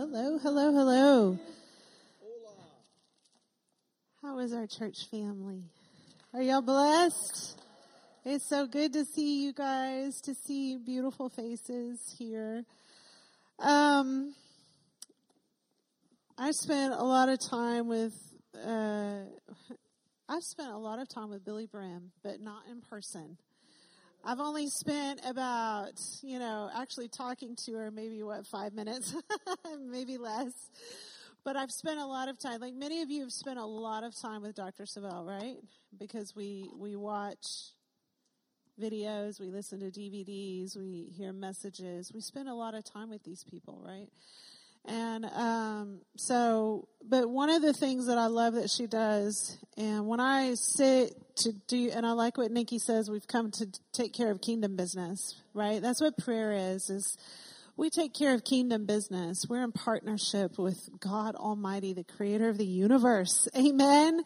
Hello, 0.00 0.38
hello, 0.38 0.72
hello. 0.72 1.38
How 4.22 4.38
is 4.38 4.54
our 4.54 4.66
church 4.66 4.96
family? 5.10 5.64
Are 6.32 6.40
y'all 6.40 6.62
blessed? 6.62 7.60
It's 8.24 8.48
so 8.48 8.66
good 8.66 8.94
to 8.94 9.04
see 9.04 9.44
you 9.44 9.52
guys, 9.52 10.22
to 10.22 10.34
see 10.34 10.78
beautiful 10.78 11.28
faces 11.28 12.16
here. 12.18 12.64
Um, 13.58 14.34
I 16.38 16.52
spent 16.52 16.94
a 16.94 17.04
lot 17.04 17.28
of 17.28 17.38
time 17.38 17.86
with, 17.86 18.14
uh, 18.56 19.24
I've 20.30 20.42
spent 20.44 20.70
a 20.72 20.78
lot 20.78 20.98
of 20.98 21.10
time 21.10 21.28
with 21.28 21.44
Billye 21.44 21.70
Brim, 21.70 22.12
but 22.22 22.40
not 22.40 22.62
in 22.70 22.80
person. 22.80 23.36
I've 24.24 24.40
only 24.40 24.68
spent 24.68 25.20
about, 25.24 25.92
you 26.22 26.38
know, 26.38 26.70
actually 26.74 27.08
talking 27.08 27.56
to 27.64 27.72
her 27.74 27.90
maybe 27.90 28.22
what, 28.22 28.46
five 28.46 28.74
minutes, 28.74 29.14
maybe 29.80 30.18
less. 30.18 30.52
But 31.42 31.56
I've 31.56 31.70
spent 31.70 31.98
a 31.98 32.04
lot 32.04 32.28
of 32.28 32.38
time, 32.38 32.60
like 32.60 32.74
many 32.74 33.00
of 33.00 33.10
you 33.10 33.22
have 33.22 33.32
spent 33.32 33.58
a 33.58 33.64
lot 33.64 34.04
of 34.04 34.14
time 34.14 34.42
with 34.42 34.54
Dr. 34.54 34.84
Savelle, 34.84 35.26
right? 35.26 35.56
Because 35.98 36.36
we, 36.36 36.68
we 36.78 36.96
watch 36.96 37.72
videos, 38.80 39.40
we 39.40 39.48
listen 39.48 39.80
to 39.80 39.86
DVDs, 39.86 40.76
we 40.76 41.12
hear 41.16 41.32
messages. 41.32 42.12
We 42.12 42.20
spend 42.20 42.48
a 42.48 42.54
lot 42.54 42.74
of 42.74 42.84
time 42.84 43.08
with 43.08 43.24
these 43.24 43.42
people, 43.42 43.82
right? 43.82 44.08
And 44.86 45.24
um, 45.26 46.00
so, 46.16 46.88
but 47.06 47.28
one 47.28 47.50
of 47.50 47.62
the 47.62 47.72
things 47.72 48.06
that 48.06 48.18
I 48.18 48.26
love 48.26 48.54
that 48.54 48.70
she 48.70 48.86
does, 48.86 49.58
and 49.76 50.06
when 50.06 50.20
I 50.20 50.54
sit 50.54 51.14
to 51.36 51.52
do, 51.68 51.90
and 51.94 52.06
I 52.06 52.12
like 52.12 52.38
what 52.38 52.50
Nikki 52.50 52.78
says, 52.78 53.10
we've 53.10 53.26
come 53.26 53.50
to 53.52 53.68
take 53.92 54.12
care 54.12 54.30
of 54.30 54.40
kingdom 54.40 54.76
business, 54.76 55.40
right? 55.54 55.82
That's 55.82 56.00
what 56.00 56.16
prayer 56.16 56.52
is, 56.52 56.88
is 56.88 57.18
we 57.76 57.90
take 57.90 58.14
care 58.14 58.34
of 58.34 58.44
kingdom 58.44 58.86
business. 58.86 59.46
We're 59.48 59.62
in 59.62 59.72
partnership 59.72 60.58
with 60.58 60.88
God 60.98 61.34
Almighty, 61.34 61.92
the 61.92 62.04
creator 62.04 62.48
of 62.48 62.58
the 62.58 62.66
universe. 62.66 63.48
Amen. 63.56 64.22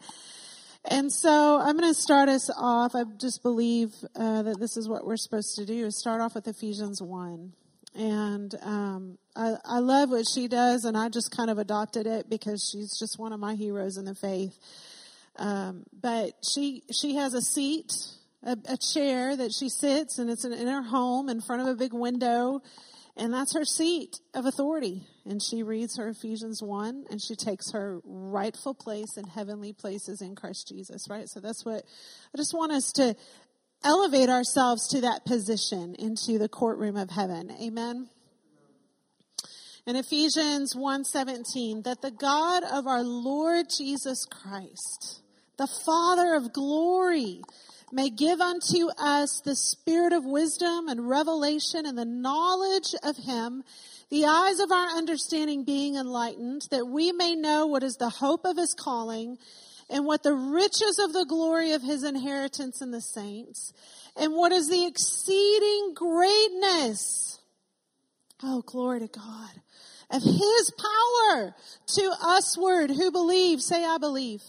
And 0.89 1.11
so 1.11 1.59
I'm 1.59 1.77
going 1.77 1.91
to 1.91 1.99
start 1.99 2.29
us 2.29 2.49
off. 2.55 2.95
I 2.95 3.03
just 3.19 3.41
believe 3.43 3.93
uh, 4.15 4.43
that 4.43 4.59
this 4.59 4.77
is 4.77 4.87
what 4.87 5.05
we're 5.05 5.17
supposed 5.17 5.55
to 5.55 5.65
do, 5.65 5.85
is 5.85 5.97
start 5.97 6.21
off 6.21 6.35
with 6.35 6.47
Ephesians 6.47 7.01
1 7.01 7.53
and 7.95 8.53
um, 8.61 9.17
I, 9.35 9.55
I 9.63 9.79
love 9.79 10.09
what 10.11 10.27
she 10.27 10.47
does, 10.47 10.85
and 10.85 10.97
I 10.97 11.09
just 11.09 11.35
kind 11.35 11.49
of 11.49 11.57
adopted 11.57 12.07
it 12.07 12.29
because 12.29 12.69
she's 12.69 12.97
just 12.97 13.17
one 13.17 13.33
of 13.33 13.39
my 13.39 13.55
heroes 13.55 13.97
in 13.97 14.05
the 14.05 14.15
faith. 14.15 14.57
Um, 15.37 15.83
but 15.93 16.33
she 16.43 16.83
she 16.91 17.15
has 17.15 17.33
a 17.33 17.41
seat, 17.41 17.93
a, 18.43 18.57
a 18.67 18.77
chair 18.77 19.35
that 19.35 19.51
she 19.53 19.69
sits, 19.69 20.19
and 20.19 20.29
it's 20.29 20.45
in, 20.45 20.53
in 20.53 20.67
her 20.67 20.83
home 20.83 21.29
in 21.29 21.41
front 21.41 21.61
of 21.61 21.67
a 21.67 21.75
big 21.75 21.93
window, 21.93 22.61
and 23.17 23.33
that's 23.33 23.53
her 23.53 23.63
seat 23.63 24.19
of 24.33 24.45
authority. 24.45 25.03
And 25.25 25.41
she 25.41 25.63
reads 25.63 25.97
her 25.97 26.09
Ephesians 26.09 26.61
1 26.61 27.05
and 27.09 27.21
she 27.21 27.35
takes 27.35 27.71
her 27.71 27.99
rightful 28.03 28.73
place 28.73 29.17
in 29.17 29.25
heavenly 29.25 29.73
places 29.73 30.21
in 30.21 30.35
Christ 30.35 30.67
Jesus, 30.67 31.07
right? 31.09 31.27
So 31.27 31.39
that's 31.39 31.65
what 31.65 31.83
I 32.33 32.37
just 32.37 32.53
want 32.53 32.73
us 32.73 32.91
to 32.93 33.15
elevate 33.85 34.29
ourselves 34.29 34.87
to 34.89 35.01
that 35.01 35.23
position 35.25 35.95
into 35.95 36.37
the 36.37 36.49
courtroom 36.49 36.97
of 36.97 37.11
heaven. 37.11 37.51
Amen. 37.61 38.09
In 39.85 39.95
Ephesians 39.95 40.75
1:17 40.75 41.83
that 41.83 42.01
the 42.01 42.09
God 42.11 42.63
of 42.63 42.87
our 42.87 43.03
Lord 43.03 43.67
Jesus 43.69 44.25
Christ, 44.25 45.21
the 45.57 45.67
Father 45.67 46.33
of 46.33 46.51
glory, 46.51 47.43
may 47.91 48.09
give 48.09 48.41
unto 48.41 48.87
us 48.97 49.41
the 49.45 49.55
spirit 49.55 50.11
of 50.11 50.25
wisdom 50.25 50.87
and 50.87 51.07
revelation 51.07 51.85
and 51.85 51.95
the 51.95 52.03
knowledge 52.03 52.95
of 53.03 53.15
him, 53.17 53.63
the 54.09 54.25
eyes 54.25 54.59
of 54.59 54.71
our 54.71 54.87
understanding 54.87 55.63
being 55.63 55.95
enlightened, 55.95 56.63
that 56.71 56.87
we 56.87 57.11
may 57.11 57.35
know 57.35 57.67
what 57.67 57.83
is 57.83 57.95
the 57.97 58.09
hope 58.09 58.43
of 58.43 58.57
his 58.57 58.73
calling 58.73 59.37
and 59.89 60.05
what 60.05 60.23
the 60.23 60.33
riches 60.33 60.99
of 60.99 61.13
the 61.13 61.25
glory 61.25 61.71
of 61.71 61.81
his 61.81 62.03
inheritance 62.03 62.81
in 62.81 62.91
the 62.91 63.01
saints, 63.01 63.73
and 64.15 64.33
what 64.33 64.51
is 64.51 64.69
the 64.69 64.85
exceeding 64.85 65.93
greatness, 65.93 67.39
oh, 68.43 68.61
glory 68.65 69.01
to 69.01 69.07
God, 69.07 69.51
of 70.09 70.21
his 70.21 70.71
power 70.77 71.55
to 71.87 72.13
usward 72.21 72.91
who 72.91 73.11
believe. 73.11 73.61
Say, 73.61 73.83
I 73.83 73.97
believe. 73.97 74.41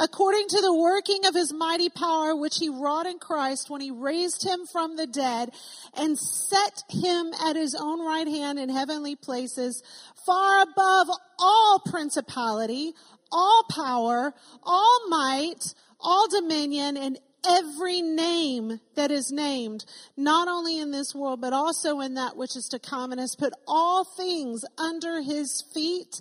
According 0.00 0.46
to 0.50 0.60
the 0.60 0.72
working 0.72 1.26
of 1.26 1.34
his 1.34 1.52
mighty 1.52 1.88
power, 1.88 2.36
which 2.36 2.58
he 2.58 2.68
wrought 2.68 3.06
in 3.06 3.18
Christ 3.18 3.68
when 3.68 3.80
he 3.80 3.90
raised 3.90 4.46
him 4.46 4.60
from 4.70 4.94
the 4.94 5.08
dead 5.08 5.50
and 5.96 6.16
set 6.16 6.84
him 6.88 7.32
at 7.44 7.56
his 7.56 7.74
own 7.74 8.04
right 8.06 8.28
hand 8.28 8.60
in 8.60 8.68
heavenly 8.68 9.16
places, 9.16 9.82
far 10.24 10.62
above 10.62 11.08
all 11.40 11.82
principality, 11.84 12.92
all 13.30 13.64
power, 13.70 14.34
all 14.62 15.08
might, 15.08 15.74
all 16.00 16.28
dominion, 16.28 16.96
and 16.96 17.18
every 17.46 18.02
name 18.02 18.80
that 18.94 19.10
is 19.10 19.30
named, 19.30 19.84
not 20.16 20.48
only 20.48 20.78
in 20.78 20.90
this 20.90 21.14
world, 21.14 21.40
but 21.40 21.52
also 21.52 22.00
in 22.00 22.14
that 22.14 22.36
which 22.36 22.56
is 22.56 22.68
to 22.68 22.78
come, 22.78 23.12
and 23.12 23.20
has 23.20 23.36
put 23.36 23.52
all 23.66 24.04
things 24.04 24.64
under 24.76 25.20
his 25.20 25.62
feet, 25.72 26.20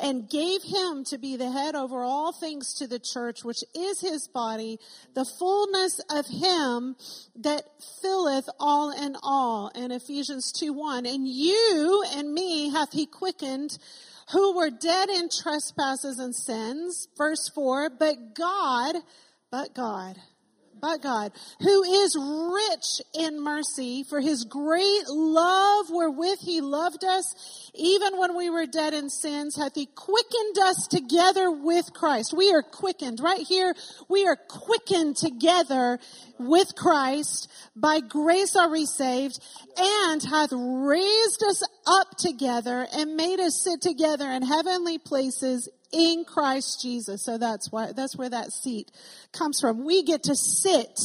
and 0.00 0.30
gave 0.30 0.62
him 0.62 1.02
to 1.04 1.18
be 1.18 1.36
the 1.36 1.50
head 1.50 1.74
over 1.74 2.02
all 2.02 2.32
things 2.32 2.74
to 2.74 2.86
the 2.86 3.00
church, 3.00 3.42
which 3.42 3.64
is 3.74 4.00
his 4.00 4.28
body, 4.28 4.78
the 5.14 5.24
fullness 5.24 6.00
of 6.10 6.26
him 6.26 6.94
that 7.34 7.64
filleth 8.00 8.48
all 8.60 8.90
in 8.90 9.16
all. 9.22 9.72
In 9.74 9.90
Ephesians 9.90 10.52
2 10.52 10.72
1. 10.72 11.04
And 11.04 11.26
you 11.26 12.04
and 12.14 12.32
me 12.32 12.70
hath 12.70 12.92
he 12.92 13.06
quickened 13.06 13.78
who 14.32 14.56
were 14.56 14.70
dead 14.70 15.08
in 15.08 15.28
trespasses 15.28 16.18
and 16.18 16.34
sins. 16.34 17.08
Verse 17.16 17.48
4, 17.54 17.90
but 17.90 18.34
God, 18.34 18.96
but 19.50 19.74
God, 19.74 20.16
but 20.80 21.02
God, 21.02 21.32
who 21.60 21.82
is 21.82 22.16
rich 22.16 23.02
in 23.14 23.42
mercy 23.42 24.04
for 24.04 24.20
his 24.20 24.44
great 24.44 25.08
love 25.08 25.86
wherewith 25.90 26.38
he 26.40 26.60
loved 26.60 27.04
us, 27.04 27.70
even 27.74 28.18
when 28.18 28.36
we 28.36 28.50
were 28.50 28.66
dead 28.66 28.94
in 28.94 29.10
sins, 29.10 29.56
hath 29.56 29.74
he 29.74 29.86
quickened 29.86 30.58
us 30.62 30.86
together 30.88 31.50
with 31.50 31.92
Christ. 31.92 32.34
We 32.36 32.52
are 32.52 32.62
quickened 32.62 33.20
right 33.20 33.46
here. 33.46 33.74
We 34.08 34.26
are 34.26 34.36
quickened 34.36 35.16
together 35.16 35.98
with 36.38 36.74
Christ. 36.74 37.50
By 37.76 38.00
grace 38.00 38.56
are 38.56 38.70
we 38.70 38.86
saved 38.86 39.40
and 39.76 40.22
hath 40.22 40.52
raised 40.52 41.42
us 41.42 41.62
up 41.86 42.16
together 42.16 42.86
and 42.92 43.16
made 43.16 43.40
us 43.40 43.62
sit 43.62 43.80
together 43.80 44.28
in 44.30 44.42
heavenly 44.42 44.98
places 44.98 45.68
in 45.92 46.24
Christ 46.24 46.80
Jesus. 46.82 47.24
So 47.24 47.38
that's 47.38 47.70
why, 47.70 47.92
that's 47.92 48.16
where 48.16 48.30
that 48.30 48.52
seat 48.52 48.90
comes 49.32 49.60
from. 49.60 49.84
We 49.84 50.02
get 50.02 50.22
to 50.24 50.34
sit 50.34 50.98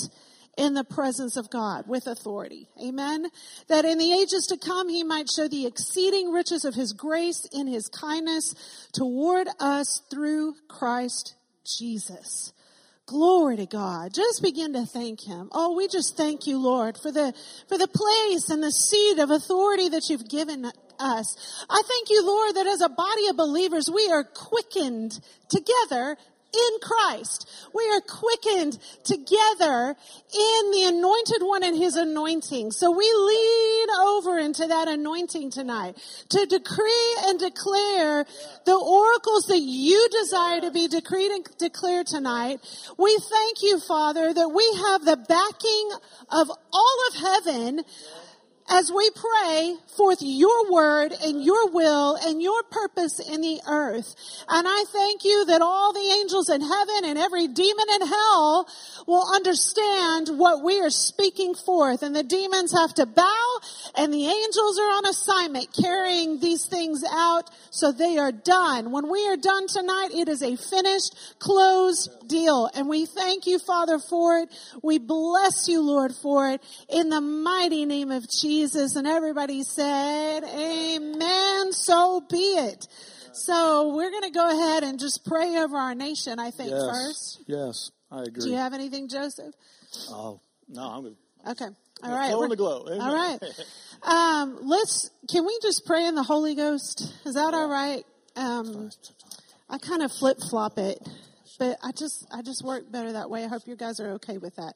in 0.57 0.73
the 0.73 0.83
presence 0.83 1.35
of 1.35 1.49
God 1.49 1.87
with 1.87 2.05
authority. 2.05 2.67
Amen. 2.81 3.27
That 3.69 3.85
in 3.85 3.97
the 3.97 4.13
ages 4.13 4.45
to 4.47 4.57
come, 4.57 4.87
he 4.87 5.03
might 5.03 5.27
show 5.35 5.47
the 5.47 5.65
exceeding 5.65 6.31
riches 6.31 6.63
of 6.63 6.75
his 6.75 6.93
grace 6.93 7.47
in 7.51 7.67
his 7.67 7.87
kindness 7.87 8.53
toward 8.93 9.47
us 9.59 10.01
through 10.11 10.53
Christ 10.67 11.35
Jesus. 11.65 12.53
Glory 13.05 13.57
to 13.57 13.65
God. 13.65 14.13
Just 14.13 14.41
begin 14.41 14.73
to 14.73 14.85
thank 14.85 15.27
Him. 15.27 15.49
Oh, 15.51 15.75
we 15.75 15.89
just 15.89 16.15
thank 16.15 16.47
you, 16.47 16.57
Lord, 16.57 16.97
for 16.97 17.11
the, 17.11 17.33
for 17.67 17.77
the 17.77 17.87
place 17.87 18.49
and 18.49 18.63
the 18.63 18.71
seat 18.71 19.19
of 19.19 19.29
authority 19.29 19.89
that 19.89 20.09
you've 20.09 20.29
given 20.29 20.71
us. 20.99 21.65
I 21.69 21.81
thank 21.85 22.09
you, 22.09 22.25
Lord, 22.25 22.55
that 22.55 22.67
as 22.67 22.81
a 22.81 22.89
body 22.89 23.27
of 23.27 23.37
believers, 23.37 23.89
we 23.93 24.09
are 24.09 24.23
quickened 24.23 25.19
together 25.49 26.17
in 26.53 26.79
Christ. 26.81 27.49
We 27.73 27.83
are 27.89 28.01
quickened 28.01 28.77
together 29.03 29.95
in 30.33 30.71
the 30.71 30.83
anointed 30.85 31.41
one 31.41 31.63
and 31.63 31.75
his 31.75 31.95
anointing. 31.95 32.71
So 32.71 32.91
we 32.91 33.11
lean 33.11 33.89
over 33.89 34.37
into 34.37 34.67
that 34.67 34.87
anointing 34.87 35.49
tonight 35.49 35.97
to 36.29 36.45
decree 36.45 37.17
and 37.25 37.39
declare 37.39 38.25
the 38.65 38.75
oracles 38.75 39.47
that 39.47 39.59
you 39.59 40.07
desire 40.11 40.61
to 40.61 40.71
be 40.71 40.87
decreed 40.87 41.31
and 41.31 41.47
declared 41.57 42.07
tonight. 42.07 42.59
We 42.97 43.17
thank 43.17 43.63
you, 43.63 43.79
Father, 43.79 44.33
that 44.33 44.49
we 44.49 44.83
have 44.87 45.05
the 45.05 45.17
backing 45.17 45.89
of 46.29 46.51
all 46.71 46.97
of 47.09 47.15
heaven 47.15 47.81
as 48.69 48.91
we 48.91 49.09
pray 49.11 49.75
forth 49.97 50.19
your 50.21 50.71
word 50.71 51.11
and 51.23 51.43
your 51.43 51.69
will 51.69 52.15
and 52.15 52.41
your 52.41 52.63
purpose 52.63 53.19
in 53.19 53.41
the 53.41 53.59
earth. 53.67 54.15
And 54.47 54.67
I 54.67 54.85
thank 54.87 55.23
you 55.25 55.45
that 55.45 55.61
all 55.61 55.93
the 55.93 55.99
angels 55.99 56.49
in 56.49 56.61
heaven 56.61 57.05
and 57.05 57.17
every 57.17 57.47
demon 57.47 57.85
in 57.93 58.07
hell 58.07 58.67
will 59.05 59.25
understand 59.33 60.29
what 60.29 60.63
we 60.63 60.79
are 60.79 60.89
speaking 60.89 61.55
forth. 61.55 62.03
And 62.03 62.15
the 62.15 62.23
demons 62.23 62.71
have 62.71 62.93
to 62.95 63.05
bow 63.05 63.59
and 63.95 64.13
the 64.13 64.25
angels 64.25 64.79
are 64.79 64.91
on 64.97 65.05
assignment 65.07 65.67
carrying 65.73 66.39
these 66.39 66.65
things 66.65 67.03
out, 67.11 67.49
so 67.69 67.91
they 67.91 68.17
are 68.17 68.31
done. 68.31 68.91
When 68.91 69.11
we 69.11 69.27
are 69.27 69.37
done 69.37 69.67
tonight, 69.67 70.09
it 70.13 70.29
is 70.29 70.41
a 70.41 70.55
finished, 70.55 71.15
closed 71.39 72.09
deal. 72.27 72.69
And 72.73 72.87
we 72.87 73.05
thank 73.05 73.45
you, 73.45 73.59
Father, 73.59 73.99
for 73.99 74.37
it. 74.37 74.49
We 74.81 74.99
bless 74.99 75.67
you, 75.67 75.81
Lord, 75.81 76.13
for 76.15 76.49
it 76.49 76.63
in 76.89 77.09
the 77.09 77.21
mighty 77.21 77.85
name 77.85 78.11
of 78.11 78.23
Jesus. 78.29 78.52
And 78.61 79.07
everybody 79.07 79.63
said, 79.63 80.43
Amen. 80.43 81.73
So 81.73 82.21
be 82.29 82.37
it. 82.37 82.87
So 83.33 83.95
we're 83.95 84.11
going 84.11 84.23
to 84.23 84.29
go 84.29 84.47
ahead 84.47 84.83
and 84.83 84.99
just 84.99 85.25
pray 85.25 85.57
over 85.57 85.75
our 85.75 85.95
nation, 85.95 86.37
I 86.37 86.51
think, 86.51 86.69
yes. 86.69 86.83
first. 86.83 87.41
Yes, 87.47 87.91
I 88.11 88.21
agree. 88.21 88.43
Do 88.43 88.49
you 88.51 88.57
have 88.57 88.73
anything, 88.73 89.09
Joseph? 89.09 89.55
Oh, 90.09 90.39
no, 90.69 90.81
I'm. 90.83 91.15
Okay. 91.51 91.65
All 92.03 92.11
right. 92.11 92.31
Glow 92.31 92.43
in 92.43 92.49
the 92.49 92.55
glow. 92.55 92.85
Amen. 92.87 93.01
All 93.01 93.15
right. 93.15 93.39
Um, 94.03 94.59
let's, 94.63 95.11
can 95.29 95.45
we 95.45 95.57
just 95.61 95.85
pray 95.85 96.05
in 96.05 96.15
the 96.15 96.23
Holy 96.23 96.55
Ghost? 96.55 97.13
Is 97.25 97.35
that 97.35 97.53
all 97.53 97.69
right? 97.69 98.03
Um, 98.35 98.89
I 99.69 99.77
kind 99.77 100.01
of 100.01 100.11
flip 100.11 100.39
flop 100.49 100.77
it, 100.77 100.99
but 101.57 101.77
I 101.81 101.93
just, 101.93 102.27
I 102.29 102.41
just 102.41 102.65
work 102.65 102.91
better 102.91 103.13
that 103.13 103.29
way. 103.29 103.45
I 103.45 103.47
hope 103.47 103.61
you 103.65 103.77
guys 103.77 104.01
are 104.01 104.15
okay 104.15 104.39
with 104.39 104.57
that. 104.57 104.73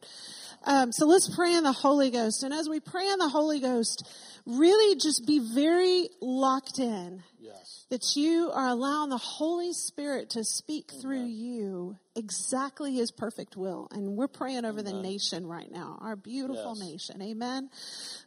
Um, 0.67 0.91
so 0.91 1.05
let's 1.07 1.33
pray 1.33 1.53
in 1.53 1.63
the 1.63 1.71
Holy 1.71 2.11
Ghost. 2.11 2.43
And 2.43 2.53
as 2.53 2.67
we 2.67 2.81
pray 2.81 3.07
in 3.07 3.19
the 3.19 3.29
Holy 3.29 3.61
Ghost, 3.61 4.05
really 4.45 4.99
just 4.99 5.25
be 5.25 5.39
very 5.39 6.09
locked 6.21 6.77
in 6.79 7.23
Yes. 7.39 7.85
that 7.89 8.03
you 8.17 8.51
are 8.51 8.67
allowing 8.67 9.09
the 9.09 9.17
Holy 9.17 9.71
Spirit 9.71 10.31
to 10.31 10.43
speak 10.43 10.91
through 11.01 11.23
you 11.23 11.97
exactly 12.17 12.95
His 12.95 13.11
perfect 13.11 13.55
will. 13.55 13.87
And 13.91 14.17
we're 14.17 14.27
praying 14.27 14.65
over 14.65 14.83
the 14.83 14.91
nation 14.91 15.47
right 15.47 15.71
now, 15.71 15.99
our 16.01 16.17
beautiful 16.17 16.75
Yes. 16.77 16.89
nation. 16.89 17.21
Amen. 17.21 17.69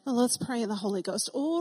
Well, 0.06 0.14
let's 0.14 0.38
pray 0.38 0.62
in 0.62 0.70
the 0.70 0.74
Holy 0.76 1.02
Ghost. 1.02 1.28
O 1.34 1.60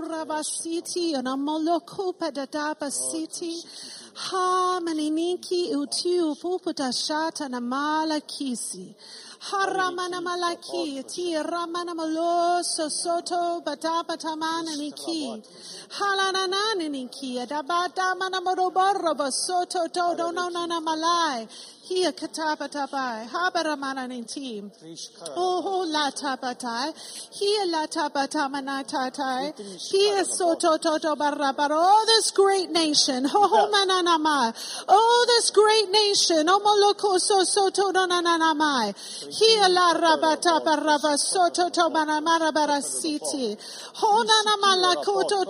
Haramana 9.39 10.19
malaki, 10.21 11.01
ti 11.07 11.33
ramana 11.33 11.95
maloso 11.95 12.89
soto 12.91 13.61
batapatamana 13.61 14.75
niki. 14.75 15.41
Halanana 15.97 16.75
niki, 16.75 17.39
adabata 17.39 18.17
mana 18.17 18.41
moroboro 18.41 19.15
basoto 19.15 19.87
todo 19.93 20.31
no 20.31 20.49
no 20.49 20.65
na 20.65 20.81
malai. 20.81 21.47
Hia 21.89 22.11
katapatapai, 22.11 23.27
habaramana 23.27 24.07
ninti. 24.07 24.61
Oh, 25.35 25.85
la 25.89 26.11
tapatai. 26.11 26.93
Here 27.33 27.65
la 27.65 27.87
tapata 27.87 28.47
tatai. 28.85 29.53
Here 29.89 30.23
soto. 30.23 30.77
Oh, 30.83 32.03
this 32.05 32.29
great 32.29 32.69
nation. 32.69 33.25
Ho 33.25 33.47
ho 33.47 33.71
mananamai. 33.71 34.53
Oh, 34.87 35.25
this 35.29 35.49
great 35.49 35.89
nation. 35.89 36.45
Omoloko 36.45 37.17
so 37.19 37.43
soto 37.43 37.91
donanamai. 37.91 38.93
Here 39.33 39.67
la 39.69 39.93
rabata 39.95 40.61
baraba 40.63 41.17
soto 41.17 41.69
to 41.69 41.89
banamara 41.89 42.51
barasiti. 42.51 43.57
Ho 43.95 44.23
nanamala 44.23 44.95
koto 45.03 45.43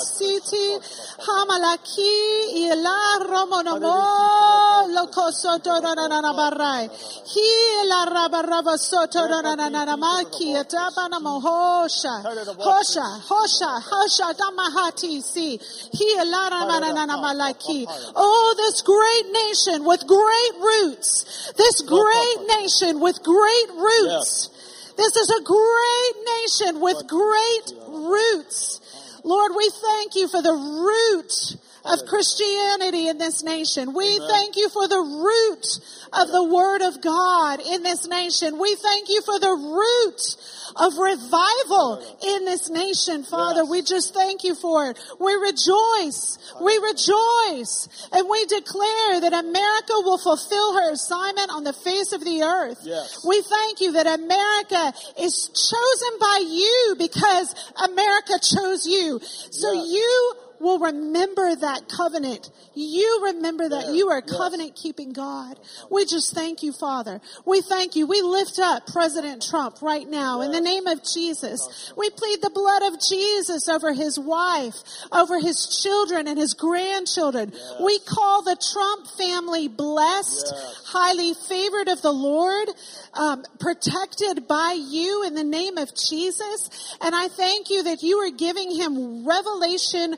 city. 0.00 0.78
Hamalaki 1.18 2.66
ila 2.66 3.18
romonomo 3.26 4.86
loko 4.94 5.32
soto 5.32 5.80
donanana 5.80 6.32
barai. 6.34 6.88
He 7.26 7.88
la 7.88 8.06
rabarava 8.06 8.76
soto 8.76 9.26
donanana 9.26 9.96
maki 9.96 10.54
atabana 10.54 11.20
mohosha. 11.20 12.22
Hosha, 12.56 13.20
hosha, 13.28 13.80
hosha 13.80 14.34
damahati 14.34 15.22
si. 15.22 15.58
He 15.92 16.16
la 16.24 16.50
ramanana 16.50 17.16
malaki. 17.18 17.86
Oh, 18.14 18.54
this 18.56 18.82
great 18.82 19.32
nation 19.32 19.84
with 19.84 20.06
great 20.06 20.54
roots. 20.60 21.52
This 21.56 21.82
great 21.82 22.46
nation 22.48 23.00
with 23.00 23.22
great 23.22 23.70
roots. 23.76 24.50
This 24.96 25.14
is 25.14 25.30
a 25.30 25.42
great 25.42 26.16
nation 26.24 26.80
with 26.80 27.06
great 27.06 27.72
roots. 27.88 28.80
Lord, 29.26 29.52
we 29.56 29.68
thank 29.70 30.14
you 30.14 30.28
for 30.28 30.40
the 30.40 30.54
root 30.54 31.56
of 31.84 32.06
Christianity 32.06 33.08
in 33.08 33.18
this 33.18 33.42
nation. 33.42 33.92
We 33.92 34.20
thank 34.20 34.56
you 34.56 34.68
for 34.68 34.86
the 34.86 35.00
root 35.00 35.66
of 36.12 36.30
the 36.30 36.44
Word 36.44 36.82
of 36.82 37.00
God 37.00 37.58
in 37.60 37.82
this 37.82 38.06
nation. 38.06 38.60
We 38.60 38.76
thank 38.76 39.08
you 39.08 39.22
for 39.22 39.40
the 39.40 39.50
root 39.50 40.36
of 40.78 40.96
revival 40.98 42.02
in 42.22 42.44
this 42.44 42.68
nation, 42.70 43.24
Father. 43.24 43.62
Yes. 43.62 43.70
We 43.70 43.82
just 43.82 44.14
thank 44.14 44.44
you 44.44 44.54
for 44.54 44.90
it. 44.90 44.98
We 45.18 45.32
rejoice. 45.34 46.38
We 46.60 46.76
rejoice. 46.78 47.88
And 48.12 48.28
we 48.28 48.44
declare 48.46 49.20
that 49.20 49.32
America 49.32 49.94
will 50.04 50.18
fulfill 50.18 50.74
her 50.74 50.92
assignment 50.92 51.50
on 51.50 51.64
the 51.64 51.72
face 51.72 52.12
of 52.12 52.24
the 52.24 52.42
earth. 52.42 52.80
Yes. 52.82 53.24
We 53.26 53.42
thank 53.42 53.80
you 53.80 53.92
that 53.92 54.06
America 54.06 54.92
is 55.20 55.48
chosen 55.48 56.18
by 56.20 56.44
you 56.46 56.96
because 56.98 57.54
America 57.82 58.34
chose 58.42 58.86
you. 58.86 59.20
So 59.50 59.72
Yes. 59.72 59.86
you 59.88 60.32
will 60.60 60.78
remember 60.78 61.54
that 61.54 61.88
covenant. 61.88 62.50
You 62.74 63.22
remember 63.26 63.68
that 63.68 63.94
you 63.94 64.08
are 64.10 64.22
covenant 64.22 64.76
keeping 64.76 65.12
God. 65.12 65.58
We 65.90 66.04
just 66.04 66.34
thank 66.34 66.62
you, 66.62 66.72
Father. 66.72 67.20
We 67.44 67.60
thank 67.60 67.96
you. 67.96 68.06
We 68.06 68.22
lift 68.22 68.58
up 68.58 68.86
President 68.86 69.44
Trump 69.48 69.82
right 69.82 70.08
now 70.08 70.40
in 70.42 70.52
the 70.52 70.60
name 70.60 70.86
of 70.86 71.02
Jesus. 71.02 71.92
We 71.96 72.10
plead 72.10 72.42
the 72.42 72.50
blood 72.50 72.82
of 72.82 73.00
Jesus 73.00 73.68
over 73.68 73.92
his 73.92 74.18
wife, 74.18 74.76
over 75.12 75.40
his 75.40 75.80
children 75.82 76.28
and 76.28 76.38
his 76.38 76.54
grandchildren. 76.54 77.52
We 77.80 77.98
call 78.00 78.42
the 78.42 78.56
Trump 78.72 79.06
family 79.18 79.68
blessed, 79.68 80.52
highly 80.86 81.34
favored 81.34 81.88
of 81.88 82.02
the 82.02 82.12
Lord, 82.12 82.68
um, 83.14 83.44
protected 83.58 84.46
by 84.48 84.76
you 84.78 85.24
in 85.26 85.34
the 85.34 85.44
name 85.44 85.78
of 85.78 85.90
Jesus. 85.94 86.96
And 87.00 87.14
I 87.14 87.28
thank 87.28 87.70
you 87.70 87.84
that 87.84 88.02
you 88.02 88.18
are 88.18 88.30
giving 88.30 88.70
him 88.70 89.26
revelation 89.26 90.16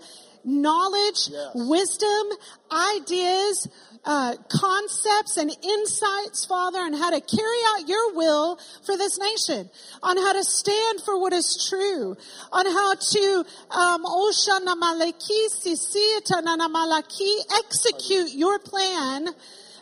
knowledge, 0.48 1.28
Yes. 1.30 1.50
wisdom, 1.54 2.26
ideas, 2.70 3.68
uh, 4.04 4.34
concepts 4.48 5.36
and 5.36 5.50
insights, 5.62 6.44
Father, 6.46 6.78
on 6.78 6.94
how 6.94 7.10
to 7.10 7.20
carry 7.20 7.58
out 7.74 7.88
your 7.88 8.14
will 8.14 8.58
for 8.82 8.96
this 8.96 9.18
nation, 9.18 9.68
on 10.02 10.16
how 10.16 10.32
to 10.32 10.44
stand 10.44 11.02
for 11.02 11.18
what 11.20 11.32
is 11.32 11.66
true, 11.68 12.16
on 12.52 12.66
how 12.66 12.94
to 12.94 13.44
um, 13.70 14.04
execute 17.58 18.32
your 18.32 18.58
plan, 18.58 19.28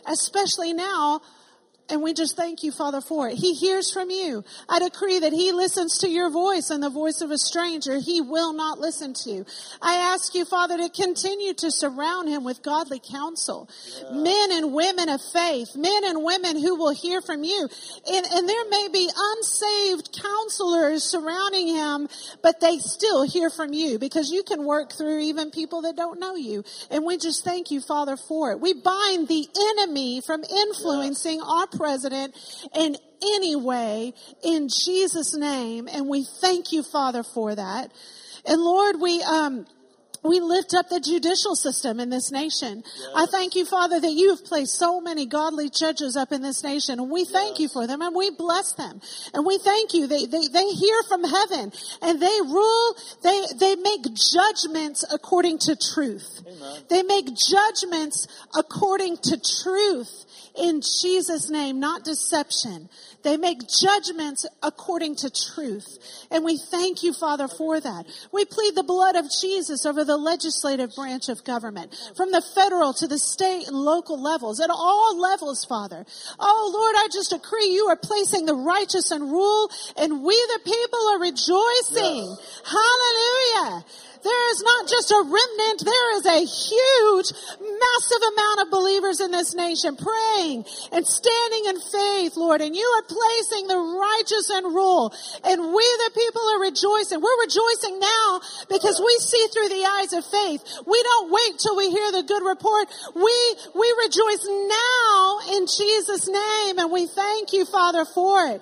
especially 0.05 0.73
now 0.73 1.21
and 1.89 2.01
we 2.01 2.13
just 2.13 2.35
thank 2.35 2.63
you, 2.63 2.71
Father, 2.71 2.99
for 2.99 3.29
it. 3.29 3.35
He 3.35 3.53
hears 3.53 3.91
from 3.91 4.09
you. 4.09 4.43
I 4.67 4.79
decree 4.79 5.19
that 5.19 5.31
he 5.31 5.51
listens 5.53 5.99
to 5.99 6.09
your 6.09 6.29
voice 6.29 6.69
and 6.69 6.83
the 6.83 6.89
voice 6.89 7.21
of 7.21 7.31
a 7.31 7.37
stranger 7.37 7.99
he 7.99 8.19
will 8.19 8.53
not 8.53 8.79
listen 8.79 9.13
to. 9.23 9.45
I 9.81 9.95
ask 9.95 10.35
you, 10.35 10.43
Father, 10.43 10.77
to 10.77 10.89
continue 10.89 11.53
to 11.55 11.71
surround 11.71 12.27
him 12.27 12.43
with 12.43 12.61
godly 12.61 12.99
counsel. 12.99 13.69
Men 14.11 14.51
and 14.51 14.73
women 14.73 15.07
of 15.07 15.21
faith, 15.21 15.75
men 15.75 16.03
and 16.03 16.23
women 16.23 16.57
who 16.57 16.75
will 16.75 16.93
hear 16.93 17.21
from 17.21 17.43
you. 17.43 17.69
And, 18.05 18.25
and 18.25 18.49
there 18.49 18.69
may 18.69 18.89
be 18.91 19.09
unsaved 19.15 20.17
counselors 20.21 21.03
surrounding 21.03 21.67
him, 21.67 22.09
but 22.41 22.59
they 22.59 22.79
still 22.79 23.23
hear 23.23 23.49
from 23.49 23.73
you 23.73 23.97
because 23.97 24.29
you 24.29 24.43
can 24.43 24.65
work 24.65 24.91
through 24.91 25.19
even 25.19 25.51
people 25.51 25.83
that 25.83 25.95
don't 25.95 26.19
know 26.19 26.35
you. 26.35 26.65
And 26.91 27.05
we 27.05 27.17
just 27.17 27.45
thank 27.45 27.71
you, 27.71 27.79
Father, 27.79 28.17
for 28.17 28.51
it. 28.51 28.59
We 28.59 28.73
bind 28.73 29.29
the 29.29 29.47
enemy 29.79 30.21
from 30.25 30.43
influencing 30.43 31.41
our 31.41 31.67
president 31.77 32.35
in 32.75 32.97
any 33.21 33.55
way 33.55 34.13
in 34.43 34.69
Jesus' 34.69 35.35
name. 35.35 35.87
And 35.91 36.07
we 36.07 36.25
thank 36.41 36.71
you, 36.71 36.83
Father, 36.83 37.23
for 37.23 37.55
that. 37.55 37.91
And 38.45 38.61
Lord, 38.61 38.99
we, 39.01 39.21
um, 39.23 39.65
we 40.23 40.39
lift 40.39 40.73
up 40.73 40.89
the 40.89 40.99
judicial 40.99 41.55
system 41.55 41.99
in 41.99 42.09
this 42.09 42.31
nation. 42.31 42.83
I 43.15 43.25
thank 43.25 43.55
you, 43.55 43.65
Father, 43.65 43.99
that 43.99 44.11
you 44.11 44.31
have 44.31 44.45
placed 44.45 44.77
so 44.77 44.99
many 44.99 45.25
godly 45.25 45.69
judges 45.69 46.15
up 46.15 46.31
in 46.31 46.41
this 46.41 46.63
nation, 46.63 46.99
and 46.99 47.09
we 47.09 47.25
thank 47.25 47.59
you 47.59 47.69
for 47.69 47.87
them, 47.87 48.01
and 48.01 48.15
we 48.15 48.31
bless 48.31 48.73
them, 48.73 49.01
and 49.33 49.45
we 49.45 49.57
thank 49.57 49.93
you. 49.93 50.07
They 50.07 50.25
they 50.25 50.47
they 50.47 50.67
hear 50.69 51.01
from 51.07 51.23
heaven, 51.23 51.71
and 52.01 52.21
they 52.21 52.39
rule. 52.43 52.95
They 53.23 53.45
they 53.59 53.75
make 53.75 54.01
judgments 54.33 55.05
according 55.11 55.59
to 55.59 55.75
truth. 55.75 56.41
Amen. 56.45 56.81
They 56.89 57.03
make 57.03 57.27
judgments 57.49 58.27
according 58.55 59.17
to 59.23 59.39
truth 59.63 60.25
in 60.57 60.81
Jesus' 60.81 61.49
name, 61.49 61.79
not 61.79 62.03
deception. 62.03 62.89
They 63.23 63.37
make 63.37 63.59
judgments 63.81 64.45
according 64.63 65.15
to 65.17 65.29
truth. 65.29 65.85
And 66.31 66.45
we 66.45 66.57
thank 66.57 67.03
you, 67.03 67.13
Father, 67.13 67.47
for 67.47 67.79
that. 67.79 68.05
We 68.31 68.45
plead 68.45 68.75
the 68.75 68.83
blood 68.83 69.15
of 69.15 69.25
Jesus 69.41 69.85
over 69.85 70.03
the 70.03 70.17
legislative 70.17 70.95
branch 70.95 71.29
of 71.29 71.43
government, 71.43 71.93
from 72.15 72.31
the 72.31 72.41
federal 72.41 72.93
to 72.93 73.07
the 73.07 73.19
state 73.19 73.67
and 73.67 73.75
local 73.75 74.21
levels, 74.21 74.59
at 74.59 74.69
all 74.69 75.19
levels, 75.19 75.65
Father. 75.65 76.05
Oh 76.39 76.71
Lord, 76.73 76.95
I 76.97 77.07
just 77.11 77.31
decree 77.31 77.67
you 77.67 77.87
are 77.87 77.97
placing 77.97 78.45
the 78.45 78.55
righteous 78.55 79.11
in 79.11 79.21
rule 79.21 79.69
and 79.97 80.23
we 80.23 80.35
the 80.35 80.59
people 80.63 81.07
are 81.09 81.19
rejoicing. 81.19 82.37
Yes. 82.37 82.61
Hallelujah. 82.65 83.85
There 84.23 84.51
is 84.51 84.63
not 84.63 84.87
just 84.87 85.11
a 85.11 85.21
remnant, 85.23 85.85
there 85.85 86.17
is 86.17 86.25
a 86.25 86.41
huge, 86.45 87.29
massive 87.59 88.23
amount 88.33 88.59
of 88.61 88.71
believers 88.71 89.19
in 89.21 89.31
this 89.31 89.53
nation 89.53 89.95
praying 89.95 90.65
and 90.91 91.05
standing 91.05 91.65
in 91.65 91.79
faith, 91.79 92.37
Lord, 92.37 92.61
and 92.61 92.75
you 92.75 92.85
are 92.97 93.03
placing 93.03 93.67
the 93.67 93.77
righteous 93.77 94.49
in 94.49 94.63
rule, 94.73 95.13
and 95.43 95.61
we 95.73 95.83
the 95.97 96.11
people 96.13 96.41
are 96.41 96.61
rejoicing. 96.61 97.21
We're 97.21 97.41
rejoicing 97.41 97.99
now 97.99 98.41
because 98.69 99.01
we 99.03 99.17
see 99.19 99.47
through 99.53 99.69
the 99.69 99.85
eyes 99.85 100.13
of 100.13 100.25
faith. 100.25 100.63
We 100.85 101.01
don't 101.03 101.31
wait 101.31 101.59
till 101.59 101.75
we 101.75 101.89
hear 101.91 102.11
the 102.11 102.23
good 102.23 102.43
report. 102.43 102.87
We, 103.15 103.55
we 103.75 103.95
rejoice 104.05 104.45
now 104.45 105.39
in 105.57 105.67
Jesus' 105.67 106.27
name, 106.27 106.79
and 106.79 106.91
we 106.91 107.07
thank 107.07 107.53
you, 107.53 107.65
Father, 107.65 108.05
for 108.05 108.47
it. 108.47 108.61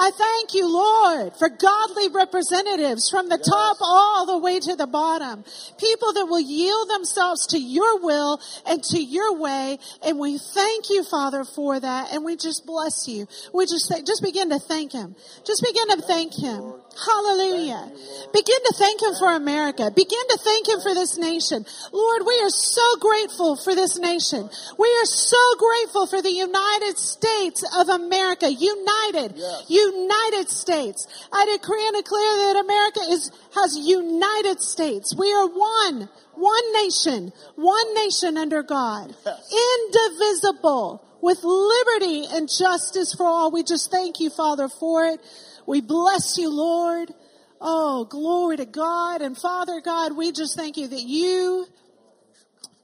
I 0.00 0.12
thank 0.12 0.54
you, 0.54 0.72
Lord, 0.72 1.34
for 1.36 1.48
godly 1.48 2.08
representatives 2.08 3.10
from 3.10 3.28
the 3.28 3.36
yes. 3.36 3.48
top 3.48 3.78
all 3.80 4.26
the 4.26 4.38
way 4.38 4.60
to 4.60 4.76
the 4.76 4.86
bottom. 4.86 5.44
People 5.76 6.12
that 6.12 6.26
will 6.26 6.40
yield 6.40 6.88
themselves 6.88 7.48
to 7.48 7.58
your 7.58 8.00
will 8.00 8.40
and 8.64 8.82
to 8.84 9.02
your 9.02 9.36
way. 9.36 9.78
And 10.06 10.20
we 10.20 10.38
thank 10.38 10.88
you, 10.88 11.02
Father, 11.02 11.42
for 11.42 11.80
that. 11.80 12.12
And 12.12 12.24
we 12.24 12.36
just 12.36 12.64
bless 12.64 13.08
you. 13.08 13.26
We 13.52 13.66
just 13.66 13.90
th- 13.90 14.06
just 14.06 14.22
begin 14.22 14.50
to 14.50 14.60
thank 14.60 14.92
him. 14.92 15.16
Just 15.44 15.64
begin 15.66 15.88
to 15.98 16.06
thank 16.06 16.32
him. 16.32 16.74
Hallelujah. 17.04 17.92
Begin 18.32 18.58
to 18.64 18.74
thank 18.76 19.02
him 19.02 19.14
for 19.18 19.32
America. 19.32 19.90
Begin 19.94 20.28
to 20.30 20.38
thank 20.38 20.68
him 20.68 20.80
for 20.80 20.94
this 20.94 21.16
nation. 21.16 21.64
Lord, 21.92 22.22
we 22.26 22.40
are 22.42 22.50
so 22.50 22.96
grateful 22.96 23.56
for 23.56 23.74
this 23.74 23.98
nation. 23.98 24.50
We 24.78 24.88
are 24.88 25.04
so 25.04 25.38
grateful 25.58 26.06
for 26.06 26.20
the 26.20 26.32
United 26.32 26.98
States 26.98 27.64
of 27.76 27.88
America. 27.88 28.50
United. 28.50 29.34
Yes. 29.36 29.66
United 29.68 30.50
States. 30.50 31.06
I 31.32 31.56
decree 31.56 31.86
and 31.86 31.96
declare 31.96 32.36
that 32.52 32.64
America 32.64 33.00
is, 33.10 33.30
has 33.54 33.76
United 33.76 34.60
States. 34.60 35.14
We 35.16 35.32
are 35.32 35.46
one, 35.46 36.08
one 36.34 36.72
nation, 36.82 37.32
one 37.54 37.94
nation 37.94 38.36
under 38.36 38.62
God. 38.62 39.14
Yes. 39.24 39.54
Indivisible 39.54 41.04
with 41.20 41.42
liberty 41.44 42.24
and 42.30 42.48
justice 42.48 43.14
for 43.14 43.26
all. 43.26 43.50
We 43.50 43.62
just 43.62 43.90
thank 43.90 44.20
you, 44.20 44.30
Father, 44.30 44.68
for 44.68 45.06
it. 45.06 45.20
We 45.68 45.80
bless 45.80 46.36
you, 46.36 46.50
Lord. 46.50 47.12
Oh, 47.60 48.06
glory 48.06 48.56
to 48.56 48.66
God. 48.66 49.22
And 49.22 49.38
Father 49.38 49.80
God, 49.80 50.16
we 50.16 50.32
just 50.32 50.56
thank 50.56 50.76
you 50.76 50.88
that 50.88 51.02
you, 51.02 51.66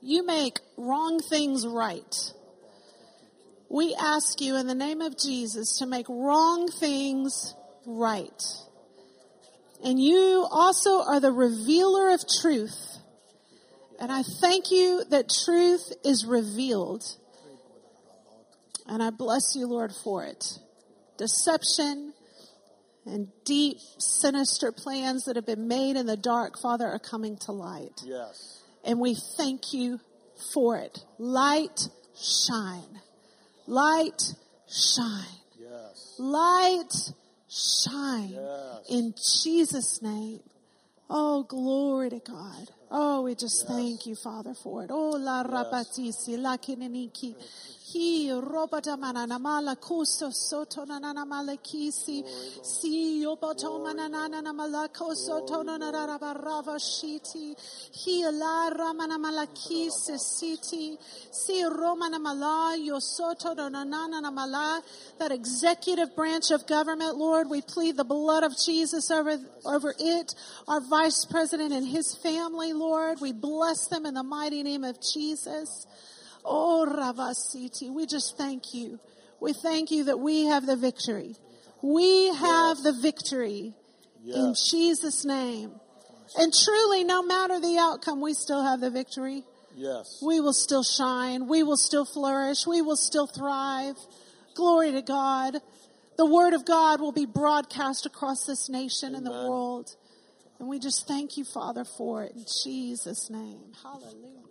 you 0.01 0.25
make 0.25 0.61
wrong 0.77 1.19
things 1.19 1.67
right 1.67 2.15
we 3.75 3.93
ask 3.99 4.41
you 4.41 4.55
in 4.55 4.69
the 4.69 4.75
name 4.75 5.01
of 5.01 5.19
Jesus 5.19 5.79
to 5.79 5.87
make 5.87 6.09
wrong 6.09 6.69
things 6.69 7.57
right. 7.85 8.43
And 9.83 10.01
you 10.01 10.47
also 10.49 11.03
are 11.03 11.19
the 11.19 11.33
revealer 11.33 12.11
of 12.11 12.21
truth. 12.41 12.99
And 13.99 14.13
I 14.13 14.23
thank 14.41 14.71
you 14.71 15.03
that 15.11 15.29
truth 15.45 15.93
is 16.05 16.25
revealed. 16.25 17.03
And 18.87 19.03
I 19.03 19.11
bless 19.11 19.57
you, 19.57 19.67
Lord, 19.67 19.93
for 19.93 20.23
it. 20.25 20.45
Deception 21.19 22.14
and 23.07 23.29
deep, 23.45 23.79
sinister 23.99 24.73
plans 24.73 25.25
that 25.25 25.37
have 25.37 25.47
been 25.47 25.69
made 25.69 25.97
in 25.97 26.07
the 26.07 26.17
dark, 26.17 26.59
Father, 26.61 26.87
are 26.87 26.99
coming 26.99 27.37
to 27.43 27.53
light. 27.53 28.01
Yes. 28.05 28.63
And 28.85 28.99
we 29.01 29.17
thank 29.37 29.73
you 29.73 30.01
for 30.53 30.77
it. 30.79 31.05
Light, 31.19 31.89
shine. 32.17 33.01
Light, 33.67 34.35
shine. 34.69 35.41
Yes. 35.59 36.15
Light, 36.19 37.13
shine. 37.49 38.31
Yes. 38.31 38.87
In 38.89 39.15
Jesus' 39.43 40.03
name. 40.03 40.41
Oh, 41.11 41.43
glory 41.43 42.11
to 42.11 42.21
God. 42.21 42.71
Oh, 42.91 43.23
we 43.23 43.35
just 43.35 43.65
yes. 43.65 43.77
thank 43.77 44.07
you, 44.07 44.15
Father, 44.15 44.55
for 44.55 44.85
it. 44.85 44.91
Oh, 44.91 45.11
la 45.11 45.43
yes. 45.43 45.51
rapatisi, 45.51 46.39
la 46.39 46.57
kineniki. 46.57 47.35
Hi 47.95 48.29
robata 48.29 48.99
manana 48.99 49.39
mala 49.39 49.77
kuso 49.77 50.35
soto 50.35 50.85
nanana 50.85 51.25
mala 51.25 51.57
kisi. 51.59 52.25
Si 52.65 53.23
yoboto 53.23 53.81
manana 53.85 54.53
mala 54.53 54.89
koso 54.89 55.47
tono 55.47 55.79
narara 55.79 56.19
barava 56.19 56.75
shiti. 56.75 57.55
Hi 57.95 58.31
la 58.31 58.69
ramana 58.71 59.17
mala 59.17 59.47
kisi 59.47 60.19
siti. 60.19 60.99
Si 61.31 61.63
romana 61.63 62.19
mala 62.19 62.77
yo 62.77 62.99
soto 62.99 63.55
nanana 63.55 64.33
mala. 64.33 64.83
That 65.21 65.31
executive 65.31 66.17
branch 66.17 66.51
of 66.51 66.67
government, 66.67 67.17
Lord, 67.17 67.49
we 67.49 67.63
plead 67.63 67.97
the 67.97 68.03
blood 68.03 68.43
of 68.43 68.59
Jesus 68.59 69.09
over, 69.13 69.39
over 69.65 69.95
it. 70.01 70.35
Our 70.67 70.81
vice 70.81 71.25
president 71.27 71.73
and 71.73 71.87
his 71.87 72.13
family, 72.17 72.73
Lord, 72.73 73.21
we 73.21 73.31
bless 73.31 73.87
them 73.87 74.05
in 74.05 74.15
the 74.15 74.25
mighty 74.25 74.65
name 74.65 74.83
of 74.83 74.99
Jesus. 75.01 75.87
Oh, 76.45 76.87
Ravasiti, 76.89 77.93
we 77.93 78.07
just 78.07 78.37
thank 78.37 78.75
you. 78.75 79.01
We 79.41 79.53
thank 79.53 79.91
you 79.91 80.05
that 80.05 80.19
we 80.19 80.47
have 80.47 80.67
the 80.67 80.77
victory. 80.77 81.37
We 81.83 82.29
have 82.35 82.79
yes. 82.79 82.83
the 82.83 82.93
victory 82.93 83.75
yes. 84.23 84.37
in 84.37 84.55
Jesus' 84.71 85.25
name. 85.25 85.73
And 86.37 86.53
truly, 86.53 87.05
no 87.05 87.23
matter 87.23 87.61
the 87.61 87.77
outcome, 87.79 88.21
we 88.21 88.35
still 88.35 88.63
have 88.63 88.81
the 88.81 88.91
victory. 88.91 89.45
Yes. 89.77 90.21
We 90.23 90.41
will 90.41 90.53
still 90.53 90.83
shine. 90.83 91.47
We 91.47 91.63
will 91.63 91.77
still 91.77 92.05
flourish. 92.05 92.67
We 92.67 92.83
will 92.83 92.97
still 92.97 93.27
thrive. 93.27 93.97
Glory 94.55 94.93
to 94.93 95.03
God. 95.03 95.57
The 96.17 96.27
word 96.27 96.55
of 96.55 96.65
God 96.65 97.01
will 97.01 97.13
be 97.13 97.27
broadcast 97.27 98.07
across 98.07 98.47
this 98.47 98.69
nation 98.69 99.15
Amen. 99.15 99.19
and 99.19 99.27
the 99.27 99.49
world. 99.49 99.97
And 100.59 100.69
we 100.69 100.79
just 100.79 101.09
thank 101.09 101.37
you, 101.37 101.45
Father, 101.45 101.85
for 101.85 102.23
it 102.23 102.33
in 102.35 102.45
Jesus' 102.65 103.29
name. 103.29 103.73
Hallelujah. 103.83 104.44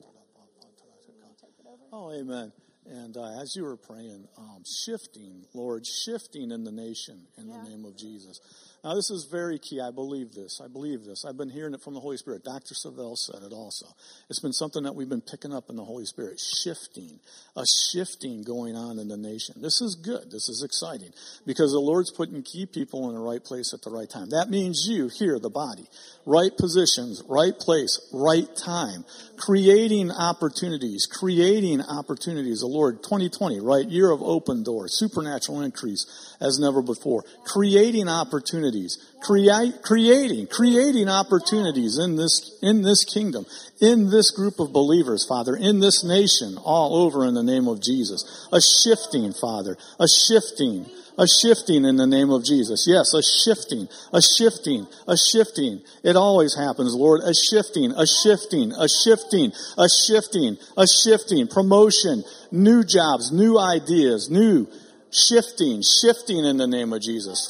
Oh, 1.95 2.11
amen. 2.11 2.51
And 2.87 3.15
uh, 3.15 3.39
as 3.39 3.55
you 3.55 3.63
were 3.63 3.77
praying, 3.77 4.27
um, 4.35 4.63
shifting, 4.65 5.45
Lord, 5.53 5.85
shifting 5.85 6.49
in 6.49 6.63
the 6.63 6.71
nation 6.71 7.21
in 7.37 7.47
yeah. 7.47 7.61
the 7.63 7.69
name 7.69 7.85
of 7.85 7.95
Jesus. 7.95 8.41
Now, 8.83 8.95
this 8.95 9.09
is 9.09 9.29
very 9.31 9.59
key. 9.59 9.79
I 9.79 9.91
believe 9.91 10.33
this. 10.33 10.59
I 10.61 10.67
believe 10.67 11.05
this. 11.05 11.23
I've 11.23 11.37
been 11.37 11.49
hearing 11.49 11.73
it 11.73 11.81
from 11.81 11.93
the 11.93 12.01
Holy 12.01 12.17
Spirit. 12.17 12.43
Dr. 12.43 12.75
Savelle 12.75 13.15
said 13.15 13.41
it 13.41 13.53
also. 13.53 13.85
It's 14.29 14.41
been 14.41 14.51
something 14.51 14.83
that 14.83 14.93
we've 14.93 15.07
been 15.07 15.21
picking 15.21 15.53
up 15.53 15.69
in 15.69 15.77
the 15.77 15.85
Holy 15.85 16.03
Spirit. 16.03 16.41
Shifting. 16.61 17.21
A 17.55 17.63
shifting 17.93 18.43
going 18.43 18.75
on 18.75 18.99
in 18.99 19.07
the 19.07 19.15
nation. 19.15 19.55
This 19.61 19.79
is 19.79 19.95
good. 19.95 20.31
This 20.31 20.49
is 20.49 20.63
exciting 20.65 21.13
because 21.45 21.71
the 21.71 21.79
Lord's 21.79 22.11
putting 22.11 22.43
key 22.43 22.65
people 22.65 23.07
in 23.07 23.15
the 23.15 23.21
right 23.21 23.41
place 23.41 23.73
at 23.73 23.81
the 23.83 23.91
right 23.91 24.09
time. 24.09 24.31
That 24.31 24.49
means 24.49 24.85
you 24.89 25.07
here, 25.07 25.39
the 25.39 25.49
body. 25.49 25.87
Right 26.25 26.51
positions, 26.57 27.23
right 27.29 27.57
place, 27.57 28.01
right 28.11 28.53
time. 28.57 29.05
Creating 29.45 30.09
opportunities, 30.09 31.05
creating 31.05 31.81
opportunities. 31.81 32.61
The 32.61 32.67
Lord, 32.67 33.03
2020, 33.03 33.59
right? 33.59 33.85
Year 33.85 34.09
of 34.09 34.21
open 34.21 34.63
doors, 34.63 34.97
supernatural 34.97 35.61
increase 35.63 36.37
as 36.39 36.59
never 36.59 36.81
before. 36.81 37.25
Creating 37.43 38.07
opportunities, 38.07 38.97
create, 39.21 39.81
creating, 39.83 40.47
creating 40.47 41.09
opportunities 41.09 41.99
in 41.99 42.15
this, 42.15 42.57
in 42.61 42.83
this 42.83 43.03
kingdom, 43.03 43.45
in 43.81 44.09
this 44.09 44.31
group 44.31 44.61
of 44.61 44.71
believers, 44.71 45.25
Father, 45.27 45.57
in 45.57 45.81
this 45.81 46.05
nation, 46.05 46.57
all 46.63 47.03
over 47.03 47.25
in 47.25 47.33
the 47.33 47.43
name 47.43 47.67
of 47.67 47.83
Jesus. 47.83 48.47
A 48.53 48.61
shifting, 48.61 49.33
Father, 49.33 49.75
a 49.99 50.07
shifting, 50.07 50.85
a 51.17 51.27
shifting 51.27 51.85
in 51.85 51.95
the 51.95 52.07
name 52.07 52.29
of 52.29 52.43
Jesus. 52.43 52.85
Yes, 52.87 53.13
a 53.13 53.21
shifting, 53.21 53.87
a 54.11 54.21
shifting, 54.21 54.87
a 55.07 55.15
shifting. 55.17 55.81
It 56.03 56.15
always 56.15 56.55
happens, 56.55 56.95
Lord. 56.95 57.21
A 57.21 57.33
shifting, 57.33 57.91
a 57.91 58.05
shifting, 58.05 58.71
a 58.71 58.87
shifting, 58.87 59.51
a 59.77 59.87
shifting, 59.89 60.57
a 60.77 60.87
shifting, 60.87 61.47
promotion, 61.47 62.23
new 62.51 62.83
jobs, 62.83 63.31
new 63.31 63.59
ideas, 63.59 64.29
new, 64.29 64.67
shifting, 65.11 65.81
shifting 65.81 66.43
in 66.45 66.57
the 66.57 66.67
name 66.67 66.93
of 66.93 67.01
Jesus. 67.01 67.49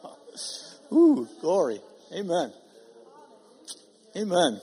Ooh, 0.91 1.27
glory. 1.39 1.79
Amen. 2.13 2.51
Amen. 4.15 4.61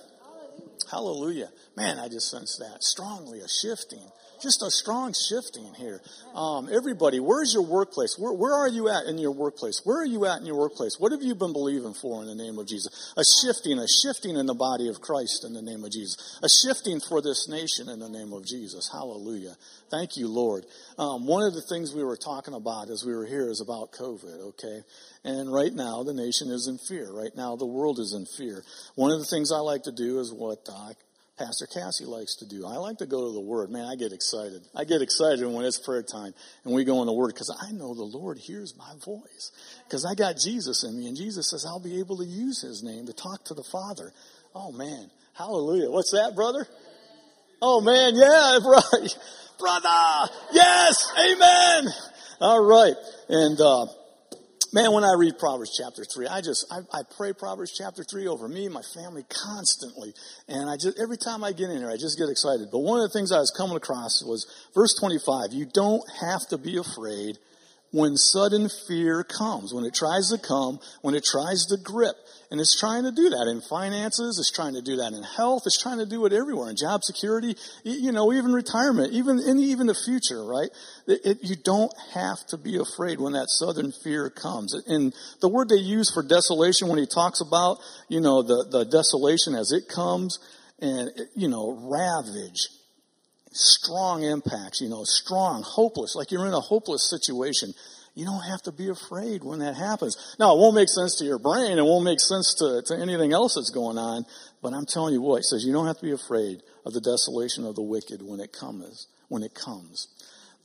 Hallelujah. 0.90 1.48
Man, 1.76 1.98
I 1.98 2.08
just 2.08 2.30
sense 2.30 2.58
that 2.58 2.82
strongly, 2.82 3.40
a 3.40 3.48
shifting 3.48 4.10
just 4.40 4.62
a 4.62 4.70
strong 4.70 5.12
shifting 5.12 5.74
here. 5.74 6.00
Um, 6.34 6.68
everybody, 6.70 7.20
where's 7.20 7.52
your 7.52 7.64
workplace? 7.64 8.16
Where, 8.18 8.32
where 8.32 8.54
are 8.54 8.68
you 8.68 8.88
at 8.88 9.06
in 9.06 9.18
your 9.18 9.32
workplace? 9.32 9.80
Where 9.84 10.00
are 10.00 10.06
you 10.06 10.26
at 10.26 10.40
in 10.40 10.46
your 10.46 10.58
workplace? 10.58 10.96
What 10.98 11.12
have 11.12 11.22
you 11.22 11.34
been 11.34 11.52
believing 11.52 11.94
for 11.94 12.22
in 12.22 12.28
the 12.28 12.34
name 12.34 12.58
of 12.58 12.66
Jesus? 12.66 13.14
A 13.16 13.22
shifting, 13.42 13.78
a 13.78 13.86
shifting 14.02 14.36
in 14.36 14.46
the 14.46 14.54
body 14.54 14.88
of 14.88 15.00
Christ 15.00 15.44
in 15.44 15.52
the 15.52 15.62
name 15.62 15.84
of 15.84 15.90
Jesus. 15.90 16.38
A 16.42 16.48
shifting 16.48 17.00
for 17.00 17.20
this 17.20 17.48
nation 17.48 17.88
in 17.88 17.98
the 17.98 18.08
name 18.08 18.32
of 18.32 18.46
Jesus. 18.46 18.88
Hallelujah. 18.92 19.56
Thank 19.90 20.16
you, 20.16 20.28
Lord. 20.28 20.64
Um, 20.98 21.26
one 21.26 21.42
of 21.42 21.54
the 21.54 21.62
things 21.62 21.94
we 21.94 22.04
were 22.04 22.16
talking 22.16 22.54
about 22.54 22.90
as 22.90 23.04
we 23.04 23.14
were 23.14 23.26
here 23.26 23.48
is 23.50 23.60
about 23.60 23.92
COVID, 23.92 24.48
okay? 24.48 24.82
And 25.24 25.52
right 25.52 25.72
now, 25.72 26.02
the 26.02 26.14
nation 26.14 26.50
is 26.50 26.68
in 26.68 26.78
fear. 26.78 27.10
Right 27.10 27.34
now, 27.36 27.56
the 27.56 27.66
world 27.66 27.98
is 27.98 28.14
in 28.14 28.26
fear. 28.26 28.62
One 28.94 29.10
of 29.10 29.18
the 29.18 29.24
things 29.24 29.50
I 29.52 29.58
like 29.58 29.82
to 29.84 29.92
do 29.92 30.20
is 30.20 30.32
what 30.32 30.68
uh, 30.70 30.92
Pastor 31.38 31.66
Cassie 31.66 32.04
likes 32.04 32.36
to 32.36 32.46
do. 32.46 32.66
I 32.66 32.76
like 32.76 32.98
to 32.98 33.06
go 33.06 33.26
to 33.28 33.32
the 33.32 33.40
Word. 33.40 33.70
Man, 33.70 33.86
I 33.86 33.94
get 33.96 34.12
excited. 34.12 34.62
I 34.74 34.84
get 34.84 35.02
excited 35.02 35.46
when 35.46 35.64
it's 35.64 35.78
prayer 35.78 36.02
time 36.02 36.34
and 36.64 36.74
we 36.74 36.84
go 36.84 37.00
in 37.00 37.06
the 37.06 37.12
Word 37.12 37.28
because 37.28 37.54
I 37.62 37.72
know 37.72 37.94
the 37.94 38.02
Lord 38.02 38.38
hears 38.38 38.76
my 38.76 38.92
voice. 39.04 39.52
Because 39.84 40.04
I 40.04 40.14
got 40.14 40.36
Jesus 40.36 40.84
in 40.84 40.98
me, 40.98 41.06
and 41.06 41.16
Jesus 41.16 41.50
says 41.50 41.64
I'll 41.66 41.80
be 41.80 42.00
able 42.00 42.18
to 42.18 42.24
use 42.24 42.62
His 42.62 42.82
name 42.82 43.06
to 43.06 43.12
talk 43.12 43.44
to 43.44 43.54
the 43.54 43.64
Father. 43.64 44.12
Oh 44.54 44.72
man, 44.72 45.10
Hallelujah! 45.34 45.90
What's 45.90 46.10
that, 46.12 46.34
brother? 46.34 46.66
Oh 47.62 47.80
man, 47.80 48.14
yeah, 48.16 48.58
right, 48.68 49.18
brother. 49.58 50.32
Yes, 50.52 51.12
Amen. 51.18 51.92
All 52.40 52.64
right, 52.64 52.94
and. 53.28 53.60
uh 53.60 53.86
Man, 54.70 54.92
when 54.92 55.02
I 55.02 55.14
read 55.16 55.38
Proverbs 55.38 55.80
chapter 55.80 56.04
3, 56.04 56.26
I 56.26 56.42
just, 56.42 56.66
I, 56.70 56.80
I, 56.92 57.00
pray 57.16 57.32
Proverbs 57.32 57.72
chapter 57.72 58.04
3 58.04 58.26
over 58.26 58.48
me 58.48 58.66
and 58.66 58.74
my 58.74 58.82
family 58.82 59.24
constantly. 59.30 60.12
And 60.46 60.68
I 60.68 60.76
just, 60.76 61.00
every 61.00 61.16
time 61.16 61.42
I 61.42 61.52
get 61.52 61.70
in 61.70 61.78
here, 61.78 61.90
I 61.90 61.96
just 61.96 62.18
get 62.18 62.28
excited. 62.28 62.68
But 62.70 62.80
one 62.80 63.00
of 63.00 63.08
the 63.08 63.18
things 63.18 63.32
I 63.32 63.38
was 63.38 63.50
coming 63.50 63.78
across 63.78 64.22
was 64.22 64.44
verse 64.74 64.94
25. 65.00 65.54
You 65.54 65.64
don't 65.72 66.02
have 66.20 66.46
to 66.50 66.58
be 66.58 66.76
afraid 66.76 67.38
when 67.90 68.16
sudden 68.16 68.68
fear 68.86 69.24
comes, 69.24 69.72
when 69.72 69.84
it 69.84 69.94
tries 69.94 70.30
to 70.30 70.38
come, 70.38 70.78
when 71.00 71.14
it 71.14 71.24
tries 71.24 71.66
to 71.66 71.76
grip. 71.82 72.16
And 72.50 72.60
it's 72.60 72.78
trying 72.78 73.04
to 73.04 73.12
do 73.12 73.28
that 73.28 73.46
in 73.50 73.60
finances, 73.60 74.38
it's 74.38 74.50
trying 74.50 74.74
to 74.74 74.80
do 74.80 74.96
that 74.96 75.12
in 75.12 75.22
health, 75.22 75.64
it's 75.66 75.80
trying 75.80 75.98
to 75.98 76.06
do 76.06 76.24
it 76.24 76.32
everywhere, 76.32 76.70
in 76.70 76.76
job 76.76 77.02
security, 77.04 77.56
you 77.84 78.10
know, 78.10 78.32
even 78.32 78.52
retirement, 78.52 79.12
even 79.12 79.38
in 79.38 79.58
even 79.58 79.86
the 79.86 79.94
future, 79.94 80.42
right? 80.44 80.70
It, 81.06 81.20
it, 81.24 81.38
you 81.42 81.56
don't 81.56 81.92
have 82.14 82.38
to 82.48 82.56
be 82.56 82.78
afraid 82.78 83.20
when 83.20 83.34
that 83.34 83.48
sudden 83.48 83.92
fear 83.92 84.30
comes. 84.30 84.74
And 84.86 85.14
the 85.40 85.48
word 85.48 85.68
they 85.68 85.76
use 85.76 86.10
for 86.12 86.22
desolation 86.22 86.88
when 86.88 86.98
he 86.98 87.06
talks 87.06 87.42
about, 87.42 87.78
you 88.08 88.20
know, 88.20 88.42
the, 88.42 88.64
the 88.70 88.84
desolation 88.84 89.54
as 89.54 89.72
it 89.72 89.88
comes 89.88 90.38
and, 90.80 91.10
you 91.34 91.48
know, 91.48 91.76
ravage, 91.82 92.68
strong 93.52 94.22
impacts, 94.22 94.80
you 94.80 94.88
know, 94.88 95.04
strong, 95.04 95.62
hopeless, 95.62 96.14
like 96.14 96.30
you're 96.30 96.46
in 96.46 96.52
a 96.52 96.60
hopeless 96.60 97.08
situation. 97.08 97.72
You 98.14 98.24
don't 98.24 98.42
have 98.50 98.62
to 98.62 98.72
be 98.72 98.88
afraid 98.88 99.44
when 99.44 99.60
that 99.60 99.76
happens. 99.76 100.16
Now, 100.40 100.56
it 100.56 100.58
won't 100.58 100.74
make 100.74 100.88
sense 100.88 101.16
to 101.18 101.24
your 101.24 101.38
brain. 101.38 101.78
It 101.78 101.84
won't 101.84 102.04
make 102.04 102.18
sense 102.18 102.54
to, 102.58 102.82
to 102.86 103.00
anything 103.00 103.32
else 103.32 103.54
that's 103.54 103.70
going 103.70 103.96
on. 103.96 104.24
But 104.60 104.72
I'm 104.72 104.86
telling 104.86 105.14
you 105.14 105.22
what, 105.22 105.38
it 105.38 105.44
says 105.44 105.64
you 105.64 105.72
don't 105.72 105.86
have 105.86 105.98
to 105.98 106.04
be 106.04 106.10
afraid 106.10 106.62
of 106.84 106.94
the 106.94 107.00
desolation 107.00 107.64
of 107.64 107.76
the 107.76 107.82
wicked 107.82 108.20
when 108.20 108.40
it 108.40 108.52
comes. 108.52 109.06
When 109.28 109.44
it 109.44 109.54
comes. 109.54 110.08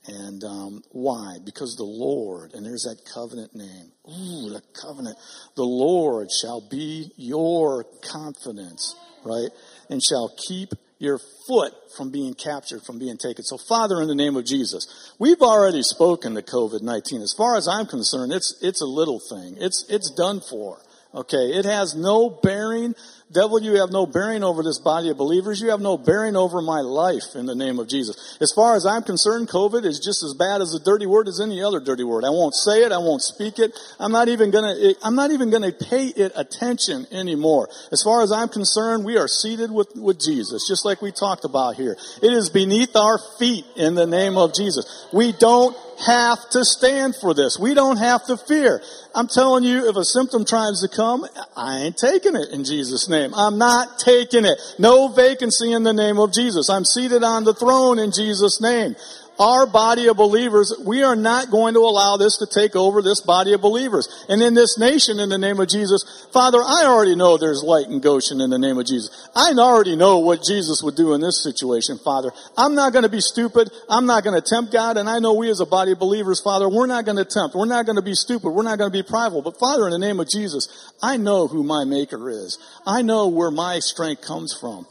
And 0.08 0.44
um, 0.44 0.84
why? 0.92 1.38
Because 1.46 1.76
the 1.78 1.84
Lord, 1.84 2.54
and 2.54 2.66
there's 2.66 2.84
that 2.84 3.06
covenant 3.14 3.56
name. 3.56 3.92
Ooh, 4.08 4.50
the 4.50 4.62
covenant. 4.82 5.18
The 5.56 5.64
Lord 5.64 6.30
shall 6.32 6.60
be 6.60 7.12
your 7.16 7.86
confidence, 8.12 8.96
right? 9.24 9.50
And 9.90 10.02
shall 10.04 10.34
keep 10.48 10.74
your 11.04 11.20
foot 11.48 11.74
from 11.98 12.12
being 12.12 12.34
captured, 12.34 12.82
from 12.82 12.98
being 12.98 13.18
taken. 13.18 13.44
So 13.44 13.58
Father, 13.58 14.02
in 14.02 14.08
the 14.08 14.16
name 14.16 14.38
of 14.38 14.46
Jesus, 14.46 15.14
we've 15.20 15.42
already 15.42 15.84
spoken 15.84 16.36
to 16.36 16.42
COVID-19. 16.42 17.22
As 17.22 17.34
far 17.38 17.58
as 17.58 17.68
I'm 17.68 17.86
concerned, 17.86 18.32
it's, 18.32 18.58
it's 18.62 18.82
a 18.82 18.86
little 18.86 19.20
thing. 19.20 19.58
It's, 19.60 19.86
it's 19.90 20.10
done 20.12 20.40
for. 20.40 20.80
Okay. 21.14 21.52
It 21.54 21.66
has 21.66 21.94
no 21.94 22.30
bearing 22.30 22.96
Devil, 23.34 23.64
you 23.64 23.80
have 23.80 23.92
no 23.92 24.06
bearing 24.06 24.44
over 24.44 24.62
this 24.62 24.78
body 24.78 25.10
of 25.10 25.18
believers. 25.18 25.60
You 25.60 25.72
have 25.72 25.82
no 25.82 25.98
bearing 25.98 26.36
over 26.36 26.62
my 26.62 26.82
life 26.82 27.36
in 27.36 27.48
the 27.48 27.56
name 27.56 27.80
of 27.80 27.88
Jesus. 27.88 28.38
As 28.40 28.52
far 28.52 28.76
as 28.76 28.86
I'm 28.86 29.02
concerned, 29.02 29.50
COVID 29.50 29.86
is 29.86 30.00
just 30.00 30.24
as 30.24 30.36
bad 30.38 30.62
as 30.62 30.74
a 30.76 30.84
dirty 30.84 31.08
word 31.08 31.28
as 31.28 31.42
any 31.42 31.62
other 31.64 31.80
dirty 31.80 32.04
word. 32.04 32.26
I 32.26 32.30
won't 32.30 32.54
say 32.54 32.84
it. 32.84 32.92
I 32.92 33.00
won't 33.00 33.22
speak 33.22 33.58
it. 33.58 33.78
I'm 34.00 34.12
not 34.12 34.28
even 34.28 34.52
gonna, 34.52 34.94
I'm 35.02 35.16
not 35.16 35.32
even 35.32 35.50
gonna 35.50 35.72
pay 35.72 36.08
it 36.08 36.32
attention 36.36 37.08
anymore. 37.12 37.70
As 37.92 38.04
far 38.04 38.22
as 38.22 38.32
I'm 38.32 38.50
concerned, 38.50 39.04
we 39.04 39.18
are 39.18 39.28
seated 39.28 39.72
with, 39.72 39.96
with 39.96 40.20
Jesus, 40.20 40.68
just 40.68 40.86
like 40.86 41.02
we 41.02 41.12
talked 41.12 41.44
about 41.44 41.76
here. 41.76 41.98
It 42.22 42.32
is 42.32 42.50
beneath 42.50 42.96
our 42.96 43.18
feet 43.40 43.66
in 43.76 43.96
the 43.96 44.06
name 44.06 44.38
of 44.38 44.54
Jesus. 44.54 45.08
We 45.12 45.32
don't 45.32 45.76
have 46.06 46.50
to 46.52 46.64
stand 46.64 47.16
for 47.16 47.34
this. 47.34 47.58
We 47.60 47.74
don't 47.74 47.98
have 47.98 48.26
to 48.26 48.38
fear. 48.38 48.82
I'm 49.16 49.28
telling 49.28 49.64
you, 49.64 49.90
if 49.90 49.96
a 49.96 50.04
symptom 50.04 50.46
tries 50.46 50.82
to 50.82 50.88
come, 50.88 51.26
I 51.56 51.80
ain't 51.80 51.98
taking 51.98 52.36
it 52.36 52.50
in 52.52 52.64
Jesus' 52.64 53.10
name. 53.10 53.34
I'm 53.36 53.58
not 53.58 54.00
taking 54.00 54.46
it. 54.46 54.58
No 54.80 55.08
vacancy 55.08 55.72
in 55.72 55.84
the 55.84 55.94
name 55.94 56.20
of 56.20 56.34
Jesus. 56.34 56.70
I'm 56.70 56.86
seated 56.86 57.24
on 57.24 57.44
the 57.44 57.54
throne 57.54 58.00
in 58.00 58.12
Jesus' 58.12 58.62
name 58.62 58.96
our 59.40 59.66
body 59.66 60.08
of 60.08 60.18
believers, 60.18 60.74
we 60.86 61.04
are 61.04 61.16
not 61.16 61.50
going 61.50 61.74
to 61.74 61.80
allow 61.80 62.18
this 62.18 62.38
to 62.38 62.46
take 62.46 62.76
over 62.76 63.02
this 63.02 63.22
body 63.22 63.54
of 63.54 63.62
believers. 63.62 64.08
And 64.30 64.42
in 64.42 64.54
this 64.54 64.78
nation, 64.78 65.20
in 65.20 65.30
the 65.30 65.38
name 65.38 65.60
of 65.60 65.68
Jesus, 65.68 66.28
Father, 66.32 66.60
I 66.60 66.84
already 66.86 67.16
know 67.16 67.38
there's 67.38 67.64
light 67.64 67.88
in 67.88 68.00
Goshen 68.00 68.42
in 68.42 68.50
the 68.50 68.60
name 68.60 68.78
of 68.78 68.86
Jesus. 68.86 69.10
I 69.36 69.54
already 69.58 69.96
know 69.96 70.20
what 70.20 70.44
Jesus 70.44 70.82
would 70.84 70.96
do 70.96 71.14
in 71.14 71.22
this 71.22 71.42
situation, 71.42 71.98
Father. 71.98 72.32
I'm 72.58 72.76
not 72.76 72.94
going 72.94 73.04
to 73.04 73.10
be 73.10 73.22
stupid. 73.22 73.72
I'm 73.90 74.06
not 74.06 74.24
going 74.24 74.40
to 74.40 74.48
tempt 74.48 74.72
God. 74.72 74.98
And 74.98 75.10
I 75.10 75.20
know 75.20 75.34
we 75.34 75.50
as 75.50 75.60
a 75.60 75.66
body 75.66 75.94
of 75.94 76.00
believers, 76.00 76.40
Father, 76.40 76.70
we're 76.70 76.88
not 76.88 77.06
going 77.06 77.18
to 77.18 77.26
tempt. 77.26 77.56
We're 77.56 77.66
not 77.66 77.86
going 77.86 77.98
to 77.98 78.02
be 78.02 78.16
stupid. 78.16 78.50
We're 78.50 78.64
not 78.64 78.78
going 78.78 78.92
to 78.92 78.98
be 78.98 79.08
prideful. 79.08 79.42
But 79.42 79.60
Father, 79.60 79.86
in 79.86 79.92
the 79.92 80.00
name 80.00 80.20
of 80.20 80.30
Jesus, 80.30 80.94
I 81.02 81.18
know 81.18 81.48
who 81.48 81.64
my 81.64 81.86
maker 81.86 82.30
is. 82.30 82.60
I 82.86 83.02
know 83.02 83.28
where 83.28 83.52
my 83.52 83.80
strength 83.80 84.22
comes 84.22 84.56
from. 84.60 84.86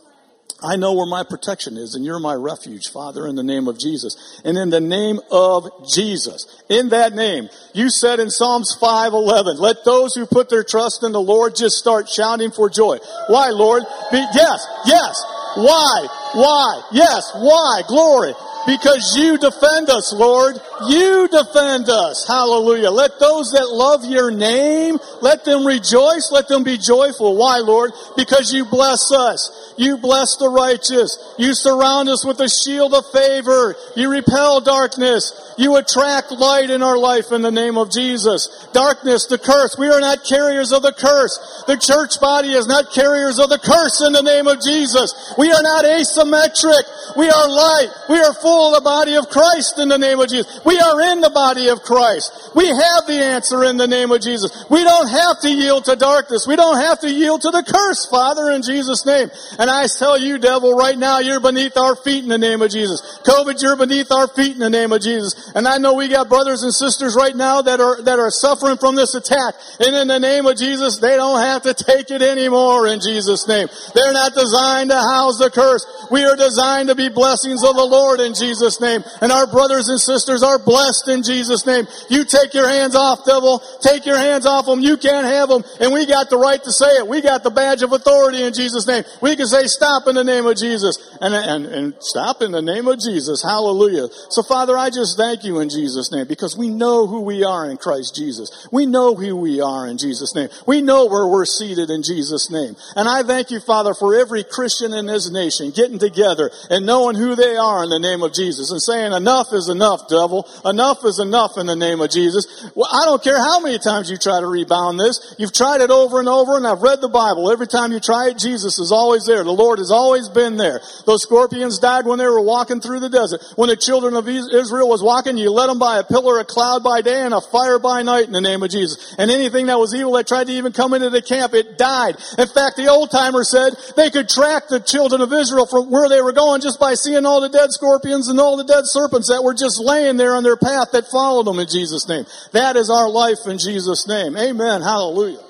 I 0.62 0.76
know 0.76 0.94
where 0.94 1.06
my 1.06 1.24
protection 1.24 1.76
is 1.76 1.94
and 1.94 2.04
you're 2.04 2.20
my 2.20 2.34
refuge, 2.34 2.90
Father, 2.92 3.26
in 3.26 3.34
the 3.34 3.42
name 3.42 3.66
of 3.68 3.78
Jesus. 3.78 4.40
And 4.44 4.56
in 4.56 4.70
the 4.70 4.80
name 4.80 5.20
of 5.30 5.68
Jesus, 5.92 6.46
in 6.68 6.90
that 6.90 7.14
name, 7.14 7.48
you 7.74 7.90
said 7.90 8.20
in 8.20 8.30
Psalms 8.30 8.76
5:11, 8.80 9.58
let 9.58 9.84
those 9.84 10.14
who 10.14 10.26
put 10.26 10.48
their 10.48 10.64
trust 10.64 11.02
in 11.02 11.12
the 11.12 11.20
Lord 11.20 11.56
just 11.56 11.76
start 11.76 12.08
shouting 12.08 12.50
for 12.50 12.70
joy. 12.70 12.98
Why, 13.26 13.50
Lord? 13.50 13.82
Be, 14.10 14.18
yes, 14.18 14.66
yes. 14.86 15.24
Why? 15.56 16.06
Why? 16.34 16.82
Yes, 16.92 17.30
why? 17.34 17.82
Glory. 17.86 18.34
Because 18.66 19.16
you 19.18 19.38
defend 19.38 19.90
us, 19.90 20.14
Lord. 20.14 20.60
You 20.88 21.28
defend 21.28 21.88
us. 21.88 22.26
Hallelujah. 22.26 22.90
Let 22.90 23.18
those 23.18 23.52
that 23.52 23.68
love 23.70 24.04
your 24.04 24.30
name, 24.30 24.98
let 25.20 25.44
them 25.44 25.66
rejoice. 25.66 26.30
Let 26.32 26.48
them 26.48 26.64
be 26.64 26.78
joyful. 26.78 27.36
Why, 27.36 27.58
Lord? 27.58 27.92
Because 28.16 28.52
you 28.52 28.64
bless 28.64 29.12
us. 29.12 29.74
You 29.76 29.96
bless 29.96 30.36
the 30.36 30.48
righteous. 30.48 31.18
You 31.38 31.54
surround 31.54 32.08
us 32.08 32.24
with 32.24 32.40
a 32.40 32.48
shield 32.48 32.94
of 32.94 33.06
favor. 33.12 33.76
You 33.96 34.10
repel 34.10 34.60
darkness. 34.60 35.54
You 35.58 35.76
attract 35.76 36.32
light 36.32 36.70
in 36.70 36.82
our 36.82 36.98
life 36.98 37.32
in 37.32 37.42
the 37.42 37.50
name 37.50 37.76
of 37.76 37.90
Jesus. 37.90 38.48
Darkness, 38.72 39.26
the 39.26 39.38
curse. 39.38 39.76
We 39.78 39.88
are 39.88 40.00
not 40.00 40.24
carriers 40.24 40.72
of 40.72 40.82
the 40.82 40.92
curse. 40.92 41.64
The 41.66 41.76
church 41.76 42.20
body 42.20 42.52
is 42.52 42.66
not 42.66 42.92
carriers 42.92 43.38
of 43.38 43.50
the 43.50 43.58
curse 43.58 44.02
in 44.06 44.12
the 44.12 44.22
name 44.22 44.46
of 44.46 44.60
Jesus. 44.60 45.34
We 45.38 45.52
are 45.52 45.62
not 45.62 45.84
asymmetric. 45.84 47.16
We 47.16 47.28
are 47.28 47.48
light. 47.48 47.88
We 48.08 48.18
are 48.20 48.34
full 48.34 48.74
of 48.74 48.82
the 48.82 48.84
body 48.84 49.16
of 49.16 49.28
Christ 49.28 49.78
in 49.78 49.88
the 49.88 49.98
name 49.98 50.20
of 50.20 50.28
Jesus. 50.28 50.60
We 50.64 50.71
are 50.78 51.00
in 51.12 51.20
the 51.20 51.30
body 51.30 51.68
of 51.68 51.82
Christ. 51.82 52.52
We 52.54 52.66
have 52.68 53.06
the 53.06 53.18
answer 53.18 53.64
in 53.64 53.76
the 53.76 53.88
name 53.88 54.10
of 54.12 54.20
Jesus. 54.20 54.64
We 54.70 54.82
don't 54.84 55.08
have 55.08 55.40
to 55.40 55.50
yield 55.50 55.84
to 55.86 55.96
darkness. 55.96 56.46
We 56.46 56.56
don't 56.56 56.80
have 56.80 57.00
to 57.00 57.10
yield 57.10 57.42
to 57.42 57.50
the 57.50 57.62
curse, 57.62 58.06
Father, 58.06 58.50
in 58.50 58.62
Jesus' 58.62 59.04
name. 59.06 59.28
And 59.58 59.70
I 59.70 59.86
tell 59.98 60.18
you, 60.18 60.38
devil, 60.38 60.76
right 60.76 60.96
now, 60.96 61.18
you're 61.18 61.40
beneath 61.40 61.76
our 61.76 61.96
feet 61.96 62.22
in 62.22 62.28
the 62.28 62.38
name 62.38 62.62
of 62.62 62.70
Jesus. 62.70 63.20
COVID, 63.24 63.60
you're 63.60 63.76
beneath 63.76 64.10
our 64.10 64.28
feet 64.28 64.52
in 64.52 64.60
the 64.60 64.70
name 64.70 64.92
of 64.92 65.00
Jesus. 65.02 65.52
And 65.54 65.66
I 65.66 65.78
know 65.78 65.94
we 65.94 66.08
got 66.08 66.28
brothers 66.28 66.62
and 66.62 66.72
sisters 66.72 67.16
right 67.16 67.34
now 67.34 67.62
that 67.62 67.80
are, 67.80 68.02
that 68.02 68.18
are 68.18 68.30
suffering 68.30 68.78
from 68.78 68.94
this 68.94 69.14
attack. 69.14 69.54
And 69.80 69.96
in 69.96 70.08
the 70.08 70.20
name 70.20 70.46
of 70.46 70.56
Jesus, 70.56 70.98
they 71.00 71.16
don't 71.16 71.40
have 71.40 71.62
to 71.62 71.74
take 71.74 72.10
it 72.10 72.22
anymore 72.22 72.86
in 72.88 73.00
Jesus' 73.00 73.48
name. 73.48 73.68
They're 73.94 74.12
not 74.12 74.34
designed 74.34 74.90
to 74.90 74.96
house 74.96 75.38
the 75.38 75.50
curse. 75.50 75.84
We 76.10 76.24
are 76.24 76.36
designed 76.36 76.88
to 76.88 76.94
be 76.94 77.08
blessings 77.08 77.64
of 77.64 77.76
the 77.76 77.84
Lord 77.84 78.20
in 78.20 78.34
Jesus' 78.34 78.80
name. 78.80 79.02
And 79.20 79.32
our 79.32 79.46
brothers 79.46 79.88
and 79.88 80.00
sisters 80.00 80.42
are 80.42 80.61
blessed 80.64 81.08
in 81.08 81.22
Jesus' 81.22 81.66
name. 81.66 81.86
You 82.08 82.24
take 82.24 82.54
your 82.54 82.68
hands 82.68 82.94
off, 82.94 83.24
devil. 83.24 83.62
Take 83.80 84.06
your 84.06 84.18
hands 84.18 84.46
off 84.46 84.66
them. 84.66 84.80
You 84.80 84.96
can't 84.96 85.26
have 85.26 85.48
them. 85.48 85.64
And 85.80 85.92
we 85.92 86.06
got 86.06 86.30
the 86.30 86.38
right 86.38 86.62
to 86.62 86.72
say 86.72 86.96
it. 86.98 87.06
We 87.06 87.20
got 87.20 87.42
the 87.42 87.50
badge 87.50 87.82
of 87.82 87.92
authority 87.92 88.42
in 88.42 88.52
Jesus' 88.52 88.86
name. 88.86 89.04
We 89.20 89.36
can 89.36 89.46
say 89.46 89.66
stop 89.66 90.06
in 90.08 90.14
the 90.14 90.24
name 90.24 90.46
of 90.46 90.56
Jesus. 90.56 90.98
And, 91.20 91.34
and, 91.34 91.66
and 91.66 91.94
stop 92.00 92.42
in 92.42 92.52
the 92.52 92.62
name 92.62 92.88
of 92.88 92.98
Jesus. 92.98 93.42
Hallelujah. 93.42 94.08
So 94.30 94.42
Father, 94.42 94.76
I 94.76 94.90
just 94.90 95.16
thank 95.16 95.44
you 95.44 95.60
in 95.60 95.68
Jesus' 95.68 96.12
name 96.12 96.26
because 96.26 96.56
we 96.56 96.68
know 96.68 97.06
who 97.06 97.20
we 97.20 97.44
are 97.44 97.70
in 97.70 97.76
Christ 97.76 98.14
Jesus. 98.16 98.68
We 98.72 98.86
know 98.86 99.14
who 99.14 99.36
we 99.36 99.60
are 99.60 99.86
in 99.86 99.98
Jesus' 99.98 100.34
name. 100.34 100.48
We 100.66 100.82
know 100.82 101.06
where 101.06 101.26
we're 101.26 101.46
seated 101.46 101.90
in 101.90 102.02
Jesus' 102.02 102.50
name. 102.50 102.76
And 102.96 103.08
I 103.08 103.22
thank 103.22 103.50
you, 103.50 103.60
Father, 103.60 103.94
for 103.94 104.14
every 104.14 104.44
Christian 104.44 104.92
in 104.92 105.06
this 105.06 105.30
nation 105.30 105.70
getting 105.70 105.98
together 105.98 106.50
and 106.70 106.86
knowing 106.86 107.16
who 107.16 107.34
they 107.34 107.56
are 107.56 107.84
in 107.84 107.90
the 107.90 107.98
name 107.98 108.22
of 108.22 108.32
Jesus 108.32 108.70
and 108.70 108.80
saying 108.80 109.12
enough 109.12 109.48
is 109.52 109.68
enough, 109.68 110.08
devil. 110.08 110.41
Enough 110.64 111.04
is 111.04 111.18
enough 111.18 111.56
in 111.56 111.66
the 111.66 111.76
name 111.76 112.00
of 112.00 112.10
Jesus. 112.10 112.70
Well, 112.74 112.88
I 112.90 113.04
don't 113.04 113.22
care 113.22 113.38
how 113.38 113.60
many 113.60 113.78
times 113.78 114.10
you 114.10 114.16
try 114.16 114.40
to 114.40 114.46
rebound 114.46 114.98
this. 114.98 115.34
You've 115.38 115.52
tried 115.52 115.80
it 115.80 115.90
over 115.90 116.20
and 116.20 116.28
over 116.28 116.56
and 116.56 116.66
I've 116.66 116.82
read 116.82 117.00
the 117.00 117.08
Bible. 117.08 117.50
Every 117.50 117.66
time 117.66 117.92
you 117.92 118.00
try 118.00 118.28
it, 118.28 118.38
Jesus 118.38 118.78
is 118.78 118.92
always 118.92 119.26
there. 119.26 119.44
The 119.44 119.52
Lord 119.52 119.78
has 119.78 119.90
always 119.90 120.28
been 120.28 120.56
there. 120.56 120.80
Those 121.06 121.22
scorpions 121.22 121.78
died 121.78 122.06
when 122.06 122.18
they 122.18 122.26
were 122.26 122.40
walking 122.40 122.80
through 122.80 123.00
the 123.00 123.08
desert. 123.08 123.42
When 123.56 123.68
the 123.68 123.76
children 123.76 124.14
of 124.14 124.28
Israel 124.28 124.88
was 124.88 125.02
walking, 125.02 125.36
you 125.36 125.50
led 125.50 125.68
them 125.68 125.78
by 125.78 125.98
a 125.98 126.04
pillar 126.04 126.40
of 126.40 126.46
cloud 126.46 126.82
by 126.82 127.02
day 127.02 127.22
and 127.22 127.34
a 127.34 127.40
fire 127.40 127.78
by 127.78 128.02
night 128.02 128.26
in 128.26 128.32
the 128.32 128.40
name 128.40 128.62
of 128.62 128.70
Jesus. 128.70 129.14
And 129.18 129.30
anything 129.30 129.66
that 129.66 129.78
was 129.78 129.94
evil 129.94 130.12
that 130.14 130.26
tried 130.26 130.46
to 130.48 130.52
even 130.52 130.72
come 130.72 130.94
into 130.94 131.10
the 131.10 131.22
camp, 131.22 131.54
it 131.54 131.78
died. 131.78 132.16
In 132.38 132.48
fact, 132.48 132.76
the 132.76 132.88
old 132.88 133.10
timer 133.10 133.44
said 133.44 133.74
they 133.96 134.10
could 134.10 134.28
track 134.28 134.68
the 134.68 134.80
children 134.80 135.20
of 135.20 135.32
Israel 135.32 135.66
from 135.66 135.90
where 135.90 136.08
they 136.08 136.22
were 136.22 136.32
going 136.32 136.60
just 136.60 136.80
by 136.80 136.94
seeing 136.94 137.26
all 137.26 137.40
the 137.40 137.48
dead 137.48 137.70
scorpions 137.70 138.28
and 138.28 138.40
all 138.40 138.56
the 138.56 138.64
dead 138.64 138.84
serpents 138.84 139.28
that 139.28 139.42
were 139.42 139.54
just 139.54 139.80
laying 139.80 140.16
there 140.16 140.31
on 140.36 140.42
their 140.42 140.56
path 140.56 140.92
that 140.92 141.06
followed 141.10 141.46
them 141.46 141.58
in 141.58 141.66
Jesus' 141.66 142.08
name. 142.08 142.24
That 142.52 142.76
is 142.76 142.90
our 142.90 143.08
life 143.08 143.38
in 143.46 143.58
Jesus' 143.58 144.06
name. 144.08 144.36
Amen. 144.36 144.82
Hallelujah. 144.82 145.42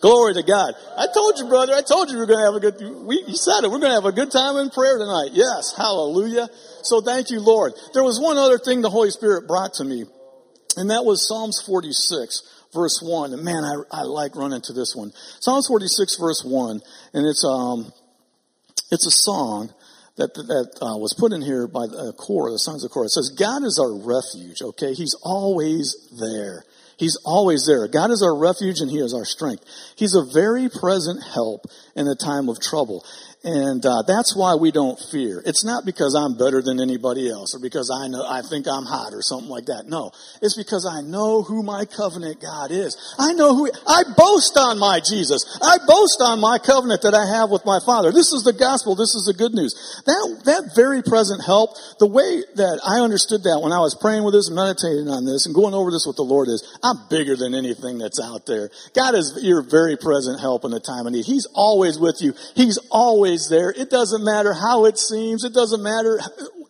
Glory 0.00 0.34
to 0.34 0.42
God. 0.42 0.74
I 0.98 1.06
told 1.14 1.38
you, 1.38 1.48
brother. 1.48 1.72
I 1.72 1.80
told 1.80 2.10
you 2.10 2.18
we 2.18 2.24
are 2.24 2.26
going 2.26 2.38
to 2.38 2.44
have 2.44 2.54
a 2.54 2.60
good, 2.60 3.06
we, 3.06 3.24
you 3.26 3.36
said 3.36 3.64
it. 3.64 3.70
We're 3.70 3.80
going 3.80 3.92
to 3.92 4.00
have 4.00 4.04
a 4.04 4.12
good 4.12 4.30
time 4.30 4.56
in 4.58 4.68
prayer 4.68 4.98
tonight. 4.98 5.30
Yes. 5.32 5.74
Hallelujah. 5.74 6.48
So 6.82 7.00
thank 7.00 7.30
you, 7.30 7.40
Lord. 7.40 7.72
There 7.94 8.04
was 8.04 8.20
one 8.20 8.36
other 8.36 8.58
thing 8.58 8.82
the 8.82 8.90
Holy 8.90 9.10
Spirit 9.10 9.48
brought 9.48 9.72
to 9.74 9.84
me, 9.84 10.04
and 10.76 10.90
that 10.90 11.06
was 11.06 11.26
Psalms 11.26 11.62
46 11.64 12.42
verse 12.74 13.00
1. 13.00 13.32
And 13.32 13.42
man, 13.44 13.64
I, 13.64 13.76
I 13.90 14.02
like 14.02 14.36
running 14.36 14.60
to 14.62 14.72
this 14.74 14.94
one. 14.94 15.12
Psalms 15.40 15.68
46 15.68 16.16
verse 16.16 16.44
1. 16.44 16.80
And 17.14 17.26
it's, 17.26 17.44
um, 17.44 17.92
it's 18.90 19.06
a 19.06 19.10
song 19.10 19.72
that, 20.16 20.34
that 20.34 20.78
uh, 20.80 20.96
was 20.96 21.14
put 21.18 21.32
in 21.32 21.42
here 21.42 21.66
by 21.66 21.86
the 21.86 22.14
choir, 22.16 22.50
the 22.50 22.58
Sons 22.58 22.84
of 22.84 22.90
Korah. 22.90 23.06
It 23.06 23.10
says, 23.10 23.34
God 23.36 23.64
is 23.64 23.78
our 23.82 23.92
refuge, 23.92 24.62
okay? 24.62 24.94
He's 24.94 25.16
always 25.22 25.96
there. 26.18 26.64
He's 26.96 27.18
always 27.24 27.66
there. 27.66 27.88
God 27.88 28.10
is 28.10 28.22
our 28.22 28.36
refuge 28.36 28.78
and 28.78 28.90
He 28.90 28.98
is 28.98 29.12
our 29.12 29.24
strength. 29.24 29.64
He's 29.96 30.14
a 30.14 30.24
very 30.24 30.68
present 30.68 31.22
help 31.22 31.66
in 31.96 32.06
a 32.06 32.14
time 32.14 32.48
of 32.48 32.60
trouble. 32.60 33.04
And 33.44 33.84
uh, 33.84 34.00
that's 34.08 34.34
why 34.34 34.56
we 34.56 34.72
don't 34.72 34.98
fear. 35.12 35.42
It's 35.44 35.66
not 35.66 35.84
because 35.84 36.16
I'm 36.16 36.32
better 36.32 36.62
than 36.62 36.80
anybody 36.80 37.28
else 37.28 37.54
or 37.54 37.60
because 37.60 37.92
I 37.92 38.08
know 38.08 38.24
I 38.24 38.40
think 38.40 38.64
I'm 38.64 38.88
hot 38.88 39.12
or 39.12 39.20
something 39.20 39.50
like 39.50 39.66
that. 39.66 39.84
No, 39.84 40.12
it's 40.40 40.56
because 40.56 40.88
I 40.88 41.04
know 41.04 41.42
who 41.42 41.62
my 41.62 41.84
covenant 41.84 42.40
God 42.40 42.72
is. 42.72 42.96
I 43.18 43.34
know 43.34 43.54
who 43.54 43.68
I 43.86 44.02
boast 44.16 44.56
on 44.56 44.78
my 44.80 45.00
Jesus. 45.04 45.44
I 45.60 45.76
boast 45.84 46.24
on 46.24 46.40
my 46.40 46.56
covenant 46.56 47.02
that 47.02 47.12
I 47.12 47.28
have 47.36 47.50
with 47.50 47.68
my 47.68 47.80
Father. 47.84 48.12
This 48.12 48.32
is 48.32 48.48
the 48.48 48.56
gospel. 48.56 48.96
This 48.96 49.12
is 49.12 49.28
the 49.28 49.36
good 49.36 49.52
news. 49.52 49.76
That 50.06 50.40
that 50.48 50.72
very 50.74 51.02
present 51.02 51.44
help. 51.44 51.76
The 52.00 52.08
way 52.08 52.40
that 52.56 52.80
I 52.80 53.04
understood 53.04 53.44
that 53.44 53.60
when 53.60 53.76
I 53.76 53.84
was 53.84 53.92
praying 53.92 54.24
with 54.24 54.32
this, 54.32 54.48
meditating 54.48 55.12
on 55.12 55.28
this, 55.28 55.44
and 55.44 55.54
going 55.54 55.74
over 55.74 55.90
this 55.90 56.08
with 56.08 56.16
the 56.16 56.24
Lord 56.24 56.48
is, 56.48 56.64
I'm 56.80 56.96
bigger 57.12 57.36
than 57.36 57.52
anything 57.52 57.98
that's 57.98 58.24
out 58.24 58.46
there. 58.46 58.72
God 58.96 59.14
is 59.14 59.36
your 59.44 59.60
very 59.60 60.00
present 60.00 60.40
help 60.40 60.64
in 60.64 60.70
the 60.70 60.80
time 60.80 61.04
of 61.04 61.12
need. 61.12 61.28
He's 61.28 61.44
always 61.52 62.00
with 62.00 62.24
you. 62.24 62.32
He's 62.56 62.80
always 62.88 63.33
always 63.34 63.48
there. 63.48 63.70
It 63.70 63.90
doesn't 63.90 64.24
matter 64.24 64.52
how 64.52 64.84
it 64.86 64.98
seems. 64.98 65.44
It 65.44 65.52
doesn't 65.52 65.82
matter 65.82 66.18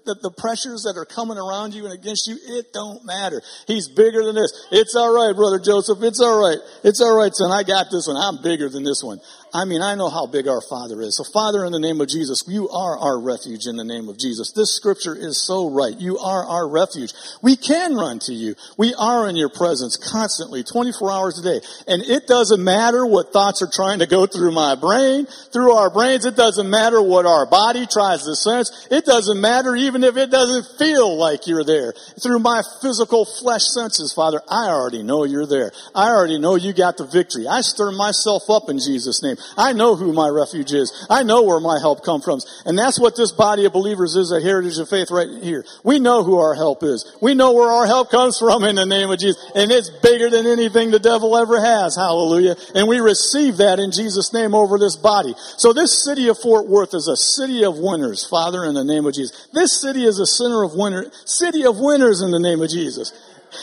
that 0.07 0.21
the 0.21 0.31
pressures 0.31 0.85
that 0.85 0.97
are 0.97 1.05
coming 1.05 1.39
around 1.39 1.75
you 1.75 1.85
and 1.85 1.95
against 1.95 2.27
you, 2.27 2.37
it 2.59 2.73
don't 2.73 3.05
matter. 3.05 3.41
He's 3.67 3.89
bigger 3.89 4.23
than 4.25 4.35
this. 4.35 4.53
It's 4.71 4.95
all 4.97 5.15
right, 5.15 5.35
brother 5.35 5.59
Joseph. 5.59 6.03
It's 6.03 6.21
all 6.21 6.41
right. 6.41 6.59
It's 6.85 7.01
all 7.01 7.17
right, 7.17 7.33
son. 7.35 7.51
I 7.51 7.63
got 7.63 7.87
this 7.91 8.07
one. 8.07 8.17
I'm 8.17 8.43
bigger 8.43 8.69
than 8.69 8.85
this 8.85 9.03
one. 9.03 9.19
I 9.55 9.67
mean, 9.67 9.83
I 9.83 9.95
know 9.95 10.11
how 10.11 10.27
big 10.27 10.49
our 10.49 10.61
Father 10.61 11.01
is. 11.01 11.17
So, 11.17 11.23
Father, 11.23 11.65
in 11.65 11.71
the 11.71 11.79
name 11.79 12.01
of 12.01 12.09
Jesus, 12.09 12.43
you 12.49 12.69
are 12.71 12.99
our 12.99 13.21
refuge 13.21 13.67
in 13.69 13.77
the 13.77 13.85
name 13.85 14.09
of 14.09 14.19
Jesus. 14.19 14.51
This 14.51 14.75
scripture 14.75 15.15
is 15.15 15.47
so 15.47 15.71
right. 15.71 15.97
You 15.97 16.19
are 16.19 16.45
our 16.45 16.69
refuge. 16.69 17.13
We 17.41 17.55
can 17.55 17.95
run 17.95 18.19
to 18.27 18.35
you. 18.35 18.57
We 18.77 18.95
are 18.99 19.29
in 19.29 19.37
your 19.37 19.51
presence 19.51 19.97
constantly, 19.97 20.65
24 20.65 21.13
hours 21.13 21.39
a 21.39 21.43
day. 21.45 21.65
And 21.87 22.03
it 22.03 22.27
doesn't 22.27 22.65
matter 22.65 23.07
what 23.07 23.33
thoughts 23.33 23.63
are 23.63 23.71
trying 23.73 24.01
to 24.01 24.09
go 24.09 24.27
through 24.27 24.51
my 24.51 24.75
brain, 24.75 25.27
through 25.53 25.71
our 25.71 25.89
brains. 25.89 26.27
It 26.27 26.35
doesn't 26.35 26.69
matter 26.69 27.01
what 27.01 27.25
our 27.25 27.47
body 27.47 27.87
tries 27.87 28.25
to 28.25 28.35
sense. 28.35 28.89
It 28.91 29.05
doesn't 29.05 29.41
matter 29.41 29.77
even 29.77 30.03
if 30.03 30.17
it 30.17 30.33
doesn't 30.33 30.81
feel 30.81 31.17
like 31.17 31.47
you're 31.47 31.63
there. 31.63 31.95
Through 32.21 32.41
my 32.41 32.63
physical 32.83 33.25
flesh 33.25 33.63
senses, 33.73 34.13
Father, 34.13 34.43
I 34.51 34.67
already 34.67 35.05
know 35.05 35.23
you're 35.23 35.47
there. 35.47 35.71
I 35.95 36.11
already 36.11 36.41
know 36.41 36.57
you 36.57 36.73
got 36.73 36.97
the 36.97 37.07
victory. 37.07 37.47
I 37.47 37.61
stir 37.61 37.93
myself 37.93 38.51
up 38.51 38.69
in 38.69 38.81
Jesus' 38.81 39.23
name. 39.23 39.37
I 39.57 39.73
know 39.73 39.97
who 39.97 40.13
my 40.13 40.29
refuge 40.29 40.73
is. 40.73 41.07
I 41.11 41.23
know 41.23 41.43
where 41.43 41.61
my 41.61 41.79
help 41.79 42.05
comes 42.05 42.25
from. 42.25 42.41
And 42.65 42.79
that's 42.79 42.99
what 42.99 43.17
this 43.17 43.33
body 43.33 43.65
of 43.65 43.73
believers 43.73 44.17
is, 44.17 44.33
a 44.33 44.41
Heritage 44.41 44.79
of 44.79 44.89
Faith 44.89 45.11
right 45.11 45.29
here. 45.43 45.65
We 45.83 45.99
know 45.99 46.23
who 46.23 46.39
our 46.39 46.55
help 46.55 46.83
is. 46.83 47.17
We 47.21 47.35
know 47.35 47.53
where 47.53 47.71
our 47.71 47.87
help 47.87 48.11
comes 48.11 48.39
from 48.39 48.65
in 48.65 48.77
the 48.77 48.87
name 48.87 49.11
of 49.11 49.19
Jesus. 49.19 49.41
And 49.55 49.71
it's 49.71 49.91
bigger 49.91 50.31
than 50.31 50.47
anything 50.47 50.91
the 50.91 50.99
devil 50.99 51.37
ever 51.37 51.61
has. 51.61 51.97
Hallelujah. 51.97 52.57
And 52.75 52.89
we 52.89 53.01
receive 53.01 53.59
that 53.59 53.79
in 53.79 53.91
Jesus' 53.93 54.33
name 54.33 54.55
over 54.55 54.79
this 54.79 54.97
body. 54.97 55.35
So 55.57 55.73
this 55.73 56.05
city 56.05 56.29
of 56.29 56.39
Fort 56.39 56.69
Worth 56.69 56.95
is 56.95 57.09
a 57.09 57.17
city 57.17 57.65
of 57.65 57.79
winners, 57.79 58.27
Father, 58.27 58.65
in 58.65 58.75
the 58.75 58.85
name 58.85 59.07
of 59.07 59.15
Jesus. 59.15 59.49
This 59.53 59.81
city 59.81 60.05
is 60.05 60.19
a 60.19 60.27
center 60.27 60.63
of 60.63 60.75
winner, 60.75 61.11
city 61.25 61.65
of 61.65 61.79
winners 61.79 62.21
in 62.21 62.31
the 62.31 62.41
name 62.41 62.63
of 62.63 62.71
Jesus. 62.71 63.13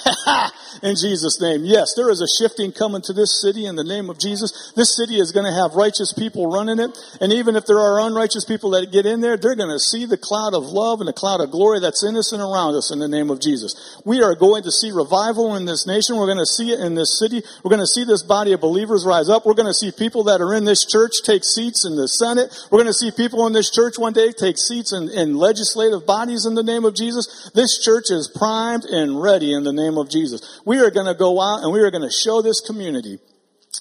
in 0.82 0.96
Jesus' 0.96 1.40
name. 1.42 1.62
Yes, 1.64 1.94
there 1.96 2.10
is 2.10 2.22
a 2.22 2.28
shifting 2.28 2.72
coming 2.72 3.02
to 3.04 3.14
this 3.14 3.42
city 3.42 3.66
in 3.66 3.76
the 3.76 3.84
name 3.84 4.10
of 4.10 4.20
Jesus. 4.20 4.74
This 4.76 4.96
city 4.96 5.20
is 5.20 5.32
going 5.32 5.46
to 5.46 5.54
have 5.54 5.76
righteous 5.76 6.14
people 6.14 6.52
running 6.52 6.80
it. 6.80 6.98
And 7.20 7.32
even 7.32 7.56
if 7.56 7.66
there 7.66 7.80
are 7.80 8.02
unrighteous 8.02 8.46
people 8.46 8.72
that 8.72 8.92
get 8.92 9.06
in 9.06 9.22
there, 9.22 9.38
they're 9.38 9.56
going 9.56 9.74
to 9.74 9.80
see 9.80 10.06
the 10.06 10.18
cloud 10.18 10.54
of 10.54 10.64
love 10.66 11.00
and 11.00 11.08
the 11.08 11.14
cloud 11.14 11.42
of 11.42 11.52
glory 11.52 11.80
that's 11.80 12.04
in 12.04 12.16
us 12.16 12.32
and 12.32 12.42
around 12.42 12.76
us 12.76 12.92
in 12.92 13.00
the 13.00 13.08
name 13.08 13.30
of 13.30 13.40
Jesus. 13.40 14.02
We 14.06 14.22
are 14.22 14.36
going 14.36 14.64
to 14.64 14.72
see 14.72 14.92
revival 14.92 15.56
in 15.56 15.66
this 15.66 15.86
nation. 15.86 16.18
We're 16.18 16.32
going 16.32 16.42
to 16.42 16.46
see 16.46 16.72
it 16.72 16.80
in 16.80 16.96
this 16.96 17.18
city. 17.20 17.44
We're 17.64 17.70
going 17.70 17.86
to 17.86 17.88
see 17.88 18.04
this 18.04 18.24
body 18.24 18.54
of 18.54 18.62
believers 18.62 19.06
rise 19.06 19.30
up. 19.30 19.46
We're 19.46 19.54
going 19.54 19.70
to 19.70 19.74
see 19.74 19.92
people 19.92 20.26
that 20.26 20.42
are 20.42 20.54
in 20.54 20.66
this 20.66 20.86
church 20.86 21.12
take 21.24 21.44
seats 21.44 21.86
in 21.86 21.96
the 21.96 22.08
Senate. 22.08 22.50
We're 22.72 22.82
going 22.82 22.92
to 22.92 22.94
see 22.94 23.12
people 23.12 23.46
in 23.48 23.54
this 23.54 23.70
church 23.70 23.98
one 23.98 24.14
day 24.14 24.32
take 24.32 24.58
seats 24.58 24.94
in, 24.94 25.10
in 25.10 25.36
legislative 25.38 26.06
bodies 26.06 26.46
in 26.46 26.56
the 26.56 26.64
name 26.64 26.86
of 26.86 26.96
Jesus. 26.96 27.52
This 27.54 27.82
church 27.84 28.10
is 28.10 28.32
primed 28.34 28.86
and 28.86 29.22
ready 29.22 29.54
in 29.54 29.64
the 29.64 29.74
name 29.74 29.98
of 29.98 30.10
Jesus. 30.10 30.62
We 30.66 30.71
are 30.80 30.92
going 30.92 31.08
to 31.08 31.18
go 31.18 31.42
out 31.42 31.64
and 31.64 31.74
we 31.74 31.82
are 31.82 31.92
going 31.92 32.08
to 32.08 32.16
show 32.24 32.42
this 32.42 32.62
community 32.62 33.20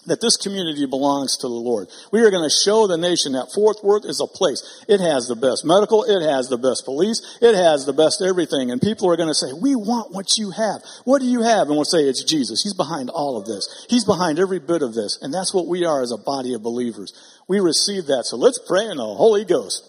that 0.06 0.20
this 0.20 0.36
community 0.36 0.86
belongs 0.86 1.36
to 1.38 1.48
the 1.48 1.52
Lord. 1.52 1.88
We 2.12 2.22
are 2.22 2.30
going 2.30 2.48
to 2.48 2.56
show 2.64 2.86
the 2.86 2.96
nation 2.96 3.32
that 3.32 3.50
Fort 3.52 3.82
Worth 3.82 4.04
is 4.06 4.20
a 4.22 4.26
place. 4.26 4.62
It 4.88 5.00
has 5.00 5.26
the 5.26 5.36
best 5.36 5.64
medical. 5.64 6.04
It 6.04 6.22
has 6.22 6.48
the 6.48 6.56
best 6.56 6.84
police. 6.84 7.20
It 7.42 7.54
has 7.54 7.84
the 7.84 7.92
best 7.92 8.22
everything. 8.22 8.70
And 8.70 8.80
people 8.80 9.10
are 9.10 9.16
going 9.16 9.28
to 9.28 9.34
say, 9.34 9.52
we 9.52 9.74
want 9.74 10.14
what 10.14 10.38
you 10.38 10.52
have. 10.52 10.80
What 11.04 11.20
do 11.20 11.26
you 11.26 11.42
have? 11.42 11.66
And 11.68 11.76
we'll 11.76 11.84
say, 11.84 12.06
it's 12.06 12.24
Jesus. 12.24 12.62
He's 12.62 12.74
behind 12.74 13.10
all 13.10 13.36
of 13.36 13.46
this. 13.46 13.66
He's 13.90 14.04
behind 14.04 14.38
every 14.38 14.60
bit 14.60 14.82
of 14.82 14.94
this. 14.94 15.18
And 15.20 15.34
that's 15.34 15.52
what 15.52 15.66
we 15.66 15.84
are 15.84 16.02
as 16.02 16.12
a 16.12 16.18
body 16.18 16.54
of 16.54 16.62
believers. 16.62 17.12
We 17.48 17.60
receive 17.60 18.06
that. 18.06 18.24
So 18.24 18.36
let's 18.36 18.60
pray 18.62 18.86
in 18.86 18.96
the 18.96 19.04
Holy 19.04 19.44
Ghost. 19.44 19.84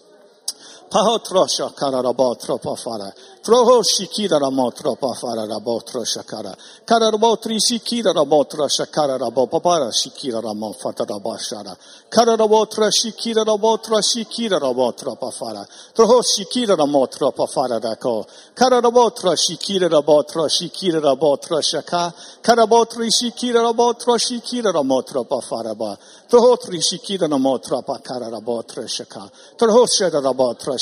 Troho 3.42 3.82
shikira 3.82 4.38
ramo 4.38 4.70
tropa 4.70 5.12
fara 5.14 5.44
rabo 5.44 5.80
tro 5.84 6.02
shakara. 6.04 6.54
Kara 6.86 7.10
rabo 7.10 7.36
tri 7.42 7.58
shikira 7.58 8.14
ramo 8.14 8.44
tro 8.44 8.68
shakara 8.68 9.18
rabo 9.18 9.48
papara 9.48 9.90
shikira 9.90 10.40
ramo 10.40 10.72
fata 10.72 11.04
rabo 11.04 11.36
shara. 11.36 11.76
Kara 12.08 12.36
rabo 12.36 12.70
tro 12.70 12.88
shikira 12.88 13.44
rabo 13.44 13.82
tro 13.82 13.98
shikira 13.98 14.60
rabo 14.60 14.92
tropa 14.94 15.32
fara. 15.32 15.66
Troho 15.92 16.22
shikira 16.22 16.76
ramo 16.78 17.08
tropa 17.08 17.48
fara 17.48 17.80
rako. 17.80 18.28
Kara 18.54 18.80
rabo 18.80 19.10
tro 19.12 19.32
shikira 19.34 19.90
rabo 19.90 20.22
tro 20.24 20.46
shikira 20.46 21.00
rabo 21.02 21.36
tro 21.42 21.60
shaka. 21.60 22.14
Kara 22.40 22.62
rabo 22.64 22.86
tri 22.88 23.08
shikira 23.10 23.60
rabo 23.60 23.98
tro 23.98 24.14
shikira 24.18 24.72
ramo 24.72 25.02
tropa 25.02 25.40
fara 25.42 25.74
ba. 25.74 25.98
Troho 26.30 26.56
tri 26.62 26.78
shikira 26.78 27.28
ramo 27.28 27.58
tropa 27.58 27.98
kara 28.04 28.30
rabo 28.30 28.62
tro 28.64 28.86
shaka. 28.86 29.28
Troho 29.58 29.84
sheda 29.88 30.22
rabo 30.22 30.54
tro 30.56 30.76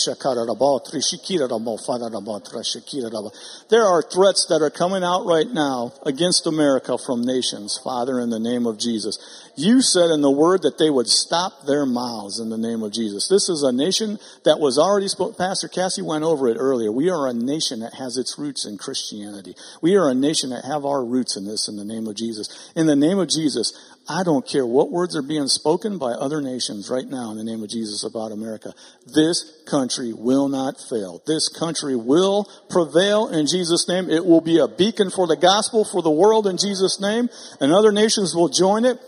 There 2.53 3.85
are 3.85 4.03
threats 4.03 4.47
that 4.49 4.63
are 4.63 4.71
coming 4.71 5.05
out 5.05 5.27
right 5.27 5.49
now 5.49 5.93
against 6.05 6.47
America 6.47 6.99
from 6.99 7.23
nations, 7.23 7.79
Father, 7.83 8.21
in 8.21 8.31
the 8.31 8.41
name 8.41 8.67
of 8.67 8.79
Jesus. 8.79 9.19
You 9.57 9.83
said 9.83 10.11
in 10.11 10.21
the 10.21 10.31
word 10.31 10.63
that 10.63 10.79
they 10.79 10.91
would 10.91 11.07
stop 11.07 11.67
their 11.67 11.87
mouths 11.87 12.41
in 12.41 12.49
the 12.49 12.59
name 12.59 12.83
of 12.83 12.93
Jesus. 12.93 13.29
This 13.29 13.49
is 13.49 13.63
a 13.63 13.73
nation 13.73 14.19
that 14.45 14.59
was 14.59 14.79
already. 14.79 15.07
Pastor 15.37 15.69
Cassie 15.69 16.03
went 16.03 16.25
over 16.25 16.49
it 16.49 16.57
earlier. 16.59 16.91
We 16.91 17.11
are 17.11 17.29
a 17.29 17.35
nation 17.35 17.81
that 17.81 17.95
has 17.95 18.17
its 18.17 18.39
roots 18.39 18.67
in 18.67 18.79
Christianity. 18.79 19.55
We 19.83 19.97
are 19.97 20.09
a 20.09 20.15
nation 20.15 20.51
that 20.51 20.65
have 20.65 20.85
our 20.85 21.05
roots 21.05 21.37
in 21.37 21.45
this 21.45 21.69
in 21.69 21.77
the 21.77 21.85
name 21.85 22.07
of 22.07 22.17
Jesus. 22.17 22.73
In 22.75 22.87
the 22.87 22.97
name 22.97 23.19
of 23.19 23.29
Jesus, 23.29 23.73
I 24.11 24.25
don't 24.25 24.45
care 24.45 24.67
what 24.67 24.91
words 24.91 25.15
are 25.15 25.23
being 25.23 25.47
spoken 25.47 25.97
by 25.97 26.11
other 26.11 26.41
nations 26.41 26.91
right 26.91 27.07
now 27.07 27.31
in 27.31 27.37
the 27.37 27.45
name 27.45 27.63
of 27.63 27.69
Jesus 27.71 28.03
about 28.03 28.33
America. 28.33 28.75
This 29.07 29.63
country 29.71 30.13
will 30.13 30.49
not 30.49 30.75
fail. 30.91 31.23
This 31.29 31.49
country 31.49 31.95
will 31.95 32.51
prevail 32.71 33.29
in 33.29 33.47
Jesus' 33.47 33.87
name. 33.89 34.11
It 34.11 34.27
will 34.27 34.41
be 34.41 34.59
a 34.59 34.67
beacon 34.67 35.11
for 35.11 35.29
the 35.29 35.37
gospel 35.37 35.85
for 35.85 36.03
the 36.03 36.11
world 36.11 36.49
in 36.49 36.57
Jesus' 36.57 37.01
name, 37.01 37.29
and 37.61 37.73
other 37.73 37.93
nations 37.93 38.35
will 38.35 38.49
join 38.49 38.85
it. 38.85 38.99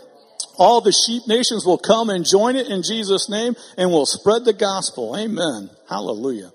All 0.57 0.79
the 0.79 0.93
sheep 0.93 1.23
nations 1.27 1.65
will 1.65 1.79
come 1.79 2.09
and 2.09 2.25
join 2.25 2.55
it 2.55 2.67
in 2.67 2.81
Jesus' 2.81 3.27
name, 3.29 3.55
and 3.77 3.91
will 3.91 4.05
spread 4.05 4.45
the 4.45 4.53
gospel. 4.53 5.17
Amen. 5.17 5.69
Hallelujah. 5.89 6.53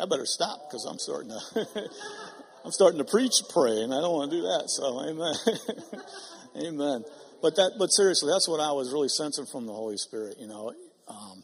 I 0.00 0.06
better 0.06 0.24
stop 0.24 0.70
because 0.70 0.86
I'm 0.86 0.98
starting 0.98 1.28
to, 1.28 1.90
I'm 2.64 2.72
starting 2.72 3.04
to 3.04 3.04
preach, 3.04 3.34
pray, 3.52 3.82
and 3.82 3.92
I 3.92 4.00
don't 4.00 4.14
want 4.14 4.30
to 4.30 4.36
do 4.38 4.42
that. 4.44 4.70
So, 4.70 5.04
amen. 5.04 5.34
amen 6.66 7.04
but 7.42 7.56
that, 7.56 7.72
but 7.78 7.88
seriously, 7.88 8.30
that's 8.32 8.48
what 8.48 8.60
I 8.60 8.72
was 8.72 8.92
really 8.92 9.08
sensing 9.08 9.46
from 9.46 9.66
the 9.66 9.72
Holy 9.72 9.96
Spirit. 9.96 10.36
You 10.38 10.48
know, 10.48 10.72
um, 11.08 11.42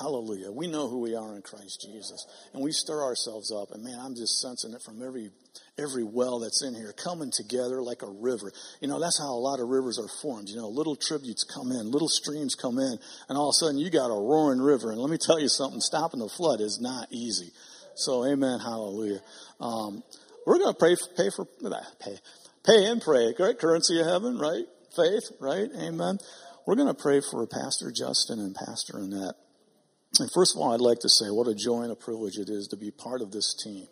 hallelujah. 0.00 0.50
We 0.50 0.68
know 0.68 0.88
who 0.88 1.00
we 1.00 1.14
are 1.14 1.36
in 1.36 1.42
Christ 1.42 1.86
Jesus, 1.86 2.26
and 2.52 2.62
we 2.62 2.72
stir 2.72 3.02
ourselves 3.02 3.52
up. 3.52 3.72
And 3.72 3.84
man, 3.84 3.98
I'm 4.00 4.14
just 4.14 4.40
sensing 4.40 4.72
it 4.72 4.82
from 4.82 5.02
every 5.02 5.30
every 5.78 6.04
well 6.04 6.40
that's 6.40 6.62
in 6.62 6.74
here 6.74 6.92
coming 6.92 7.30
together 7.30 7.82
like 7.82 8.02
a 8.02 8.10
river. 8.10 8.52
You 8.80 8.88
know, 8.88 9.00
that's 9.00 9.18
how 9.18 9.32
a 9.32 9.42
lot 9.42 9.60
of 9.60 9.68
rivers 9.68 9.98
are 9.98 10.10
formed. 10.20 10.48
You 10.48 10.56
know, 10.56 10.68
little 10.68 10.96
tributes 10.96 11.44
come 11.44 11.72
in, 11.72 11.90
little 11.90 12.08
streams 12.08 12.54
come 12.54 12.78
in, 12.78 12.98
and 13.28 13.38
all 13.38 13.50
of 13.50 13.54
a 13.54 13.58
sudden 13.58 13.78
you 13.78 13.90
got 13.90 14.10
a 14.10 14.20
roaring 14.20 14.60
river. 14.60 14.90
And 14.90 15.00
let 15.00 15.10
me 15.10 15.18
tell 15.18 15.40
you 15.40 15.48
something: 15.48 15.80
stopping 15.80 16.20
the 16.20 16.28
flood 16.28 16.60
is 16.60 16.80
not 16.80 17.08
easy. 17.10 17.50
So, 17.94 18.24
Amen, 18.24 18.58
Hallelujah. 18.58 19.20
Um, 19.60 20.02
we're 20.46 20.58
going 20.58 20.72
to 20.72 20.78
pray, 20.78 20.96
pay 21.16 21.30
for 21.34 21.44
pay, 21.44 22.18
pay 22.64 22.86
and 22.86 23.00
pray. 23.00 23.34
Right, 23.38 23.58
currency 23.58 24.00
of 24.00 24.06
heaven, 24.06 24.38
right? 24.38 24.64
Faith, 24.94 25.32
right? 25.40 25.68
Amen. 25.76 26.18
We're 26.66 26.76
going 26.76 26.88
to 26.88 26.94
pray 26.94 27.20
for 27.20 27.46
Pastor 27.46 27.90
Justin 27.90 28.38
and 28.38 28.54
Pastor 28.54 28.98
Annette. 28.98 29.34
And 30.20 30.30
first 30.32 30.54
of 30.54 30.60
all, 30.60 30.72
I'd 30.72 30.80
like 30.80 31.00
to 31.00 31.08
say 31.08 31.30
what 31.30 31.48
a 31.48 31.54
joy 31.54 31.82
and 31.82 31.92
a 31.92 31.96
privilege 31.96 32.38
it 32.38 32.48
is 32.48 32.68
to 32.68 32.76
be 32.76 32.90
part 32.90 33.22
of 33.22 33.32
this 33.32 33.54
team, 33.54 33.88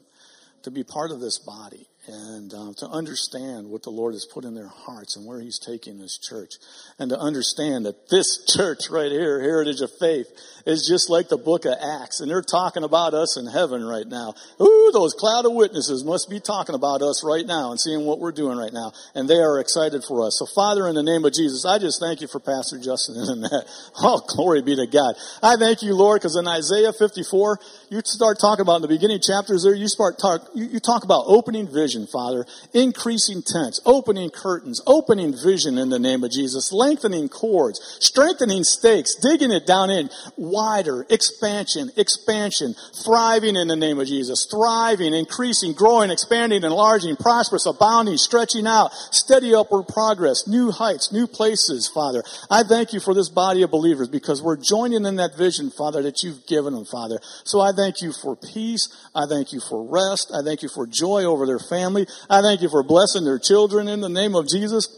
to 0.62 0.70
be 0.70 0.84
part 0.84 1.10
of 1.10 1.20
this 1.20 1.38
body 1.38 1.88
and 2.10 2.52
uh, 2.52 2.72
to 2.78 2.86
understand 2.88 3.68
what 3.68 3.82
the 3.82 3.90
Lord 3.90 4.14
has 4.14 4.26
put 4.26 4.44
in 4.44 4.54
their 4.54 4.68
hearts 4.68 5.16
and 5.16 5.26
where 5.26 5.40
He's 5.40 5.58
taking 5.58 5.98
this 5.98 6.18
church, 6.18 6.54
and 6.98 7.10
to 7.10 7.18
understand 7.18 7.86
that 7.86 8.08
this 8.10 8.44
church 8.56 8.90
right 8.90 9.10
here, 9.10 9.40
Heritage 9.40 9.80
of 9.80 9.90
Faith, 9.98 10.26
is 10.66 10.86
just 10.88 11.08
like 11.08 11.28
the 11.28 11.38
book 11.38 11.64
of 11.64 11.74
Acts, 11.80 12.20
and 12.20 12.30
they're 12.30 12.42
talking 12.42 12.84
about 12.84 13.14
us 13.14 13.38
in 13.38 13.46
heaven 13.46 13.84
right 13.84 14.06
now. 14.06 14.34
Ooh, 14.60 14.90
those 14.92 15.14
cloud 15.14 15.46
of 15.46 15.52
witnesses 15.52 16.04
must 16.04 16.28
be 16.28 16.40
talking 16.40 16.74
about 16.74 17.02
us 17.02 17.22
right 17.24 17.46
now 17.46 17.70
and 17.70 17.80
seeing 17.80 18.04
what 18.04 18.18
we're 18.18 18.32
doing 18.32 18.58
right 18.58 18.72
now, 18.72 18.92
and 19.14 19.28
they 19.28 19.38
are 19.38 19.60
excited 19.60 20.02
for 20.04 20.26
us. 20.26 20.36
So, 20.38 20.46
Father, 20.54 20.88
in 20.88 20.94
the 20.94 21.02
name 21.02 21.24
of 21.24 21.32
Jesus, 21.32 21.64
I 21.64 21.78
just 21.78 22.00
thank 22.00 22.20
you 22.20 22.28
for 22.28 22.40
Pastor 22.40 22.78
Justin 22.78 23.16
and 23.16 23.44
that. 23.44 23.66
Oh, 24.02 24.22
glory 24.34 24.62
be 24.62 24.74
to 24.76 24.86
God. 24.86 25.14
I 25.42 25.56
thank 25.56 25.82
you, 25.82 25.94
Lord, 25.94 26.20
because 26.20 26.36
in 26.36 26.48
Isaiah 26.48 26.92
54, 26.92 27.58
you 27.90 28.00
start 28.04 28.38
talking 28.40 28.62
about 28.62 28.76
in 28.76 28.82
the 28.82 28.88
beginning 28.88 29.20
chapters 29.20 29.62
there, 29.62 29.74
you 29.74 29.88
start 29.88 30.18
talk, 30.18 30.48
you, 30.54 30.64
you 30.66 30.80
talk 30.80 31.04
about 31.04 31.24
opening 31.26 31.68
vision 31.70 31.99
vision, 32.00 32.12
Father. 32.12 32.46
Increasing 32.72 33.42
tents, 33.42 33.80
opening 33.84 34.30
curtains, 34.30 34.80
opening 34.86 35.34
vision 35.34 35.78
in 35.78 35.88
the 35.90 35.98
name 35.98 36.24
of 36.24 36.30
Jesus, 36.30 36.72
lengthening 36.72 37.28
cords, 37.28 37.80
strengthening 38.00 38.64
stakes, 38.64 39.14
digging 39.16 39.50
it 39.50 39.66
down 39.66 39.90
in, 39.90 40.10
wider, 40.36 41.06
expansion, 41.10 41.90
expansion, 41.96 42.74
thriving 43.04 43.56
in 43.56 43.68
the 43.68 43.76
name 43.76 43.98
of 43.98 44.06
Jesus, 44.06 44.46
thriving, 44.50 45.14
increasing, 45.14 45.72
growing, 45.72 46.10
expanding, 46.10 46.62
enlarging, 46.62 47.16
prosperous, 47.16 47.66
abounding, 47.66 48.16
stretching 48.16 48.66
out, 48.66 48.92
steady 49.10 49.54
upward 49.54 49.86
progress, 49.88 50.46
new 50.46 50.70
heights, 50.70 51.12
new 51.12 51.26
places, 51.26 51.90
Father. 51.92 52.22
I 52.50 52.62
thank 52.62 52.92
you 52.92 53.00
for 53.00 53.14
this 53.14 53.28
body 53.28 53.62
of 53.62 53.70
believers 53.70 54.08
because 54.08 54.42
we're 54.42 54.56
joining 54.56 55.04
in 55.04 55.16
that 55.16 55.36
vision, 55.36 55.70
Father, 55.70 56.02
that 56.02 56.22
you've 56.22 56.46
given 56.46 56.74
them, 56.74 56.84
Father. 56.84 57.20
So 57.44 57.60
I 57.60 57.72
thank 57.72 58.02
you 58.02 58.12
for 58.12 58.36
peace. 58.36 58.88
I 59.14 59.26
thank 59.26 59.52
you 59.52 59.60
for 59.60 59.84
rest. 59.84 60.32
I 60.34 60.42
thank 60.42 60.62
you 60.62 60.68
for 60.68 60.86
joy 60.86 61.24
over 61.24 61.46
their 61.46 61.58
family 61.58 61.79
family. 61.80 62.06
I 62.28 62.42
thank 62.42 62.62
you 62.62 62.68
for 62.68 62.82
blessing 62.82 63.24
their 63.24 63.38
children 63.38 63.88
in 63.88 64.00
the 64.00 64.08
name 64.08 64.34
of 64.34 64.46
Jesus. 64.46 64.88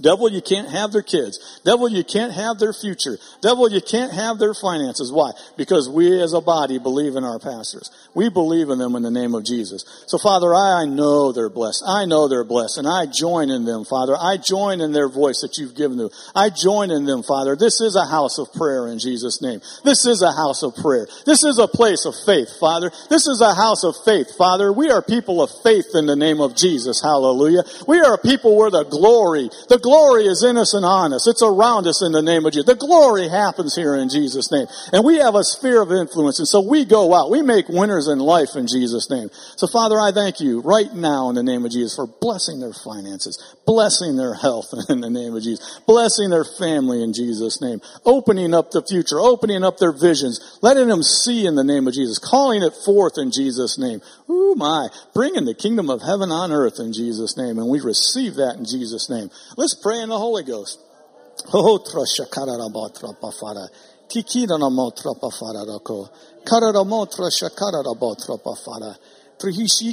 Devil, 0.00 0.30
you 0.30 0.40
can't 0.40 0.68
have 0.68 0.92
their 0.92 1.02
kids. 1.02 1.60
Devil, 1.64 1.88
you 1.88 2.04
can't 2.04 2.32
have 2.32 2.58
their 2.58 2.72
future. 2.72 3.18
Devil, 3.42 3.70
you 3.70 3.80
can't 3.80 4.12
have 4.12 4.38
their 4.38 4.54
finances. 4.54 5.12
Why? 5.12 5.32
Because 5.56 5.88
we 5.88 6.20
as 6.20 6.32
a 6.32 6.40
body 6.40 6.78
believe 6.78 7.16
in 7.16 7.24
our 7.24 7.38
pastors. 7.38 7.90
We 8.14 8.28
believe 8.28 8.70
in 8.70 8.78
them 8.78 8.96
in 8.96 9.02
the 9.02 9.10
name 9.10 9.34
of 9.34 9.44
Jesus. 9.44 9.84
So 10.06 10.18
Father, 10.18 10.54
I 10.54 10.86
know 10.86 11.32
they're 11.32 11.50
blessed. 11.50 11.84
I 11.86 12.06
know 12.06 12.28
they're 12.28 12.44
blessed 12.44 12.78
and 12.78 12.88
I 12.88 13.06
join 13.06 13.50
in 13.50 13.64
them, 13.64 13.84
Father. 13.84 14.16
I 14.16 14.36
join 14.36 14.80
in 14.80 14.92
their 14.92 15.08
voice 15.08 15.42
that 15.42 15.58
you've 15.58 15.74
given 15.74 15.98
them. 15.98 16.10
I 16.34 16.50
join 16.50 16.90
in 16.90 17.04
them, 17.04 17.22
Father. 17.22 17.56
This 17.56 17.80
is 17.80 17.96
a 17.96 18.06
house 18.06 18.38
of 18.38 18.52
prayer 18.52 18.88
in 18.88 18.98
Jesus' 18.98 19.42
name. 19.42 19.60
This 19.84 20.06
is 20.06 20.22
a 20.22 20.32
house 20.32 20.62
of 20.62 20.74
prayer. 20.76 21.06
This 21.26 21.44
is 21.44 21.58
a 21.58 21.68
place 21.68 22.04
of 22.06 22.14
faith, 22.26 22.48
Father. 22.58 22.90
This 23.08 23.26
is 23.26 23.40
a 23.40 23.54
house 23.54 23.84
of 23.84 23.94
faith, 24.04 24.36
Father. 24.36 24.72
We 24.72 24.90
are 24.90 25.02
people 25.02 25.42
of 25.42 25.50
faith 25.62 25.86
in 25.94 26.06
the 26.06 26.16
name 26.16 26.40
of 26.40 26.56
Jesus. 26.56 27.00
Hallelujah. 27.02 27.62
We 27.86 28.00
are 28.00 28.14
a 28.14 28.18
people 28.18 28.56
where 28.56 28.70
the 28.70 28.84
glory, 28.84 29.50
the 29.70 29.78
glory 29.78 30.26
is 30.26 30.42
in 30.42 30.58
us 30.58 30.74
and 30.74 30.84
on 30.84 31.12
us. 31.12 31.28
It's 31.28 31.44
around 31.46 31.86
us 31.86 32.02
in 32.02 32.10
the 32.10 32.20
name 32.20 32.44
of 32.44 32.52
Jesus. 32.52 32.66
The 32.66 32.74
glory 32.74 33.28
happens 33.28 33.76
here 33.76 33.94
in 33.94 34.08
Jesus' 34.10 34.50
name. 34.50 34.66
And 34.92 35.04
we 35.04 35.18
have 35.18 35.36
a 35.36 35.44
sphere 35.44 35.80
of 35.80 35.92
influence. 35.92 36.40
And 36.40 36.48
so 36.48 36.60
we 36.60 36.84
go 36.84 37.14
out. 37.14 37.30
We 37.30 37.40
make 37.40 37.68
winners 37.68 38.08
in 38.08 38.18
life 38.18 38.56
in 38.56 38.66
Jesus' 38.66 39.08
name. 39.08 39.30
So 39.54 39.68
Father, 39.68 39.94
I 39.94 40.10
thank 40.10 40.40
you 40.40 40.60
right 40.60 40.92
now 40.92 41.28
in 41.28 41.36
the 41.36 41.44
name 41.44 41.64
of 41.64 41.70
Jesus 41.70 41.94
for 41.94 42.08
blessing 42.08 42.58
their 42.58 42.72
finances, 42.72 43.38
blessing 43.64 44.16
their 44.16 44.34
health 44.34 44.74
in 44.88 45.00
the 45.00 45.08
name 45.08 45.36
of 45.36 45.42
Jesus, 45.44 45.80
blessing 45.86 46.30
their 46.30 46.44
family 46.58 47.04
in 47.04 47.12
Jesus' 47.12 47.62
name, 47.62 47.80
opening 48.04 48.52
up 48.52 48.72
the 48.72 48.82
future, 48.82 49.20
opening 49.20 49.62
up 49.62 49.78
their 49.78 49.94
visions, 49.94 50.58
letting 50.62 50.88
them 50.88 51.04
see 51.04 51.46
in 51.46 51.54
the 51.54 51.62
name 51.62 51.86
of 51.86 51.94
Jesus, 51.94 52.18
calling 52.18 52.64
it 52.64 52.74
forth 52.84 53.18
in 53.18 53.30
Jesus' 53.30 53.78
name. 53.78 54.02
Ooh 54.30 54.54
my, 54.54 54.88
bringing 55.12 55.44
the 55.44 55.54
kingdom 55.54 55.90
of 55.90 56.02
heaven 56.02 56.30
on 56.30 56.52
earth 56.52 56.78
in 56.78 56.92
Jesus' 56.92 57.36
name. 57.36 57.58
And 57.58 57.68
we 57.68 57.80
receive 57.80 58.36
that 58.36 58.54
in 58.56 58.64
Jesus' 58.64 59.10
name. 59.10 59.28
Let's 59.56 59.74
pray 59.74 60.00
in 60.00 60.08
the 60.08 60.18
Holy 60.18 60.44
Ghost. 60.44 60.78
Motra 61.46 62.06
shakara 62.06 62.58
ra 62.58 62.68
botra 62.68 63.12
pafara. 63.20 63.68
Trihishi 64.08 64.78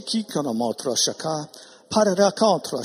kikara 0.05 0.53
motra 0.53 0.95
shaka. 0.95 1.49
Parara 1.89 2.31
kontra 2.35 2.83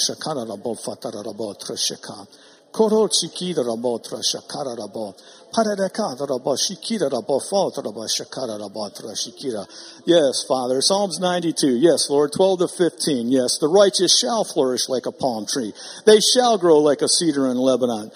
Yes, 10.06 10.44
Father. 10.48 10.80
Psalms 10.80 11.20
92. 11.20 11.76
Yes, 11.76 12.08
Lord. 12.08 12.32
12 12.32 12.60
to 12.60 12.68
15. 12.68 13.30
Yes, 13.30 13.58
the 13.60 13.68
righteous 13.68 14.18
shall 14.18 14.44
flourish 14.44 14.88
like 14.88 15.06
a 15.06 15.12
palm 15.12 15.46
tree. 15.46 15.72
They 16.06 16.20
shall 16.20 16.58
grow 16.58 16.78
like 16.78 17.02
a 17.02 17.08
cedar 17.08 17.46
in 17.48 17.56
Lebanon. 17.56 18.10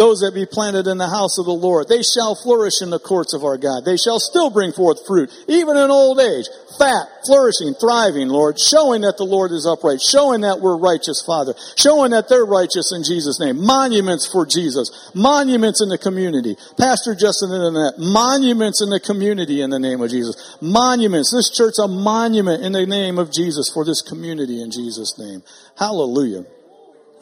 Those 0.00 0.20
that 0.20 0.32
be 0.32 0.46
planted 0.46 0.86
in 0.86 0.96
the 0.96 1.12
house 1.12 1.36
of 1.36 1.44
the 1.44 1.52
Lord, 1.52 1.88
they 1.88 2.00
shall 2.00 2.34
flourish 2.34 2.80
in 2.80 2.88
the 2.88 2.98
courts 2.98 3.34
of 3.34 3.44
our 3.44 3.58
God. 3.58 3.84
They 3.84 3.98
shall 3.98 4.18
still 4.18 4.48
bring 4.48 4.72
forth 4.72 5.06
fruit, 5.06 5.28
even 5.46 5.76
in 5.76 5.90
old 5.90 6.18
age. 6.18 6.48
Fat, 6.78 7.04
flourishing, 7.26 7.74
thriving, 7.74 8.28
Lord, 8.28 8.56
showing 8.56 9.02
that 9.02 9.18
the 9.18 9.28
Lord 9.28 9.52
is 9.52 9.68
upright, 9.68 10.00
showing 10.00 10.40
that 10.40 10.60
we're 10.60 10.78
righteous, 10.78 11.20
Father, 11.20 11.52
showing 11.76 12.12
that 12.12 12.30
they're 12.30 12.48
righteous 12.48 12.96
in 12.96 13.04
Jesus' 13.04 13.36
name. 13.38 13.60
Monuments 13.60 14.24
for 14.24 14.46
Jesus, 14.46 14.88
monuments 15.12 15.82
in 15.82 15.90
the 15.90 15.98
community. 15.98 16.56
Pastor 16.80 17.14
Justin 17.14 17.52
and 17.52 17.76
that, 17.76 17.94
monuments 17.98 18.80
in 18.80 18.88
the 18.88 19.00
community 19.00 19.60
in 19.60 19.68
the 19.68 19.78
name 19.78 20.00
of 20.00 20.08
Jesus. 20.08 20.56
Monuments. 20.62 21.30
This 21.30 21.52
church 21.52 21.74
a 21.76 21.86
monument 21.86 22.64
in 22.64 22.72
the 22.72 22.86
name 22.86 23.18
of 23.18 23.30
Jesus 23.30 23.70
for 23.72 23.84
this 23.84 24.00
community 24.00 24.62
in 24.62 24.70
Jesus' 24.70 25.18
name. 25.18 25.42
Hallelujah. 25.78 26.46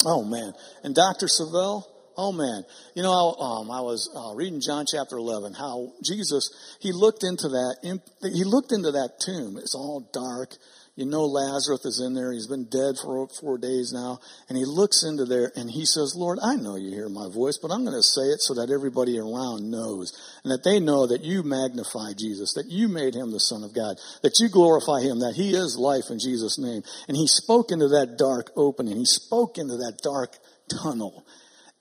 Oh 0.06 0.22
man. 0.22 0.54
And 0.84 0.94
Dr. 0.94 1.26
Savelle, 1.26 1.82
Oh 2.20 2.32
man, 2.32 2.64
you 2.96 3.04
know, 3.04 3.30
um, 3.38 3.70
I 3.70 3.80
was 3.80 4.10
uh, 4.12 4.34
reading 4.34 4.60
John 4.60 4.86
chapter 4.90 5.16
11, 5.16 5.54
how 5.54 5.92
Jesus, 6.02 6.50
he 6.80 6.90
looked 6.90 7.22
into 7.22 7.48
that, 7.50 7.76
he 8.20 8.42
looked 8.42 8.72
into 8.72 8.90
that 8.90 9.20
tomb. 9.20 9.56
It's 9.56 9.76
all 9.76 10.00
dark. 10.12 10.50
You 10.98 11.06
know 11.06 11.26
Lazarus 11.26 11.84
is 11.84 12.02
in 12.04 12.14
there. 12.14 12.32
He's 12.32 12.48
been 12.48 12.64
dead 12.64 12.98
for 13.00 13.28
four 13.28 13.56
days 13.56 13.92
now. 13.94 14.18
And 14.48 14.58
he 14.58 14.64
looks 14.64 15.04
into 15.04 15.26
there 15.26 15.52
and 15.54 15.70
he 15.70 15.86
says, 15.86 16.16
Lord, 16.16 16.40
I 16.42 16.56
know 16.56 16.74
you 16.74 16.90
hear 16.90 17.08
my 17.08 17.28
voice, 17.32 17.56
but 17.56 17.70
I'm 17.70 17.84
going 17.84 17.94
to 17.94 18.02
say 18.02 18.22
it 18.34 18.42
so 18.42 18.54
that 18.54 18.74
everybody 18.74 19.16
around 19.16 19.70
knows 19.70 20.10
and 20.42 20.50
that 20.50 20.64
they 20.64 20.80
know 20.80 21.06
that 21.06 21.22
you 21.22 21.44
magnify 21.44 22.14
Jesus, 22.18 22.52
that 22.54 22.66
you 22.66 22.88
made 22.88 23.14
him 23.14 23.30
the 23.30 23.38
son 23.38 23.62
of 23.62 23.72
God, 23.72 23.94
that 24.22 24.40
you 24.40 24.48
glorify 24.48 25.00
him, 25.00 25.20
that 25.20 25.36
he 25.36 25.54
is 25.54 25.78
life 25.78 26.10
in 26.10 26.18
Jesus' 26.18 26.58
name. 26.58 26.82
And 27.06 27.16
he 27.16 27.28
spoke 27.28 27.70
into 27.70 27.86
that 27.94 28.18
dark 28.18 28.50
opening. 28.56 28.96
He 28.96 29.06
spoke 29.06 29.56
into 29.56 29.76
that 29.76 30.00
dark 30.02 30.34
tunnel 30.82 31.24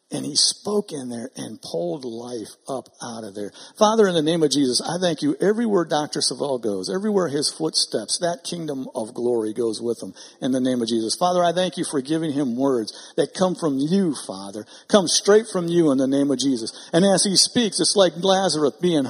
and 0.09 0.25
he 0.25 0.35
spoke 0.35 0.91
in 0.91 1.09
there 1.09 1.29
and 1.35 1.61
pulled 1.61 2.05
life 2.05 2.55
up 2.69 2.87
out 3.03 3.25
of 3.25 3.35
there. 3.35 3.51
Father, 3.77 4.07
in 4.07 4.15
the 4.15 4.21
name 4.21 4.41
of 4.41 4.51
Jesus, 4.51 4.81
I 4.81 5.01
thank 5.01 5.21
you 5.21 5.35
everywhere 5.41 5.83
Dr. 5.83 6.21
Savelle 6.21 6.61
goes, 6.61 6.89
everywhere 6.89 7.27
his 7.27 7.51
footsteps, 7.51 8.19
that 8.19 8.45
kingdom 8.47 8.87
of 8.95 9.13
glory 9.13 9.53
goes 9.53 9.81
with 9.81 10.01
him 10.01 10.13
in 10.41 10.53
the 10.53 10.61
name 10.61 10.81
of 10.81 10.87
Jesus. 10.87 11.17
Father, 11.19 11.43
I 11.43 11.51
thank 11.51 11.77
you 11.77 11.83
for 11.83 11.99
giving 11.99 12.31
him 12.31 12.55
words 12.55 13.13
that 13.17 13.33
come 13.33 13.55
from 13.55 13.79
you, 13.79 14.15
Father, 14.15 14.65
come 14.87 15.07
straight 15.07 15.47
from 15.51 15.67
you 15.67 15.91
in 15.91 15.97
the 15.97 16.07
name 16.07 16.31
of 16.31 16.39
Jesus. 16.39 16.89
And 16.93 17.03
as 17.03 17.25
he 17.25 17.35
speaks, 17.35 17.81
it's 17.81 17.95
like 17.97 18.13
Lazarus 18.15 18.79
being, 18.81 19.07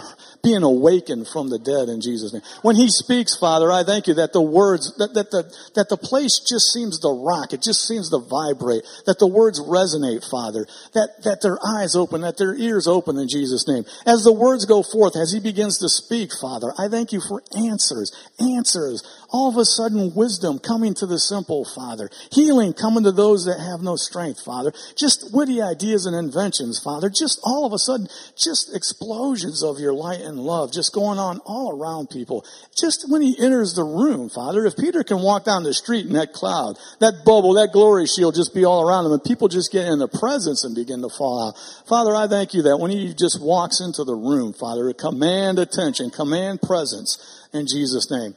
being 0.47 0.63
awakened 0.63 1.27
from 1.27 1.49
the 1.51 1.59
dead 1.59 1.91
in 1.91 1.99
Jesus' 1.99 2.31
name. 2.31 2.43
When 2.63 2.79
he 2.79 2.87
speaks, 2.87 3.35
Father, 3.35 3.67
I 3.67 3.83
thank 3.83 4.07
you 4.07 4.15
that 4.15 4.31
the 4.31 4.41
words, 4.41 4.95
that, 4.95 5.13
that 5.13 5.31
the, 5.31 5.43
that 5.75 5.89
the 5.91 5.99
place 5.99 6.39
just 6.39 6.71
seems 6.71 7.03
to 7.03 7.11
rock. 7.11 7.51
It 7.51 7.61
just 7.61 7.83
seems 7.83 8.09
to 8.15 8.19
vibrate. 8.23 8.87
That 9.05 9.19
the 9.19 9.27
words 9.27 9.59
resonate, 9.59 10.23
Father 10.23 10.63
that, 10.93 11.23
that 11.23 11.41
their 11.41 11.57
eyes 11.61 11.95
open, 11.95 12.21
that 12.21 12.37
their 12.37 12.55
ears 12.55 12.87
open 12.87 13.17
in 13.17 13.27
Jesus' 13.27 13.67
name. 13.67 13.83
As 14.05 14.23
the 14.23 14.33
words 14.33 14.65
go 14.65 14.83
forth, 14.83 15.15
as 15.15 15.31
he 15.31 15.39
begins 15.39 15.79
to 15.79 15.89
speak, 15.89 16.31
Father, 16.39 16.73
I 16.77 16.87
thank 16.87 17.11
you 17.11 17.21
for 17.21 17.43
answers, 17.55 18.11
answers. 18.39 19.03
All 19.29 19.49
of 19.49 19.57
a 19.57 19.65
sudden, 19.65 20.13
wisdom 20.15 20.57
coming 20.59 20.93
to 20.95 21.05
the 21.05 21.19
simple, 21.19 21.65
Father. 21.75 22.09
Healing 22.31 22.73
coming 22.73 23.03
to 23.03 23.11
those 23.11 23.43
that 23.45 23.59
have 23.59 23.81
no 23.81 23.97
strength, 23.97 24.41
Father. 24.43 24.71
Just 24.95 25.33
witty 25.33 25.61
ideas 25.61 26.05
and 26.05 26.15
inventions, 26.15 26.79
Father. 26.81 27.09
Just 27.09 27.39
all 27.43 27.65
of 27.65 27.73
a 27.73 27.77
sudden, 27.77 28.07
just 28.37 28.73
explosions 28.73 29.63
of 29.63 29.79
your 29.79 29.93
light 29.93 30.21
and 30.21 30.39
love 30.39 30.71
just 30.71 30.93
going 30.93 31.19
on 31.19 31.39
all 31.45 31.77
around 31.77 32.09
people. 32.09 32.45
Just 32.79 33.05
when 33.09 33.21
he 33.21 33.37
enters 33.37 33.73
the 33.73 33.83
room, 33.83 34.29
Father, 34.29 34.65
if 34.65 34.77
Peter 34.77 35.03
can 35.03 35.21
walk 35.21 35.43
down 35.43 35.63
the 35.63 35.73
street 35.73 36.05
in 36.05 36.13
that 36.13 36.31
cloud, 36.31 36.77
that 37.01 37.23
bubble, 37.25 37.55
that 37.55 37.73
glory 37.73 38.05
shield 38.05 38.33
just 38.33 38.55
be 38.55 38.63
all 38.63 38.87
around 38.87 39.05
him 39.05 39.11
and 39.11 39.23
people 39.23 39.49
just 39.49 39.73
get 39.73 39.87
in 39.87 39.99
the 39.99 40.07
presence 40.07 40.63
and 40.63 40.73
begin 40.73 41.01
to 41.01 41.09
fall 41.09 41.49
out. 41.49 41.57
Father, 41.87 42.15
I 42.15 42.27
thank 42.27 42.53
you 42.53 42.61
that 42.63 42.77
when 42.77 42.91
he 42.91 43.13
just 43.13 43.41
walks 43.41 43.81
into 43.81 44.05
the 44.05 44.15
room, 44.15 44.53
Father, 44.53 44.93
command 44.93 45.59
attention, 45.59 46.11
command 46.11 46.61
presence 46.61 47.49
in 47.51 47.67
Jesus' 47.67 48.09
name. 48.09 48.35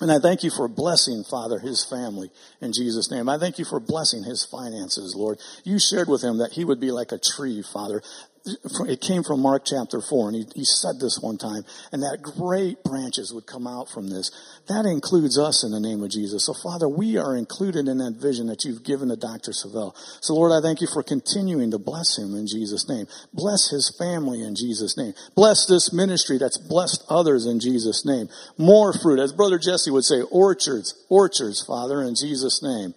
And 0.00 0.10
I 0.10 0.18
thank 0.18 0.42
you 0.42 0.50
for 0.50 0.66
blessing, 0.66 1.24
Father, 1.24 1.58
his 1.58 1.84
family 1.84 2.30
in 2.62 2.72
Jesus' 2.72 3.10
name. 3.10 3.28
I 3.28 3.36
thank 3.36 3.58
you 3.58 3.66
for 3.66 3.78
blessing 3.78 4.24
his 4.24 4.46
finances, 4.46 5.14
Lord. 5.14 5.38
You 5.62 5.78
shared 5.78 6.08
with 6.08 6.22
him 6.22 6.38
that 6.38 6.52
he 6.52 6.64
would 6.64 6.80
be 6.80 6.90
like 6.90 7.12
a 7.12 7.18
tree, 7.18 7.60
Father, 7.62 8.02
it 8.44 9.00
came 9.00 9.22
from 9.22 9.40
Mark 9.40 9.64
chapter 9.66 10.00
4, 10.00 10.28
and 10.28 10.36
he, 10.36 10.60
he 10.60 10.64
said 10.64 10.98
this 10.98 11.18
one 11.20 11.36
time, 11.36 11.62
and 11.92 12.02
that 12.02 12.22
great 12.22 12.82
branches 12.82 13.34
would 13.34 13.46
come 13.46 13.66
out 13.66 13.90
from 13.90 14.08
this. 14.08 14.30
That 14.68 14.86
includes 14.86 15.38
us 15.38 15.62
in 15.62 15.72
the 15.72 15.80
name 15.80 16.02
of 16.02 16.10
Jesus. 16.10 16.46
So, 16.46 16.54
Father, 16.54 16.88
we 16.88 17.18
are 17.18 17.36
included 17.36 17.86
in 17.88 17.98
that 17.98 18.16
vision 18.16 18.46
that 18.46 18.64
you've 18.64 18.82
given 18.82 19.08
to 19.08 19.16
Dr. 19.16 19.52
Savelle. 19.52 19.94
So, 20.20 20.34
Lord, 20.34 20.52
I 20.52 20.60
thank 20.64 20.80
you 20.80 20.88
for 20.92 21.02
continuing 21.02 21.70
to 21.72 21.78
bless 21.78 22.16
him 22.16 22.34
in 22.34 22.46
Jesus' 22.46 22.88
name. 22.88 23.06
Bless 23.34 23.68
his 23.70 23.94
family 23.98 24.42
in 24.42 24.54
Jesus' 24.54 24.96
name. 24.96 25.12
Bless 25.34 25.66
this 25.66 25.92
ministry 25.92 26.38
that's 26.38 26.58
blessed 26.58 27.04
others 27.10 27.44
in 27.46 27.60
Jesus' 27.60 28.06
name. 28.06 28.28
More 28.56 28.92
fruit, 28.92 29.20
as 29.20 29.32
Brother 29.32 29.58
Jesse 29.58 29.90
would 29.90 30.04
say, 30.04 30.22
orchards, 30.22 30.94
orchards, 31.08 31.62
Father, 31.64 32.02
in 32.02 32.14
Jesus' 32.14 32.62
name. 32.62 32.94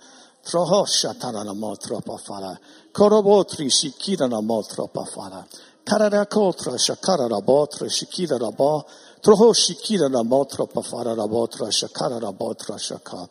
Korobotri 2.93 3.69
shikira 3.71 4.29
na 4.29 4.39
motra 4.39 4.87
pafara. 4.87 5.43
Karara 5.83 6.27
kotra 6.27 6.77
shakara 6.77 7.27
na 7.27 7.41
botra 7.41 7.89
shikira 7.89 8.39
na 8.39 8.51
bo. 8.51 8.85
Troho 9.19 9.51
shikira 9.51 10.11
na 10.11 10.21
motra 10.21 10.67
pafara 10.71 11.15
na 11.15 11.25
botra 11.25 11.71
shakara 11.71 12.21
na 12.21 12.31
botra 12.31 12.77
shaka. 12.79 13.27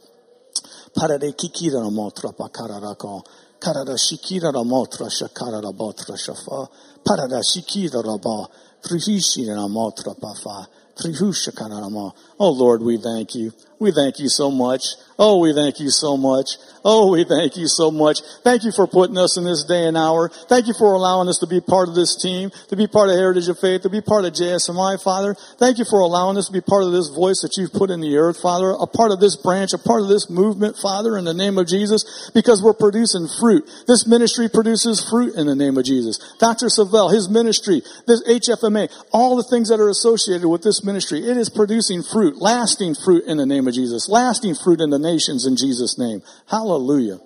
Parare 0.93 1.33
kikira 1.37 1.81
na 1.81 1.91
motra 1.91 2.33
pakara 2.37 2.81
na 2.81 2.95
ko. 2.97 3.23
Karara 3.61 3.97
shikira 3.97 4.53
na 4.53 4.65
motra 4.65 5.09
shakara 5.09 5.63
na 5.63 5.71
botra 5.71 6.17
shafa. 6.19 6.69
Parara 7.07 7.41
shikira 7.41 8.05
na 8.05 8.17
bo. 8.19 8.49
Trihishi 8.83 9.47
na 9.47 9.69
motra 9.69 10.13
pafa. 10.21 10.67
Trihusha 10.97 11.53
na 11.69 11.89
mo. 11.89 12.13
Oh 12.41 12.51
Lord, 12.51 12.83
we 12.83 12.99
thank 12.99 13.37
you. 13.37 13.53
We 13.83 13.91
thank 13.91 14.21
you 14.21 14.29
so 14.29 14.49
much. 14.49 14.95
Oh, 15.19 15.39
we 15.39 15.53
thank 15.53 15.81
you 15.81 15.91
so 15.91 16.17
much. 16.17 16.57
Oh, 16.85 17.13
we 17.13 17.25
thank 17.25 17.57
you 17.57 17.69
so 17.69 17.91
much. 17.91 18.23
Thank 18.43 18.65
you 18.65 18.73
for 18.73 18.87
putting 18.87 19.17
us 19.17 19.37
in 19.37 19.45
this 19.45 19.63
day 19.63 19.87
and 19.87 19.97
hour. 19.97 20.29
Thank 20.29 20.67
you 20.67 20.75
for 20.75 20.95
allowing 20.95 21.29
us 21.29 21.39
to 21.39 21.47
be 21.47 21.61
part 21.61 21.89
of 21.89 21.95
this 21.95 22.21
team, 22.21 22.51
to 22.69 22.77
be 22.77 22.89
part 22.89 23.09
of 23.09 23.15
Heritage 23.15 23.49
of 23.49 23.59
Faith, 23.59 23.83
to 23.83 23.91
be 23.91 24.01
part 24.01 24.25
of 24.25 24.33
JSMI, 24.33 25.03
Father. 25.03 25.37
Thank 25.59 25.79
you 25.79 25.85
for 25.85 26.01
allowing 26.01 26.37
us 26.39 26.47
to 26.47 26.53
be 26.53 26.61
part 26.61 26.83
of 26.83 26.93
this 26.93 27.09
voice 27.09 27.41
that 27.43 27.55
you've 27.57 27.73
put 27.73 27.91
in 27.91 28.01
the 28.01 28.17
earth, 28.17 28.41
Father, 28.41 28.71
a 28.71 28.87
part 28.87 29.13
of 29.13 29.21
this 29.21 29.37
branch, 29.37 29.73
a 29.73 29.79
part 29.79 30.03
of 30.03 30.09
this 30.09 30.29
movement, 30.29 30.77
Father, 30.77 31.17
in 31.17 31.25
the 31.25 31.35
name 31.35 31.57
of 31.57 31.69
Jesus, 31.69 32.31
because 32.35 32.63
we're 32.63 32.75
producing 32.75 33.29
fruit. 33.39 33.63
This 33.87 34.07
ministry 34.09 34.49
produces 34.49 35.07
fruit 35.09 35.35
in 35.37 35.47
the 35.47 35.55
name 35.55 35.79
of 35.79 35.85
Jesus. 35.85 36.19
Dr. 36.41 36.67
Savelle, 36.67 37.13
his 37.13 37.29
ministry, 37.29 37.83
this 38.07 38.27
HFMA, 38.27 38.91
all 39.13 39.37
the 39.37 39.47
things 39.47 39.69
that 39.69 39.79
are 39.79 39.91
associated 39.91 40.49
with 40.49 40.63
this 40.63 40.83
ministry, 40.83 41.21
it 41.21 41.37
is 41.37 41.49
producing 41.49 42.03
fruit, 42.03 42.43
lasting 42.43 42.97
fruit 42.97 43.23
in 43.27 43.37
the 43.37 43.47
name 43.47 43.69
of 43.69 43.72
Jesus, 43.73 44.09
lasting 44.09 44.55
fruit 44.55 44.81
in 44.81 44.91
the 44.91 44.99
nations 44.99 45.47
in 45.47 45.57
Jesus' 45.57 45.99
name. 45.99 46.23
Hallelujah. 46.49 47.19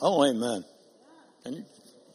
Oh, 0.00 0.24
amen. 0.24 0.64
You, 1.46 1.64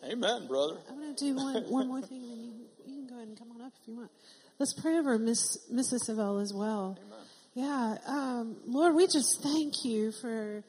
amen, 0.06 0.48
brother. 0.48 0.78
I'm 0.90 1.00
going 1.00 1.16
to 1.16 1.24
do 1.24 1.36
one, 1.36 1.64
one 1.70 1.88
more 1.88 2.02
thing, 2.02 2.24
and 2.24 2.42
you, 2.44 2.52
you, 2.86 2.96
can 2.96 3.08
go 3.08 3.16
ahead 3.16 3.28
and 3.28 3.38
come 3.38 3.52
on 3.52 3.62
up 3.62 3.74
if 3.82 3.88
you 3.88 3.96
want. 3.96 4.12
Let's 4.60 4.74
pray 4.74 4.98
over 4.98 5.18
Miss, 5.18 5.58
Mrs. 5.72 6.10
Savelle 6.10 6.42
as 6.42 6.54
well. 6.54 6.98
Amen. 7.06 7.20
Yeah, 7.56 7.98
um, 8.08 8.58
Lord, 8.66 8.96
we 8.96 9.06
just 9.06 9.42
thank 9.42 9.86
you 9.86 10.12
for 10.12 10.64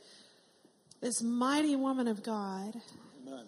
this 1.01 1.23
mighty 1.23 1.77
woman 1.77 2.09
of 2.09 2.23
God. 2.23 2.75
Amen. 3.23 3.45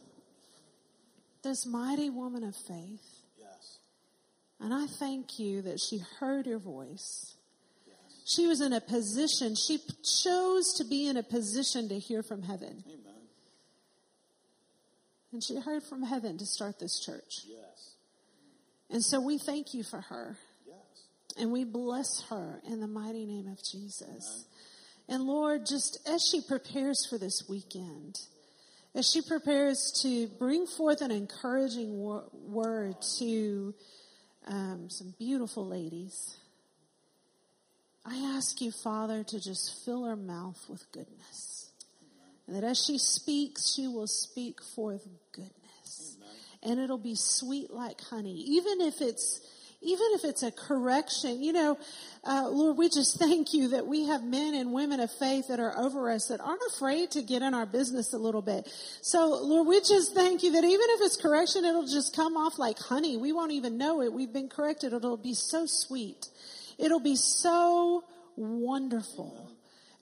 This 1.42 1.66
mighty 1.66 2.10
woman 2.10 2.44
of 2.44 2.54
faith. 2.68 3.04
Yes. 3.38 3.78
And 4.60 4.72
I 4.72 4.86
thank 4.86 5.38
you 5.38 5.62
that 5.62 5.80
she 5.80 6.00
heard 6.18 6.46
your 6.46 6.58
voice. 6.58 7.35
She 8.26 8.48
was 8.48 8.60
in 8.60 8.72
a 8.72 8.80
position, 8.80 9.54
she 9.54 9.78
chose 10.02 10.74
to 10.78 10.84
be 10.84 11.06
in 11.06 11.16
a 11.16 11.22
position 11.22 11.88
to 11.90 11.98
hear 11.98 12.24
from 12.24 12.42
heaven. 12.42 12.82
Amen. 12.84 13.22
And 15.32 15.44
she 15.44 15.60
heard 15.60 15.84
from 15.84 16.02
heaven 16.02 16.36
to 16.38 16.44
start 16.44 16.80
this 16.80 16.98
church. 16.98 17.44
Yes. 17.46 17.94
And 18.90 19.04
so 19.04 19.20
we 19.20 19.38
thank 19.38 19.74
you 19.74 19.84
for 19.84 20.00
her. 20.00 20.36
Yes. 20.66 20.76
And 21.38 21.52
we 21.52 21.62
bless 21.62 22.24
her 22.28 22.60
in 22.68 22.80
the 22.80 22.88
mighty 22.88 23.26
name 23.26 23.46
of 23.46 23.62
Jesus. 23.62 24.02
Amen. 25.08 25.20
And 25.20 25.28
Lord, 25.28 25.64
just 25.64 26.00
as 26.08 26.26
she 26.28 26.40
prepares 26.40 27.06
for 27.08 27.18
this 27.18 27.44
weekend, 27.48 28.18
as 28.92 29.08
she 29.08 29.22
prepares 29.22 30.00
to 30.02 30.26
bring 30.26 30.66
forth 30.66 31.00
an 31.00 31.12
encouraging 31.12 31.96
wor- 31.96 32.24
word 32.32 32.96
to 33.18 33.72
um, 34.48 34.88
some 34.90 35.14
beautiful 35.16 35.64
ladies, 35.64 36.38
I 38.08 38.36
ask 38.36 38.60
you, 38.60 38.70
Father, 38.70 39.24
to 39.24 39.40
just 39.40 39.84
fill 39.84 40.04
her 40.04 40.16
mouth 40.16 40.64
with 40.68 40.90
goodness. 40.92 41.70
And 42.46 42.54
that 42.54 42.62
as 42.62 42.82
she 42.84 42.98
speaks, 42.98 43.74
she 43.74 43.88
will 43.88 44.06
speak 44.06 44.62
forth 44.62 45.06
goodness. 45.32 46.16
Amen. 46.16 46.36
And 46.62 46.80
it'll 46.80 46.98
be 46.98 47.16
sweet 47.16 47.72
like 47.72 48.00
honey. 48.00 48.44
Even 48.46 48.80
if 48.80 49.00
it's, 49.00 49.40
even 49.82 50.06
if 50.12 50.24
it's 50.24 50.44
a 50.44 50.52
correction, 50.52 51.42
you 51.42 51.52
know, 51.52 51.76
uh, 52.22 52.48
Lord, 52.48 52.76
we 52.76 52.88
just 52.88 53.18
thank 53.18 53.52
you 53.52 53.70
that 53.70 53.88
we 53.88 54.04
have 54.06 54.22
men 54.22 54.54
and 54.54 54.72
women 54.72 55.00
of 55.00 55.10
faith 55.10 55.48
that 55.48 55.58
are 55.58 55.76
over 55.76 56.08
us 56.08 56.28
that 56.28 56.40
aren't 56.40 56.62
afraid 56.74 57.10
to 57.12 57.22
get 57.22 57.42
in 57.42 57.54
our 57.54 57.66
business 57.66 58.12
a 58.12 58.18
little 58.18 58.42
bit. 58.42 58.68
So, 59.02 59.40
Lord, 59.42 59.66
we 59.66 59.80
just 59.80 60.14
thank 60.14 60.44
you 60.44 60.52
that 60.52 60.62
even 60.62 60.86
if 60.90 61.00
it's 61.02 61.16
correction, 61.16 61.64
it'll 61.64 61.88
just 61.88 62.14
come 62.14 62.36
off 62.36 62.56
like 62.56 62.78
honey. 62.78 63.16
We 63.16 63.32
won't 63.32 63.52
even 63.52 63.76
know 63.76 64.00
it. 64.02 64.12
We've 64.12 64.32
been 64.32 64.48
corrected. 64.48 64.92
It'll 64.92 65.16
be 65.16 65.34
so 65.34 65.66
sweet. 65.66 66.28
It'll 66.78 67.00
be 67.00 67.16
so 67.16 68.04
wonderful. 68.36 69.50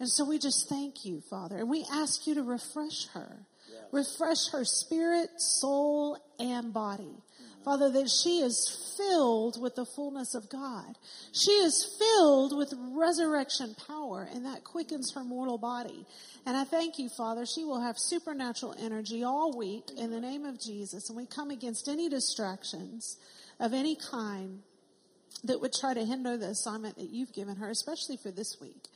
And 0.01 0.09
so 0.09 0.25
we 0.25 0.39
just 0.39 0.69
thank 0.69 1.05
you, 1.05 1.23
Father. 1.31 1.57
And 1.57 1.71
we 1.71 1.85
ask 1.93 2.27
you 2.27 2.35
to 2.35 2.43
refresh 2.43 3.09
her. 3.15 3.47
Refresh 3.93 4.51
her 4.51 4.65
spirit, 4.65 5.29
soul, 5.37 6.19
and 6.39 6.73
body. 6.73 7.23
Father, 7.65 7.91
that 7.91 8.11
she 8.11 8.41
is 8.41 8.95
filled 8.99 9.61
with 9.61 9.75
the 9.75 9.87
fullness 9.87 10.35
of 10.35 10.51
God. 10.51 10.99
She 11.33 11.53
is 11.53 11.97
filled 11.99 12.57
with 12.57 12.75
resurrection 12.93 13.75
power, 13.87 14.29
and 14.35 14.45
that 14.45 14.65
quickens 14.65 15.13
her 15.15 15.25
mortal 15.25 15.57
body. 15.57 16.05
And 16.45 16.57
I 16.57 16.65
thank 16.65 16.99
you, 16.99 17.09
Father, 17.09 17.47
she 17.47 17.65
will 17.65 17.81
have 17.81 17.99
supernatural 17.99 18.75
energy 18.79 19.25
all 19.25 19.57
week 19.57 19.85
in 19.97 20.11
the 20.11 20.21
name 20.21 20.45
of 20.45 20.61
Jesus. 20.61 21.09
And 21.09 21.17
we 21.17 21.25
come 21.25 21.51
against 21.51 21.89
any 21.89 22.09
distractions 22.11 23.17
of 23.59 23.73
any 23.73 23.97
kind 23.97 24.61
that 25.43 25.61
would 25.61 25.73
try 25.73 25.95
to 25.95 26.05
hinder 26.05 26.37
the 26.37 26.49
assignment 26.49 26.97
that 26.97 27.11
you've 27.11 27.33
given 27.33 27.57
her, 27.57 27.71
especially 27.71 28.17
for 28.17 28.31
this 28.31 28.57
week. 28.61 28.89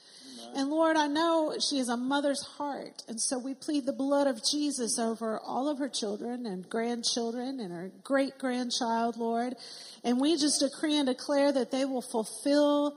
And 0.54 0.70
Lord, 0.70 0.96
I 0.96 1.08
know 1.08 1.56
she 1.60 1.78
is 1.78 1.88
a 1.88 1.96
mother's 1.96 2.42
heart. 2.42 3.02
And 3.08 3.20
so 3.20 3.38
we 3.38 3.54
plead 3.54 3.86
the 3.86 3.92
blood 3.92 4.26
of 4.26 4.42
Jesus 4.44 4.98
over 4.98 5.38
all 5.40 5.68
of 5.68 5.78
her 5.78 5.88
children 5.88 6.46
and 6.46 6.68
grandchildren 6.68 7.60
and 7.60 7.72
her 7.72 7.90
great 8.02 8.38
grandchild, 8.38 9.16
Lord. 9.16 9.54
And 10.04 10.20
we 10.20 10.36
just 10.36 10.60
decree 10.60 10.96
and 10.96 11.06
declare 11.06 11.52
that 11.52 11.70
they 11.70 11.84
will 11.84 12.02
fulfill 12.02 12.96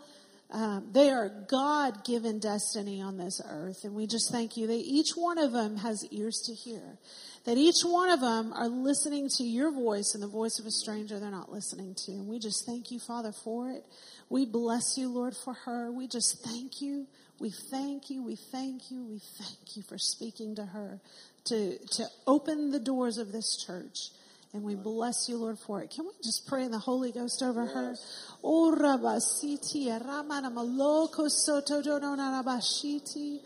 um, 0.52 0.90
they 0.92 1.10
are 1.10 1.30
God 1.48 2.04
given 2.04 2.40
destiny 2.40 3.02
on 3.02 3.18
this 3.18 3.42
earth. 3.50 3.86
And 3.86 3.96
we 3.96 4.06
just 4.06 4.32
thank 4.32 4.58
you 4.58 4.68
that 4.68 4.74
each 4.74 5.12
one 5.16 5.38
of 5.38 5.54
them 5.54 5.78
has 5.78 6.06
ears 6.12 6.42
to 6.46 6.54
hear. 6.54 6.98
That 7.46 7.58
each 7.58 7.82
one 7.84 8.10
of 8.10 8.20
them 8.20 8.52
are 8.54 8.68
listening 8.68 9.30
to 9.38 9.44
your 9.44 9.72
voice 9.72 10.14
and 10.14 10.22
the 10.22 10.28
voice 10.28 10.60
of 10.60 10.66
a 10.66 10.72
stranger 10.72 11.20
they're 11.20 11.32
not 11.32 11.52
listening 11.52 11.96
to. 12.06 12.12
And 12.12 12.28
we 12.28 12.38
just 12.38 12.66
thank 12.66 12.92
you, 12.92 13.00
Father, 13.00 13.32
for 13.32 13.70
it. 13.70 13.84
We 14.30 14.46
bless 14.46 14.98
you, 14.98 15.10
Lord, 15.10 15.36
for 15.44 15.54
her. 15.66 15.92
We 15.92 16.08
just 16.08 16.44
thank 16.44 16.82
you. 16.82 17.08
We 17.40 17.52
thank 17.72 18.10
you. 18.10 18.22
We 18.22 18.36
thank 18.36 18.92
you. 18.92 19.04
We 19.06 19.20
thank 19.40 19.76
you 19.76 19.84
for 19.84 19.98
speaking 19.98 20.56
to 20.56 20.66
her 20.66 21.00
to, 21.46 21.78
to 21.78 22.06
open 22.28 22.72
the 22.72 22.80
doors 22.80 23.18
of 23.18 23.32
this 23.32 23.58
church. 23.66 24.10
And 24.54 24.64
we 24.64 24.76
bless 24.76 25.30
you, 25.30 25.38
Lord, 25.38 25.58
for 25.60 25.82
it. 25.82 25.92
Can 25.92 26.04
we 26.04 26.12
just 26.22 26.46
pray 26.46 26.66
in 26.66 26.72
the 26.72 26.80
Holy 26.80 27.14
Ghost 27.14 27.42
over 27.42 27.66
her? 27.66 27.96
Oh, 28.44 28.76
Rabasiti, 28.78 29.88
Ramana 30.04 30.52
Maloko 30.52 31.30
Soto 31.30 31.82
Donarabashiti, 31.82 33.40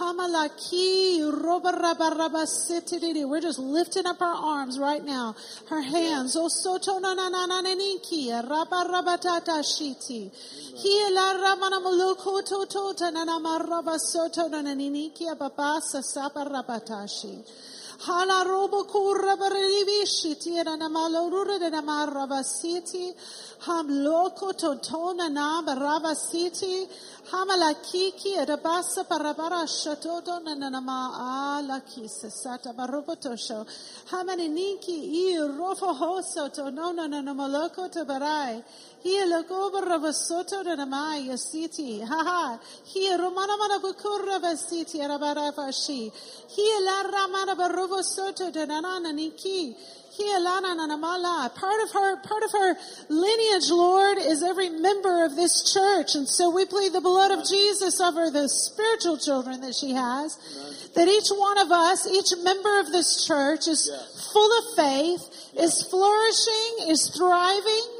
Hamalaki, 0.00 1.20
Roba 1.40 1.70
Rabarabasiti. 1.70 3.28
We're 3.28 3.40
just 3.40 3.60
lifting 3.60 4.06
up 4.06 4.20
our 4.20 4.34
arms 4.34 4.76
right 4.76 5.04
now. 5.04 5.36
Her 5.68 5.82
hands, 5.82 6.34
Oh 6.36 6.48
Soto 6.48 6.98
Nanananiki, 6.98 8.30
Rabarabatata 8.42 9.62
Shiti. 9.62 10.32
Hila 10.74 11.44
Ramana 11.44 11.80
Maloko 11.80 12.44
Toto 12.44 12.92
Tananamaraba 12.92 13.98
Soto 13.98 14.48
Nananiki, 14.48 15.32
Ababasa 15.32 16.02
Saparabatashi. 16.02 17.44
Hala 18.02 18.44
robo 18.48 18.84
kurra 18.84 19.36
barivishi 19.36 20.34
tira 20.42 20.74
na 20.74 20.88
malorura 20.88 21.58
de 21.58 21.68
na 21.68 21.82
marava 21.82 22.42
city. 22.42 23.12
Ham 23.60 23.88
loko 23.88 24.54
totona 24.54 25.30
na 25.30 25.60
barava 25.62 26.14
city. 26.16 26.86
Hamala 27.30 27.74
kiki 27.82 28.36
edabasa 28.38 29.04
parabara 29.04 29.66
shatoto 29.68 30.42
na 30.42 30.54
na 30.54 30.80
ma 30.80 31.58
ala 31.60 31.82
kisa 31.82 32.30
sata 32.30 32.72
barobotosho. 32.72 33.66
Hamani 34.10 34.48
ninki 34.48 34.96
i 35.12 35.36
rofo 35.36 35.94
hoso 35.94 36.48
to 36.54 36.70
no 36.70 36.92
no 36.92 37.06
no 37.06 37.34
maloko 37.34 37.92
to 37.92 38.06
barai. 38.06 38.62
Here 39.02 39.26
look 39.26 39.50
over 39.50 39.86
Ravasoto 39.86 40.60
and 40.66 40.80
Amaya 40.80 41.38
city. 41.38 42.00
Ha 42.00 42.06
ha. 42.06 42.60
Here 42.84 43.18
Romana 43.18 43.56
Manabukurava 43.56 44.56
city 44.56 44.98
Arabaravashi. 44.98 46.12
Here 46.48 46.80
La 46.82 47.04
Ramana 47.04 47.56
Barovosoto 47.56 48.52
de 48.52 48.66
Nanana 48.66 49.12
Niki. 49.12 49.74
Part 50.20 51.82
of 51.82 51.92
her, 51.92 52.16
part 52.16 52.42
of 52.42 52.52
her 52.52 52.76
lineage, 53.08 53.70
Lord, 53.70 54.18
is 54.18 54.42
every 54.42 54.68
member 54.68 55.24
of 55.24 55.36
this 55.36 55.72
church. 55.72 56.14
And 56.14 56.28
so 56.28 56.50
we 56.50 56.66
plead 56.66 56.92
the 56.92 57.00
blood 57.00 57.30
of 57.30 57.46
Jesus 57.48 58.00
over 58.00 58.28
the 58.30 58.48
spiritual 58.48 59.16
children 59.16 59.60
that 59.62 59.74
she 59.74 59.92
has. 59.92 60.36
That 60.94 61.08
each 61.08 61.30
one 61.30 61.58
of 61.58 61.70
us, 61.70 62.06
each 62.06 62.32
member 62.42 62.80
of 62.80 62.92
this 62.92 63.24
church 63.26 63.68
is 63.68 63.88
full 64.32 64.58
of 64.58 64.76
faith, 64.76 65.52
is 65.56 65.82
flourishing, 65.88 66.90
is 66.90 67.08
thriving, 67.16 67.99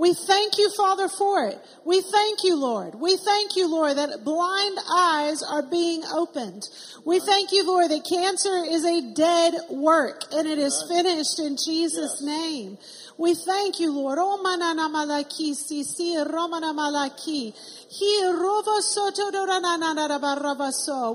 we 0.00 0.14
thank 0.14 0.56
you, 0.56 0.70
Father, 0.70 1.08
for 1.08 1.44
it. 1.44 1.58
We 1.84 2.00
thank 2.00 2.42
you, 2.42 2.56
Lord. 2.56 2.94
We 2.94 3.18
thank 3.18 3.54
you, 3.54 3.70
Lord, 3.70 3.98
that 3.98 4.24
blind 4.24 4.78
eyes 4.90 5.42
are 5.42 5.62
being 5.62 6.02
opened. 6.06 6.68
We 7.04 7.20
thank 7.20 7.52
you, 7.52 7.66
Lord, 7.66 7.90
that 7.90 8.06
cancer 8.08 8.64
is 8.66 8.84
a 8.86 9.12
dead 9.12 9.54
work 9.68 10.22
and 10.32 10.48
it 10.48 10.58
is 10.58 10.82
finished 10.88 11.38
in 11.38 11.58
Jesus' 11.58 12.22
name. 12.22 12.78
We 13.18 13.34
thank 13.34 13.78
you, 13.78 13.92
Lord. 13.92 14.16
Oh, 14.18 14.40
manana 14.42 14.88
malaki, 14.88 15.52
sisi, 15.52 16.16
romana 16.26 16.72
malaki. 16.72 17.52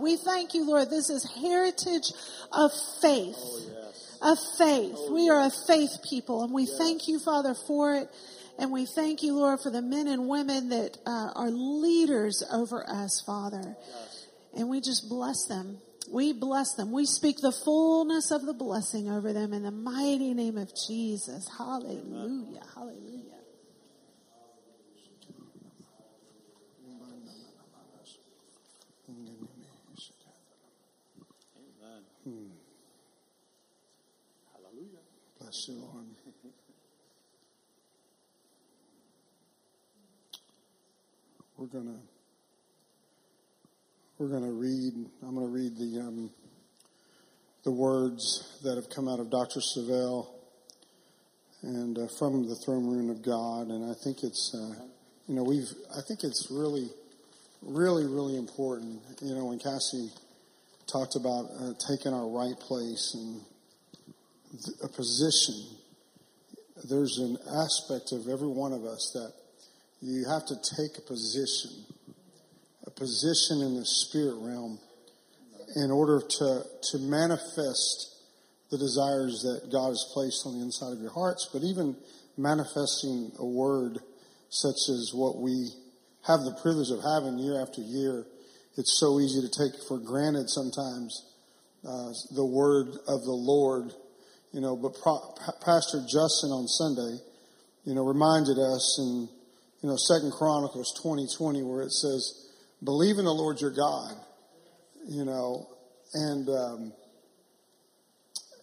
We 0.02 0.18
thank 0.18 0.54
you, 0.54 0.68
Lord. 0.68 0.90
This 0.92 1.10
is 1.10 1.24
heritage 1.42 2.12
of 2.52 2.72
faith. 3.02 3.36
Oh, 3.36 4.32
of 4.32 4.40
faith. 4.60 4.96
Oh, 4.96 5.14
we 5.14 5.30
are 5.30 5.48
a 5.48 5.50
faith 5.50 5.98
people 6.08 6.44
and 6.44 6.54
we 6.54 6.68
thank 6.68 7.08
you, 7.08 7.20
Father, 7.20 7.56
for 7.56 7.96
it. 7.96 8.10
And 8.58 8.72
we 8.72 8.86
thank 8.86 9.22
you, 9.22 9.36
Lord, 9.36 9.60
for 9.62 9.70
the 9.70 9.82
men 9.82 10.08
and 10.08 10.28
women 10.30 10.70
that 10.70 10.98
uh, 11.06 11.32
are 11.36 11.50
leaders 11.50 12.44
over 12.52 12.90
us, 12.90 13.22
Father. 13.26 13.76
And 14.58 14.70
we 14.70 14.80
just 14.80 15.10
bless 15.10 15.46
them. 15.48 15.80
We 16.10 16.34
bless 16.34 16.74
them. 16.76 16.92
We 16.92 17.06
speak 17.06 17.38
the 17.42 17.52
fullness 17.52 18.32
of 18.32 18.46
the 18.46 18.54
blessing 18.54 19.10
over 19.10 19.34
them 19.34 19.54
in 19.54 19.64
the 19.64 19.72
mighty 19.72 20.34
name 20.34 20.58
of 20.58 20.72
Jesus. 20.88 21.50
Hallelujah. 21.58 22.02
Amen. 22.06 22.60
Hallelujah. 22.76 23.22
Hmm. 32.24 32.48
Bless 35.40 35.68
you, 35.68 35.76
Lord. 35.76 35.95
We're 41.66 41.80
gonna 41.80 42.00
we're 44.20 44.28
gonna 44.28 44.52
read. 44.52 44.94
I'm 45.24 45.36
gonna 45.36 45.48
read 45.48 45.78
the 45.78 46.00
um, 46.00 46.30
the 47.64 47.72
words 47.72 48.60
that 48.64 48.76
have 48.76 48.90
come 48.90 49.08
out 49.08 49.20
of 49.20 49.32
Dr. 49.32 49.62
Savelle 49.62 50.28
and 51.64 51.98
uh, 51.98 52.08
from 52.20 52.48
the 52.48 52.56
throne 52.56 52.86
room 52.86 53.10
of 53.10 53.24
God. 53.24 53.70
And 53.70 53.90
I 53.90 53.96
think 54.04 54.22
it's 54.22 54.54
uh, 54.54 54.84
you 55.28 55.36
know 55.36 55.44
we've 55.44 55.72
I 55.98 56.02
think 56.08 56.24
it's 56.24 56.50
really 56.52 56.88
really 57.64 58.06
really 58.06 58.38
important. 58.38 59.02
You 59.22 59.34
know 59.34 59.46
when 59.46 59.58
Cassie 59.58 60.12
talked 60.86 61.16
about 61.16 61.50
uh, 61.60 61.74
taking 61.88 62.14
our 62.14 62.28
right 62.28 62.60
place 62.60 63.16
and 63.16 63.42
a 64.84 64.88
position. 64.88 65.56
There's 66.88 67.18
an 67.18 67.38
aspect 67.50 68.12
of 68.12 68.28
every 68.28 68.50
one 68.50 68.72
of 68.72 68.86
us 68.86 69.12
that 69.16 69.34
you 70.02 70.26
have 70.26 70.46
to 70.46 70.56
take 70.56 70.98
a 70.98 71.02
position, 71.02 71.72
a 72.86 72.92
position 72.92 73.62
in 73.62 73.76
the 73.76 73.86
spirit 73.86 74.36
realm 74.40 74.80
in 75.76 75.92
order 75.92 76.22
to, 76.22 76.64
to 76.92 76.98
manifest 77.00 78.16
the 78.72 78.78
desires 78.78 79.42
that 79.44 79.72
God 79.72 79.90
has 79.90 80.06
placed 80.14 80.46
on 80.46 80.58
the 80.58 80.66
inside 80.66 80.94
of 80.94 81.00
your 81.00 81.14
hearts, 81.14 81.50
but 81.52 81.64
even 81.64 81.96
manifesting 82.38 83.32
a 83.40 83.46
word 83.46 84.00
such 84.50 84.90
as 84.90 85.12
what 85.14 85.38
we 85.38 85.70
have 86.28 86.42
the 86.42 86.58
privilege 86.62 86.90
of 86.90 87.00
having 87.04 87.38
year 87.38 87.62
after 87.62 87.82
year. 87.82 88.26
It's 88.78 89.00
so 89.00 89.20
easy 89.20 89.42
to 89.42 89.50
take 89.50 89.80
for 89.88 89.98
granted 90.00 90.50
sometimes 90.50 91.24
uh, 91.88 92.12
the 92.34 92.46
word 92.46 92.88
of 93.08 93.24
the 93.24 93.36
Lord, 93.36 93.94
you 94.52 94.60
know. 94.60 94.76
But 94.76 95.00
Pro- 95.02 95.36
Pastor 95.64 96.02
Justin 96.02 96.50
on 96.52 96.68
Sunday, 96.68 97.22
you 97.86 97.94
know, 97.94 98.04
reminded 98.04 98.58
us 98.58 98.98
and 99.00 99.30
you 99.86 99.92
know, 99.92 99.98
Second 99.98 100.32
Chronicles 100.32 101.00
20, 101.00 101.28
20, 101.38 101.62
where 101.62 101.84
it 101.84 101.92
says, 101.92 102.50
believe 102.84 103.20
in 103.20 103.26
the 103.26 103.32
Lord 103.32 103.62
your 103.62 103.70
God, 103.70 104.16
you 105.08 105.24
know, 105.24 105.68
and, 106.16 106.50
um, 106.50 106.94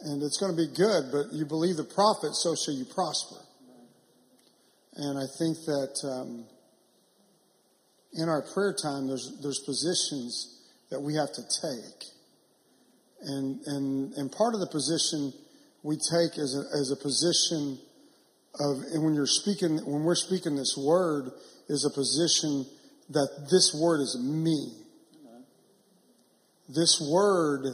and 0.00 0.20
it's 0.20 0.36
going 0.36 0.50
to 0.50 0.56
be 0.56 0.66
good, 0.66 1.12
but 1.12 1.32
you 1.32 1.46
believe 1.46 1.76
the 1.76 1.84
prophet, 1.84 2.34
so 2.34 2.56
shall 2.56 2.74
you 2.74 2.84
prosper. 2.84 3.36
And 4.96 5.16
I 5.16 5.30
think 5.38 5.58
that, 5.66 5.94
um, 6.02 6.44
in 8.14 8.28
our 8.28 8.42
prayer 8.42 8.74
time, 8.74 9.06
there's, 9.06 9.38
there's 9.44 9.60
positions 9.60 10.58
that 10.90 11.00
we 11.00 11.14
have 11.14 11.30
to 11.34 11.42
take. 11.42 12.02
And, 13.22 13.60
and, 13.66 14.12
and 14.14 14.32
part 14.32 14.54
of 14.54 14.60
the 14.60 14.66
position 14.66 15.32
we 15.84 15.94
take 15.94 16.36
as 16.36 16.56
a, 16.58 16.66
as 16.76 16.90
a 16.90 16.96
position 16.96 17.78
of, 18.60 18.82
and 18.92 19.04
when 19.04 19.14
you're 19.14 19.26
speaking, 19.26 19.78
when 19.78 20.04
we're 20.04 20.14
speaking 20.14 20.56
this 20.56 20.76
word, 20.76 21.30
is 21.68 21.84
a 21.84 21.90
position 21.90 22.66
that 23.10 23.48
this 23.50 23.74
word 23.80 24.00
is 24.00 24.18
me. 24.20 24.72
This 26.68 27.00
word 27.10 27.66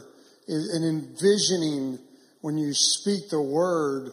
is 0.47 0.73
an 0.73 0.83
envisioning 0.83 1.99
when 2.41 2.57
you 2.57 2.73
speak 2.73 3.29
the 3.29 3.41
word 3.41 4.11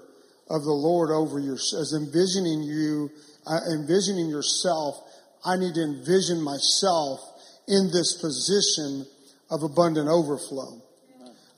of 0.49 0.63
the 0.63 0.73
Lord 0.73 1.11
over 1.11 1.39
your, 1.39 1.55
as 1.55 1.95
envisioning 1.97 2.63
you, 2.63 3.11
uh, 3.47 3.59
envisioning 3.73 4.29
yourself. 4.29 4.97
I 5.45 5.57
need 5.57 5.75
to 5.75 5.83
envision 5.83 6.43
myself 6.43 7.21
in 7.69 7.91
this 7.93 8.19
position 8.21 9.07
of 9.51 9.63
abundant 9.63 10.09
overflow. 10.09 10.83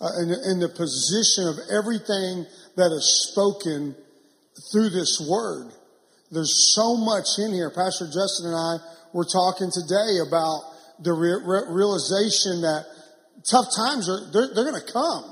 Uh, 0.00 0.22
in, 0.22 0.30
in 0.30 0.60
the 0.60 0.68
position 0.68 1.48
of 1.48 1.58
everything 1.74 2.46
that 2.76 2.92
is 2.92 3.28
spoken 3.32 3.96
through 4.72 4.90
this 4.90 5.24
word. 5.28 5.72
There's 6.30 6.74
so 6.74 6.96
much 6.96 7.26
in 7.38 7.52
here. 7.52 7.70
Pastor 7.70 8.06
Justin 8.06 8.52
and 8.52 8.56
I 8.56 8.76
were 9.14 9.24
talking 9.24 9.70
today 9.72 10.20
about 10.26 10.60
the 11.00 11.12
re- 11.12 11.40
re- 11.40 11.68
realization 11.70 12.60
that 12.62 12.84
tough 13.48 13.66
times 13.74 14.08
are, 14.08 14.20
they're, 14.32 14.54
they're 14.54 14.70
going 14.70 14.80
to 14.80 14.92
come. 14.92 15.24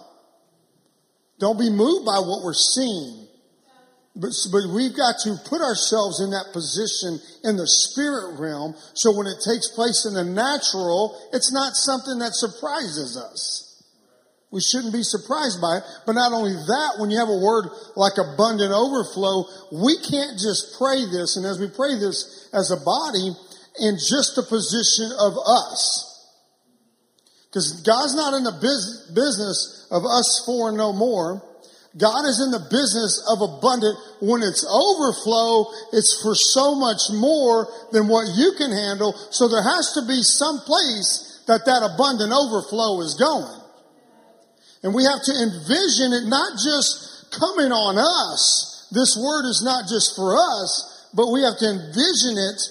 Don't 1.38 1.58
be 1.58 1.68
moved 1.68 2.06
by 2.06 2.18
what 2.18 2.42
we're 2.44 2.56
seeing. 2.56 3.26
But, 4.16 4.32
but 4.50 4.72
we've 4.72 4.96
got 4.96 5.20
to 5.28 5.36
put 5.44 5.60
ourselves 5.60 6.24
in 6.24 6.30
that 6.30 6.48
position 6.54 7.20
in 7.44 7.60
the 7.60 7.68
spirit 7.68 8.40
realm 8.40 8.74
so 8.94 9.12
when 9.12 9.26
it 9.26 9.44
takes 9.44 9.68
place 9.76 10.08
in 10.08 10.14
the 10.14 10.24
natural, 10.24 11.20
it's 11.34 11.52
not 11.52 11.76
something 11.76 12.18
that 12.20 12.32
surprises 12.32 13.20
us. 13.20 13.65
We 14.56 14.64
shouldn't 14.64 14.96
be 14.96 15.04
surprised 15.04 15.60
by 15.60 15.76
it. 15.76 15.82
But 16.08 16.16
not 16.16 16.32
only 16.32 16.56
that, 16.56 16.96
when 16.96 17.12
you 17.12 17.20
have 17.20 17.28
a 17.28 17.44
word 17.44 17.68
like 17.92 18.16
abundant 18.16 18.72
overflow, 18.72 19.44
we 19.68 20.00
can't 20.00 20.40
just 20.40 20.80
pray 20.80 21.04
this, 21.04 21.36
and 21.36 21.44
as 21.44 21.60
we 21.60 21.68
pray 21.68 22.00
this 22.00 22.48
as 22.56 22.72
a 22.72 22.80
body, 22.80 23.36
in 23.84 24.00
just 24.00 24.32
the 24.32 24.48
position 24.48 25.12
of 25.20 25.36
us. 25.36 26.08
Because 27.52 27.84
God's 27.84 28.16
not 28.16 28.32
in 28.32 28.48
the 28.48 28.56
business 29.12 29.88
of 29.90 30.08
us 30.08 30.42
for 30.48 30.72
no 30.72 30.96
more. 30.96 31.44
God 31.92 32.24
is 32.24 32.40
in 32.40 32.48
the 32.48 32.64
business 32.72 33.28
of 33.28 33.44
abundant. 33.44 33.92
When 34.24 34.40
it's 34.40 34.64
overflow, 34.64 35.68
it's 35.92 36.16
for 36.24 36.32
so 36.32 36.80
much 36.80 37.12
more 37.12 37.68
than 37.92 38.08
what 38.08 38.24
you 38.32 38.56
can 38.56 38.72
handle. 38.72 39.12
So 39.28 39.48
there 39.48 39.60
has 39.60 39.92
to 40.00 40.08
be 40.08 40.24
some 40.24 40.64
place 40.64 41.44
that 41.44 41.68
that 41.68 41.84
abundant 41.84 42.32
overflow 42.32 43.04
is 43.04 43.20
going. 43.20 43.65
And 44.86 44.94
we 44.94 45.02
have 45.02 45.18
to 45.18 45.34
envision 45.34 46.14
it 46.14 46.30
not 46.30 46.54
just 46.62 47.34
coming 47.34 47.74
on 47.74 47.98
us. 47.98 48.86
This 48.94 49.18
word 49.18 49.42
is 49.50 49.66
not 49.66 49.90
just 49.90 50.14
for 50.14 50.38
us, 50.38 51.10
but 51.10 51.34
we 51.34 51.42
have 51.42 51.58
to 51.58 51.66
envision 51.66 52.38
it 52.38 52.62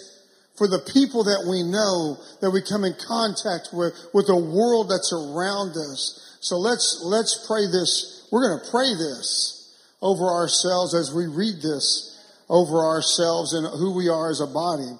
for 0.55 0.71
the 0.71 0.79
people 0.95 1.27
that 1.27 1.43
we 1.43 1.59
know, 1.59 2.15
that 2.39 2.55
we 2.55 2.63
come 2.63 2.87
in 2.87 2.95
contact 2.95 3.75
with, 3.75 3.91
with 4.15 4.31
the 4.31 4.39
world 4.39 4.87
that's 4.87 5.11
around 5.11 5.75
us. 5.75 6.39
So 6.39 6.55
let's, 6.55 7.03
let's 7.03 7.43
pray 7.51 7.67
this 7.67 8.15
we're 8.31 8.47
going 8.47 8.63
to 8.63 8.71
pray 8.71 8.95
this 8.95 9.75
over 10.01 10.25
ourselves 10.25 10.95
as 10.95 11.13
we 11.13 11.27
read 11.27 11.61
this 11.61 12.15
over 12.49 12.79
ourselves 12.79 13.53
and 13.53 13.67
who 13.67 13.95
we 13.95 14.09
are 14.09 14.31
as 14.31 14.41
a 14.41 14.47
body. 14.47 14.91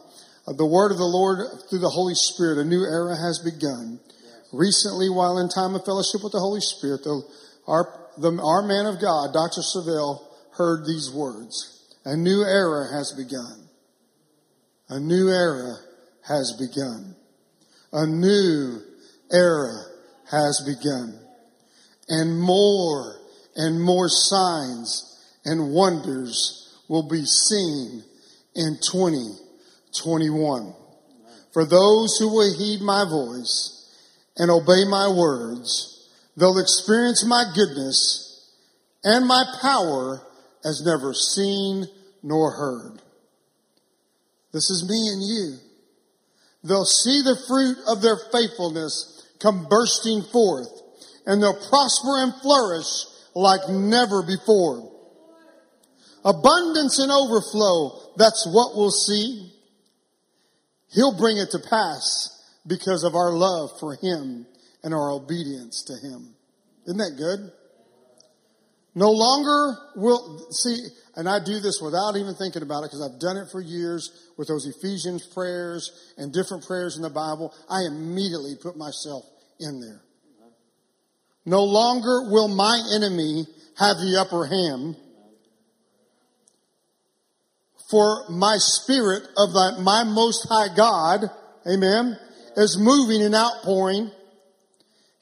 Uh, 0.48 0.54
the 0.54 0.66
word 0.66 0.92
of 0.92 0.98
the 0.98 1.08
Lord 1.08 1.40
through 1.70 1.80
the 1.80 1.90
Holy 1.90 2.16
Spirit, 2.16 2.60
a 2.60 2.64
new 2.64 2.84
era 2.84 3.16
has 3.16 3.40
begun. 3.40 4.00
Recently, 4.54 5.10
while 5.10 5.38
in 5.40 5.50
time 5.50 5.76
of 5.76 5.86
fellowship 5.86 6.24
with 6.24 6.32
the 6.32 6.40
Holy 6.40 6.62
Spirit, 6.62 7.04
the, 7.04 7.22
our, 7.68 8.10
the, 8.18 8.32
our 8.42 8.62
man 8.62 8.86
of 8.86 9.02
God, 9.02 9.34
Dr. 9.34 9.62
Savelle, 9.62 10.22
heard 10.54 10.86
these 10.86 11.12
words. 11.12 11.72
A 12.06 12.16
new 12.16 12.44
era 12.44 12.88
has 12.94 13.12
begun. 13.12 13.68
A 14.90 15.00
new 15.00 15.30
era 15.30 15.76
has 16.28 16.54
begun. 16.60 17.16
A 17.92 18.06
new 18.06 18.82
era 19.32 19.74
has 20.30 20.62
begun. 20.66 21.20
And 22.08 22.40
more 22.40 23.16
and 23.56 23.82
more 23.82 24.08
signs 24.10 25.20
and 25.44 25.74
wonders 25.74 26.78
will 26.88 27.08
be 27.08 27.26
seen 27.26 28.04
in 28.54 28.78
2021. 28.92 30.76
For 31.52 31.66
those 31.66 32.18
who 32.18 32.30
will 32.30 32.56
heed 32.58 32.82
my 32.82 33.06
voice 33.10 33.75
and 34.38 34.52
obey 34.52 34.84
my 34.90 35.08
words, 35.08 36.10
they'll 36.36 36.60
experience 36.60 37.26
my 37.26 37.44
goodness 37.56 38.52
and 39.04 39.26
my 39.28 39.44
power 39.62 40.22
as 40.64 40.84
never 40.86 41.14
seen 41.14 41.86
nor 42.24 42.52
heard. 42.52 43.02
This 44.52 44.70
is 44.70 44.88
me 44.90 45.10
and 45.14 45.22
you. 45.22 45.58
They'll 46.64 46.86
see 46.86 47.22
the 47.22 47.38
fruit 47.48 47.78
of 47.88 48.02
their 48.02 48.18
faithfulness 48.32 49.28
come 49.40 49.68
bursting 49.70 50.24
forth 50.32 50.70
and 51.26 51.42
they'll 51.42 51.70
prosper 51.70 52.24
and 52.24 52.34
flourish 52.42 53.06
like 53.36 53.70
never 53.70 54.24
before. 54.24 54.92
Abundance 56.24 56.98
and 56.98 57.12
overflow, 57.12 58.14
that's 58.18 58.48
what 58.52 58.76
we'll 58.76 58.90
see. 58.90 59.52
He'll 60.92 61.18
bring 61.18 61.38
it 61.38 61.52
to 61.52 61.60
pass 61.60 62.35
because 62.68 63.04
of 63.04 63.16
our 63.16 63.32
love 63.32 63.72
for 63.80 63.96
Him 63.96 64.46
and 64.84 64.94
our 64.94 65.12
obedience 65.12 65.84
to 65.84 66.08
Him. 66.08 66.36
Isn't 66.86 66.98
that 66.98 67.16
good? 67.18 67.52
No 68.98 69.12
longer 69.12 69.78
will, 69.98 70.48
see, 70.52 70.78
and 71.16 71.28
I 71.28 71.40
do 71.44 71.60
this 71.60 71.82
without 71.82 72.16
even 72.16 72.34
thinking 72.34 72.62
about 72.62 72.84
it 72.84 72.92
because 72.92 73.02
I've 73.02 73.20
done 73.20 73.36
it 73.36 73.52
for 73.52 73.60
years 73.60 74.10
with 74.38 74.48
those 74.48 74.66
Ephesians 74.66 75.28
prayers 75.34 76.14
and 76.18 76.32
different 76.32 76.66
prayers 76.66 76.96
in 76.96 77.04
the 77.04 77.10
Bible. 77.10 77.54
I 77.70 77.82
immediately 77.88 78.56
put 78.56 78.78
myself 78.78 79.26
in 79.60 79.82
there. 79.82 80.02
No 81.46 81.64
longer 81.64 82.32
will 82.32 82.48
my 82.48 82.82
enemy 82.96 83.46
have 83.78 83.98
the 83.98 84.18
upper 84.20 84.46
hand. 84.46 84.96
For 87.92 88.30
my 88.30 88.56
spirit 88.58 89.24
of 89.38 89.52
the, 89.52 89.78
my 89.84 90.04
most 90.06 90.48
high 90.50 90.74
God, 90.76 91.30
amen, 91.68 92.18
is 92.56 92.78
moving 92.80 93.22
and 93.22 93.36
outpouring. 93.36 94.12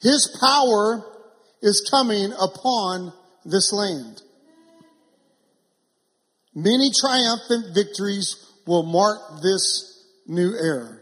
His 0.00 0.36
power 0.40 1.04
is 1.62 1.88
coming 1.90 2.32
upon 2.32 3.12
this 3.44 3.72
land. 3.72 4.22
Many 6.54 6.90
triumphant 7.00 7.74
victories 7.74 8.36
will 8.66 8.84
mark 8.84 9.42
this 9.42 10.06
new 10.26 10.52
era. 10.54 10.98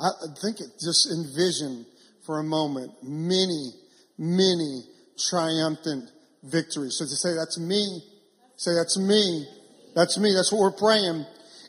I 0.00 0.10
think 0.40 0.60
it 0.60 0.68
just 0.80 1.10
envision 1.10 1.84
for 2.24 2.38
a 2.38 2.44
moment 2.44 2.92
many 3.02 3.72
many 4.18 4.82
triumphant 5.30 6.10
victories. 6.42 6.96
So 6.98 7.04
to 7.04 7.16
say, 7.16 7.34
that's 7.34 7.58
me, 7.58 8.02
say, 8.56 8.72
that's 8.74 8.98
me, 8.98 9.46
that's 9.94 10.18
me, 10.18 10.34
that's 10.34 10.52
what 10.52 10.60
we're 10.60 10.78
praying. 10.78 11.24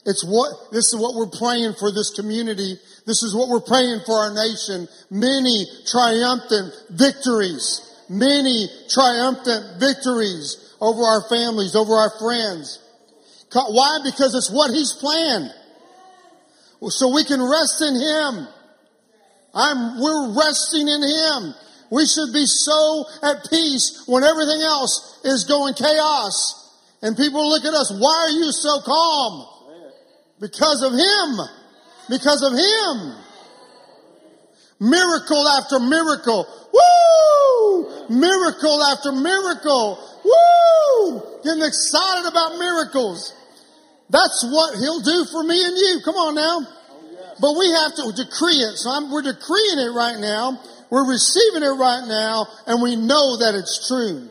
It's 0.06 0.26
what, 0.26 0.72
this 0.72 0.90
is 0.92 0.98
what 0.98 1.16
we're 1.16 1.38
praying 1.38 1.74
for 1.80 1.92
this 1.92 2.12
community. 2.16 2.78
This 3.06 3.24
is 3.24 3.36
what 3.36 3.50
we're 3.50 3.62
praying 3.62 4.02
for 4.06 4.16
our 4.20 4.34
nation. 4.34 4.88
Many 5.10 5.66
triumphant 5.88 6.74
victories. 6.92 7.86
Many 8.10 8.68
triumphant 8.90 9.80
victories 9.80 10.76
over 10.82 11.02
our 11.02 11.28
families, 11.30 11.76
over 11.76 11.94
our 11.94 12.12
friends. 12.20 12.80
Why? 13.54 14.00
Because 14.04 14.36
it's 14.36 14.52
what 14.52 14.72
He's 14.72 14.94
planned. 14.94 15.52
So 16.90 17.14
we 17.14 17.24
can 17.24 17.42
rest 17.42 17.82
in 17.82 17.96
Him. 17.96 18.48
I'm, 19.54 20.02
we're 20.02 20.38
resting 20.38 20.88
in 20.88 21.02
Him. 21.02 21.54
We 21.92 22.06
should 22.06 22.32
be 22.34 22.46
so 22.46 23.06
at 23.24 23.50
peace 23.50 24.04
when 24.08 24.24
everything 24.24 24.62
else 24.62 25.20
is 25.26 25.46
going 25.46 25.74
chaos. 25.74 26.56
And 27.02 27.18
people 27.18 27.48
look 27.50 27.66
at 27.66 27.74
us, 27.74 27.92
why 27.92 28.28
are 28.28 28.38
you 28.38 28.52
so 28.52 28.82
calm? 28.82 29.48
Because 30.40 30.84
of 30.84 30.94
Him. 30.94 31.59
Because 32.10 32.42
of 32.42 32.54
Him. 32.54 33.16
Miracle 34.80 35.48
after 35.48 35.80
miracle. 35.80 36.48
Woo! 36.74 38.10
Miracle 38.10 38.84
after 38.84 39.12
miracle. 39.12 40.00
Woo! 40.24 41.22
Getting 41.44 41.64
excited 41.64 42.28
about 42.28 42.58
miracles. 42.58 43.34
That's 44.10 44.44
what 44.50 44.80
He'll 44.80 45.02
do 45.02 45.26
for 45.32 45.44
me 45.44 45.64
and 45.64 45.78
you. 45.78 46.00
Come 46.04 46.16
on 46.16 46.36
now. 46.36 46.62
But 47.42 47.56
we 47.58 47.72
have 47.72 47.96
to 47.96 48.12
decree 48.16 48.60
it. 48.60 48.78
So 48.78 48.90
I'm, 48.90 49.12
we're 49.12 49.22
decreeing 49.22 49.80
it 49.80 49.94
right 49.96 50.18
now. 50.20 50.60
We're 50.90 51.08
receiving 51.08 51.64
it 51.64 51.78
right 51.78 52.04
now 52.08 52.48
and 52.68 52.82
we 52.82 52.96
know 52.96 53.38
that 53.38 53.56
it's 53.56 53.88
true. 53.88 54.28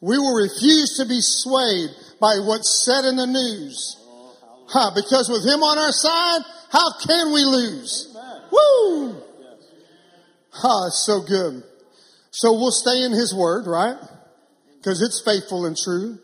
We 0.00 0.18
will 0.18 0.34
refuse 0.34 0.96
to 0.98 1.06
be 1.06 1.18
swayed 1.20 1.90
by 2.20 2.38
what's 2.38 2.84
said 2.84 3.04
in 3.04 3.16
the 3.16 3.26
news. 3.26 3.97
Huh, 4.68 4.92
because 4.94 5.28
with 5.28 5.44
him 5.44 5.62
on 5.62 5.78
our 5.78 5.92
side, 5.92 6.42
how 6.70 6.92
can 7.06 7.32
we 7.32 7.42
lose? 7.44 8.14
Woo! 8.52 9.16
Huh, 10.50 10.88
it's 10.88 11.04
so 11.06 11.22
good. 11.22 11.62
So 12.30 12.52
we'll 12.52 12.70
stay 12.70 13.02
in 13.02 13.12
his 13.12 13.34
word, 13.34 13.66
right? 13.66 13.96
Because 14.76 15.00
it's 15.00 15.22
faithful 15.24 15.64
and 15.64 15.76
true. 15.76 16.18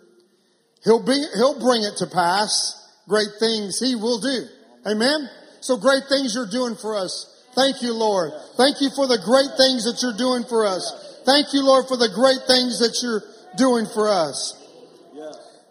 He'll 0.84 1.02
bring, 1.02 1.24
he'll 1.34 1.58
bring 1.58 1.82
it 1.82 1.96
to 1.98 2.06
pass. 2.06 2.80
Great 3.08 3.32
things 3.40 3.80
he 3.80 3.94
will 3.94 4.20
do. 4.20 4.46
Amen? 4.86 5.28
So 5.60 5.78
great 5.78 6.04
things 6.08 6.34
you're 6.34 6.50
doing 6.50 6.76
for 6.76 6.96
us. 6.96 7.30
Thank 7.54 7.82
you, 7.82 7.94
Lord. 7.94 8.32
Thank 8.56 8.80
you 8.80 8.90
for 8.94 9.06
the 9.06 9.18
great 9.24 9.56
things 9.56 9.84
that 9.84 10.02
you're 10.02 10.16
doing 10.16 10.44
for 10.44 10.66
us. 10.66 11.22
Thank 11.24 11.54
you, 11.54 11.64
Lord, 11.64 11.86
for 11.88 11.96
the 11.96 12.12
great 12.12 12.44
things 12.46 12.80
that 12.80 13.00
you're 13.02 13.22
doing 13.56 13.86
for 13.86 14.08
us. 14.08 14.63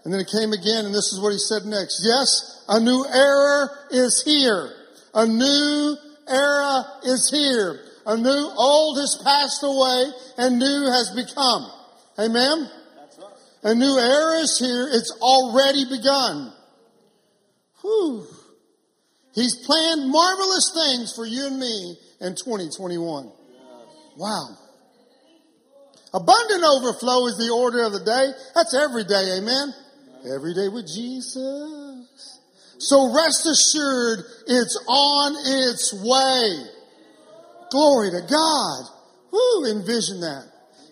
And 0.04 0.14
then 0.14 0.20
it 0.20 0.28
came 0.28 0.52
again, 0.52 0.86
and 0.86 0.94
this 0.94 1.14
is 1.14 1.20
what 1.22 1.32
he 1.32 1.40
said 1.40 1.66
next. 1.66 2.04
Yes, 2.04 2.66
a 2.68 2.80
new 2.80 3.06
era 3.06 3.70
is 3.92 4.22
here. 4.26 4.70
A 5.14 5.26
new 5.26 5.96
era 6.28 6.84
is 7.06 7.30
here. 7.32 7.80
A 8.06 8.18
new 8.18 8.52
old 8.58 8.98
has 8.98 9.22
passed 9.24 9.64
away 9.64 10.12
and 10.38 10.60
new 10.60 10.92
has 10.92 11.12
become. 11.16 11.72
Amen? 12.20 12.70
A 13.64 13.74
new 13.74 13.98
era 13.98 14.40
is 14.42 14.60
here. 14.60 14.90
It's 14.92 15.18
already 15.22 15.86
begun. 15.90 16.52
Whew. 17.82 18.28
He's 19.34 19.56
planned 19.66 20.12
marvelous 20.12 20.72
things 20.74 21.14
for 21.16 21.26
you 21.26 21.48
and 21.48 21.60
me 21.60 21.98
in 22.20 22.36
2021. 22.36 23.32
Wow. 24.18 24.58
Abundant 26.14 26.64
overflow 26.64 27.26
is 27.28 27.38
the 27.38 27.52
order 27.54 27.84
of 27.84 27.94
the 27.94 28.04
day. 28.04 28.32
That's 28.54 28.76
every 28.76 29.06
day, 29.06 29.38
amen? 29.38 29.74
Every 30.26 30.54
day 30.54 30.70
with 30.70 30.88
Jesus. 30.88 32.40
So 32.80 33.14
rest 33.14 33.46
assured, 33.46 34.26
it's 34.48 34.78
on 34.88 35.36
its 35.70 35.94
way. 36.04 36.70
Glory 37.72 38.12
to 38.12 38.22
God. 38.22 38.84
Woo, 39.32 39.66
envision 39.66 40.22
that. 40.22 40.46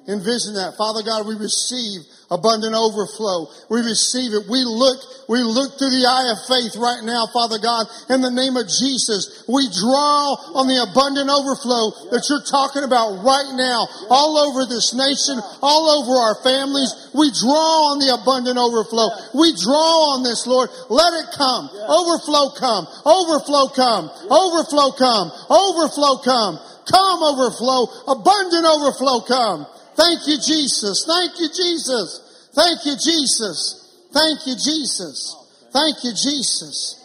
Envision 0.08 0.56
that. 0.56 0.76
Father 0.78 1.04
God, 1.04 1.28
we 1.28 1.36
receive 1.36 2.02
abundant 2.32 2.72
overflow. 2.72 3.52
We 3.68 3.84
receive 3.84 4.32
it. 4.32 4.48
We 4.48 4.64
look, 4.64 5.28
we 5.28 5.44
look 5.44 5.76
through 5.76 5.92
the 5.92 6.08
eye 6.08 6.32
of 6.32 6.40
faith 6.48 6.80
right 6.80 7.04
now, 7.04 7.28
Father 7.28 7.60
God, 7.60 7.92
in 8.08 8.24
the 8.24 8.32
name 8.32 8.56
of 8.56 8.72
Jesus. 8.72 9.44
We 9.52 9.68
draw 9.68 10.56
on 10.56 10.72
the 10.72 10.80
abundant 10.80 11.28
overflow 11.28 12.16
that 12.16 12.24
you're 12.32 12.48
talking 12.48 12.88
about 12.88 13.20
right 13.20 13.52
now, 13.60 13.84
all 14.08 14.40
over 14.40 14.64
this 14.64 14.96
nation, 14.96 15.44
all 15.60 15.92
over 15.92 16.16
our 16.16 16.40
families. 16.40 17.12
We 17.12 17.36
draw 17.36 17.92
on 17.92 18.00
the 18.00 18.16
abundant 18.16 18.56
overflow. 18.56 19.12
We 19.36 19.52
draw 19.60 20.16
on 20.16 20.24
this, 20.24 20.48
Lord. 20.48 20.72
Let 20.88 21.12
it 21.20 21.36
come. 21.36 21.68
Overflow 21.68 22.56
come. 22.56 22.88
Overflow 23.04 23.76
come. 23.76 24.08
Overflow 24.32 24.96
come. 24.96 25.28
Overflow 25.52 26.24
come. 26.24 26.56
Come 26.88 27.20
overflow. 27.24 27.92
Abundant 28.08 28.66
overflow 28.66 29.20
come. 29.28 29.68
Thank 29.96 30.28
you, 30.28 30.38
Jesus. 30.38 31.06
Thank 31.06 31.40
you, 31.40 31.50
Jesus. 31.50 32.50
Thank 32.54 32.86
you, 32.86 32.96
Jesus. 32.96 34.08
Thank 34.14 34.48
you, 34.48 34.56
Jesus. 34.56 35.36
Thank 35.72 36.04
you, 36.04 36.12
Jesus. 36.12 36.98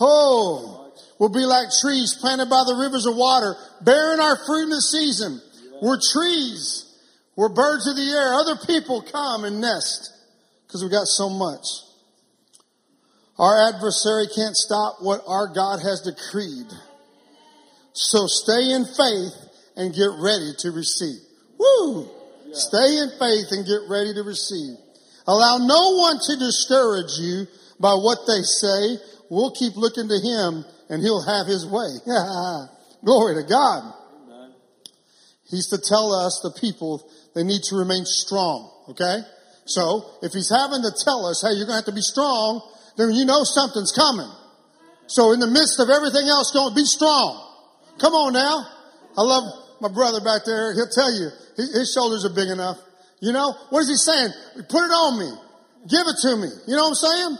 Oh, 0.00 0.92
we'll 1.18 1.28
be 1.28 1.44
like 1.44 1.68
trees 1.80 2.16
planted 2.20 2.48
by 2.48 2.64
the 2.66 2.76
rivers 2.76 3.06
of 3.06 3.16
water, 3.16 3.54
bearing 3.82 4.20
our 4.20 4.36
fruit 4.46 4.64
in 4.64 4.70
the 4.70 4.80
season. 4.80 5.40
We're 5.82 6.00
trees. 6.12 6.84
We're 7.36 7.50
birds 7.50 7.86
of 7.88 7.96
the 7.96 8.02
air. 8.02 8.34
Other 8.34 8.56
people 8.66 9.02
come 9.02 9.44
and 9.44 9.60
nest 9.60 10.12
because 10.66 10.82
we 10.82 10.90
got 10.90 11.06
so 11.06 11.28
much. 11.28 11.66
Our 13.38 13.68
adversary 13.68 14.26
can't 14.34 14.56
stop 14.56 14.96
what 15.00 15.20
our 15.26 15.48
God 15.52 15.80
has 15.80 16.02
decreed. 16.02 16.66
So 17.92 18.26
stay 18.26 18.72
in 18.72 18.84
faith 18.84 19.34
and 19.76 19.94
get 19.94 20.10
ready 20.18 20.52
to 20.58 20.70
receive. 20.70 21.18
Woo! 21.58 22.08
Stay 22.54 22.98
in 22.98 23.10
faith 23.18 23.50
and 23.50 23.66
get 23.66 23.88
ready 23.88 24.14
to 24.14 24.22
receive. 24.22 24.76
Allow 25.26 25.58
no 25.58 25.96
one 25.98 26.18
to 26.20 26.36
discourage 26.36 27.18
you 27.18 27.46
by 27.80 27.94
what 27.94 28.18
they 28.26 28.42
say. 28.42 28.98
We'll 29.30 29.52
keep 29.52 29.76
looking 29.76 30.08
to 30.08 30.18
him 30.20 30.64
and 30.88 31.02
he'll 31.02 31.24
have 31.24 31.46
his 31.46 31.66
way. 31.66 31.90
Glory 33.04 33.42
to 33.42 33.48
God. 33.48 33.92
He's 35.50 35.68
to 35.68 35.78
tell 35.78 36.12
us, 36.12 36.40
the 36.42 36.50
people, 36.60 37.08
they 37.34 37.44
need 37.44 37.62
to 37.64 37.76
remain 37.76 38.04
strong. 38.04 38.70
Okay? 38.88 39.20
So, 39.66 40.04
if 40.22 40.32
he's 40.32 40.50
having 40.50 40.82
to 40.82 40.92
tell 41.04 41.26
us, 41.26 41.42
hey, 41.42 41.56
you're 41.56 41.66
gonna 41.66 41.78
have 41.78 41.86
to 41.86 41.92
be 41.92 42.02
strong, 42.02 42.60
then 42.96 43.12
you 43.12 43.24
know 43.24 43.44
something's 43.44 43.92
coming. 43.92 44.30
So 45.06 45.32
in 45.32 45.40
the 45.40 45.46
midst 45.46 45.80
of 45.80 45.90
everything 45.90 46.26
else 46.28 46.52
going, 46.52 46.74
be 46.74 46.84
strong. 46.84 47.40
Come 47.98 48.14
on 48.14 48.32
now. 48.32 48.66
I 49.16 49.22
love 49.22 49.44
my 49.80 49.88
brother 49.88 50.20
back 50.20 50.44
there. 50.44 50.74
He'll 50.74 50.90
tell 50.90 51.12
you, 51.12 51.30
his 51.56 51.92
shoulders 51.92 52.24
are 52.24 52.34
big 52.34 52.48
enough. 52.48 52.78
You 53.20 53.32
know, 53.32 53.54
what 53.70 53.80
is 53.80 53.88
he 53.88 53.96
saying? 53.96 54.30
Put 54.68 54.84
it 54.84 54.92
on 54.92 55.18
me. 55.18 55.30
Give 55.88 56.04
it 56.06 56.16
to 56.28 56.36
me. 56.36 56.48
You 56.66 56.76
know 56.76 56.88
what 56.88 56.96
I'm 56.96 57.02
saying? 57.08 57.32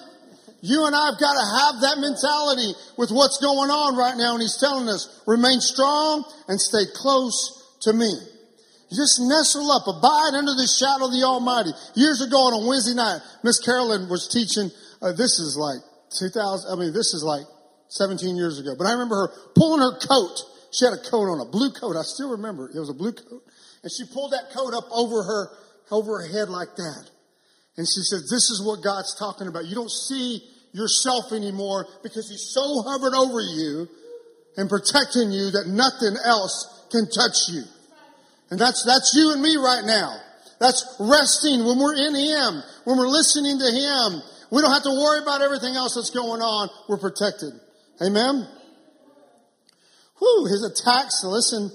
You 0.65 0.87
and 0.87 0.97
I 0.97 1.13
have 1.13 1.21
got 1.21 1.37
to 1.37 1.47
have 1.61 1.75
that 1.85 2.01
mentality 2.01 2.73
with 2.97 3.13
what's 3.13 3.37
going 3.37 3.69
on 3.69 3.97
right 4.01 4.17
now. 4.17 4.33
And 4.33 4.41
he's 4.41 4.57
telling 4.57 4.89
us, 4.89 5.21
remain 5.27 5.61
strong 5.61 6.25
and 6.49 6.57
stay 6.57 6.89
close 6.97 7.77
to 7.83 7.93
me. 7.93 8.09
Just 8.89 9.21
nestle 9.21 9.69
up, 9.73 9.85
abide 9.85 10.33
under 10.33 10.57
the 10.57 10.65
shadow 10.65 11.05
of 11.05 11.13
the 11.13 11.21
Almighty. 11.21 11.69
Years 12.01 12.25
ago 12.25 12.49
on 12.49 12.65
a 12.65 12.69
Wednesday 12.69 12.95
night, 12.97 13.21
Miss 13.43 13.61
Carolyn 13.61 14.09
was 14.09 14.25
teaching, 14.29 14.71
uh, 15.03 15.13
this 15.13 15.37
is 15.37 15.57
like 15.61 15.85
2000, 16.17 16.33
I 16.71 16.81
mean, 16.81 16.93
this 16.95 17.13
is 17.13 17.21
like 17.21 17.45
17 17.93 18.37
years 18.37 18.59
ago. 18.59 18.73
But 18.73 18.87
I 18.87 18.93
remember 18.93 19.29
her 19.29 19.29
pulling 19.53 19.85
her 19.85 19.99
coat. 20.01 20.54
She 20.75 20.85
had 20.85 20.95
a 20.95 21.03
coat 21.11 21.31
on, 21.31 21.41
a 21.41 21.51
blue 21.51 21.71
coat. 21.71 21.95
I 21.97 22.03
still 22.03 22.33
remember 22.33 22.69
it. 22.69 22.75
Was 22.75 22.91
a 22.91 22.95
blue 22.95 23.13
coat. 23.13 23.43
And 23.83 23.93
she 23.93 24.05
pulled 24.13 24.33
that 24.33 24.51
coat 24.51 24.75
up 24.75 24.91
over 24.91 25.23
her, 25.23 25.51
over 25.91 26.21
her 26.21 26.29
head 26.29 26.49
like 26.49 26.75
that. 26.77 27.11
And 27.77 27.87
she 27.87 28.03
said, 28.03 28.27
this 28.27 28.51
is 28.51 28.63
what 28.65 28.83
God's 28.83 29.15
talking 29.19 29.47
about. 29.47 29.67
You 29.67 29.75
don't 29.75 29.91
see 29.91 30.43
yourself 30.73 31.33
anymore 31.33 31.87
because 32.03 32.29
he's 32.29 32.51
so 32.51 32.83
hovered 32.83 33.15
over 33.15 33.41
you 33.41 33.89
and 34.57 34.69
protecting 34.69 35.31
you 35.31 35.51
that 35.55 35.67
nothing 35.71 36.19
else 36.25 36.87
can 36.91 37.07
touch 37.11 37.51
you. 37.51 37.63
And 38.51 38.59
that's, 38.59 38.85
that's 38.85 39.15
you 39.17 39.33
and 39.33 39.43
me 39.43 39.57
right 39.57 39.83
now. 39.85 40.17
That's 40.61 40.97
resting 40.99 41.65
when 41.67 41.79
we're 41.79 41.95
in 41.95 42.15
him, 42.15 42.63
when 42.85 42.99
we're 42.99 43.11
listening 43.11 43.59
to 43.59 43.71
him. 43.71 44.23
We 44.51 44.63
don't 44.63 44.73
have 44.73 44.85
to 44.85 44.95
worry 44.95 45.23
about 45.23 45.43
everything 45.43 45.75
else 45.75 45.95
that's 45.95 46.11
going 46.11 46.41
on. 46.43 46.71
We're 46.89 46.99
protected. 46.99 47.55
Amen. 48.01 48.47
Whew, 50.19 50.47
his 50.47 50.63
attacks, 50.63 51.23
listen, 51.25 51.71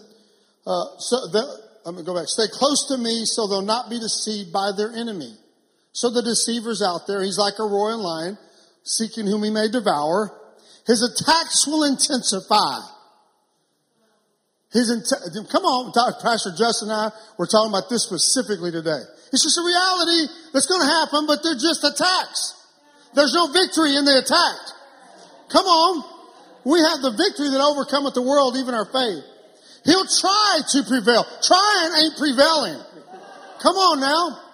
uh, 0.66 0.98
so 0.98 1.28
the, 1.28 1.44
I'm 1.86 1.96
going 1.96 2.06
to 2.06 2.12
go 2.12 2.16
back. 2.16 2.28
Stay 2.28 2.48
close 2.52 2.88
to 2.90 2.98
me 2.98 3.24
so 3.26 3.48
they'll 3.48 3.62
not 3.62 3.90
be 3.90 4.00
deceived 4.00 4.54
by 4.54 4.72
their 4.76 4.92
enemy. 4.92 5.34
So 5.92 6.10
the 6.10 6.22
deceiver's 6.22 6.82
out 6.82 7.08
there. 7.08 7.24
He's 7.24 7.38
like 7.38 7.60
a 7.60 7.64
roaring 7.64 8.00
lion, 8.00 8.38
seeking 8.84 9.26
whom 9.26 9.44
he 9.44 9.50
may 9.50 9.68
devour. 9.70 10.32
His 10.86 11.02
attacks 11.04 11.68
will 11.68 11.84
intensify. 11.84 12.80
His 14.72 14.94
int- 14.94 15.50
come 15.50 15.66
on, 15.66 15.92
Pastor 16.22 16.54
Justin 16.54 16.90
and 16.94 17.10
I, 17.10 17.12
we're 17.38 17.50
talking 17.50 17.74
about 17.74 17.90
this 17.90 18.06
specifically 18.06 18.72
today. 18.72 19.02
It's 19.34 19.42
just 19.42 19.58
a 19.58 19.66
reality 19.66 20.30
that's 20.54 20.70
going 20.70 20.82
to 20.82 20.92
happen, 20.94 21.26
but 21.26 21.42
they're 21.42 21.58
just 21.58 21.82
attacks. 21.84 22.54
There's 23.16 23.34
no 23.34 23.50
victory 23.52 23.98
in 23.98 24.06
the 24.06 24.22
attack. 24.22 24.58
Come 25.50 25.66
on. 25.66 26.19
We 26.66 26.80
have 26.80 27.02
the 27.02 27.12
victory 27.12 27.50
that 27.50 27.62
overcometh 27.62 28.14
the 28.14 28.22
world, 28.22 28.58
even 28.58 28.74
our 28.74 28.86
faith. 28.86 29.24
He'll 29.86 30.08
try 30.08 30.60
to 30.76 30.84
prevail. 30.84 31.24
Trying 31.42 31.92
ain't 32.04 32.18
prevailing. 32.18 32.80
Come 33.64 33.76
on 33.76 34.00
now. 34.00 34.50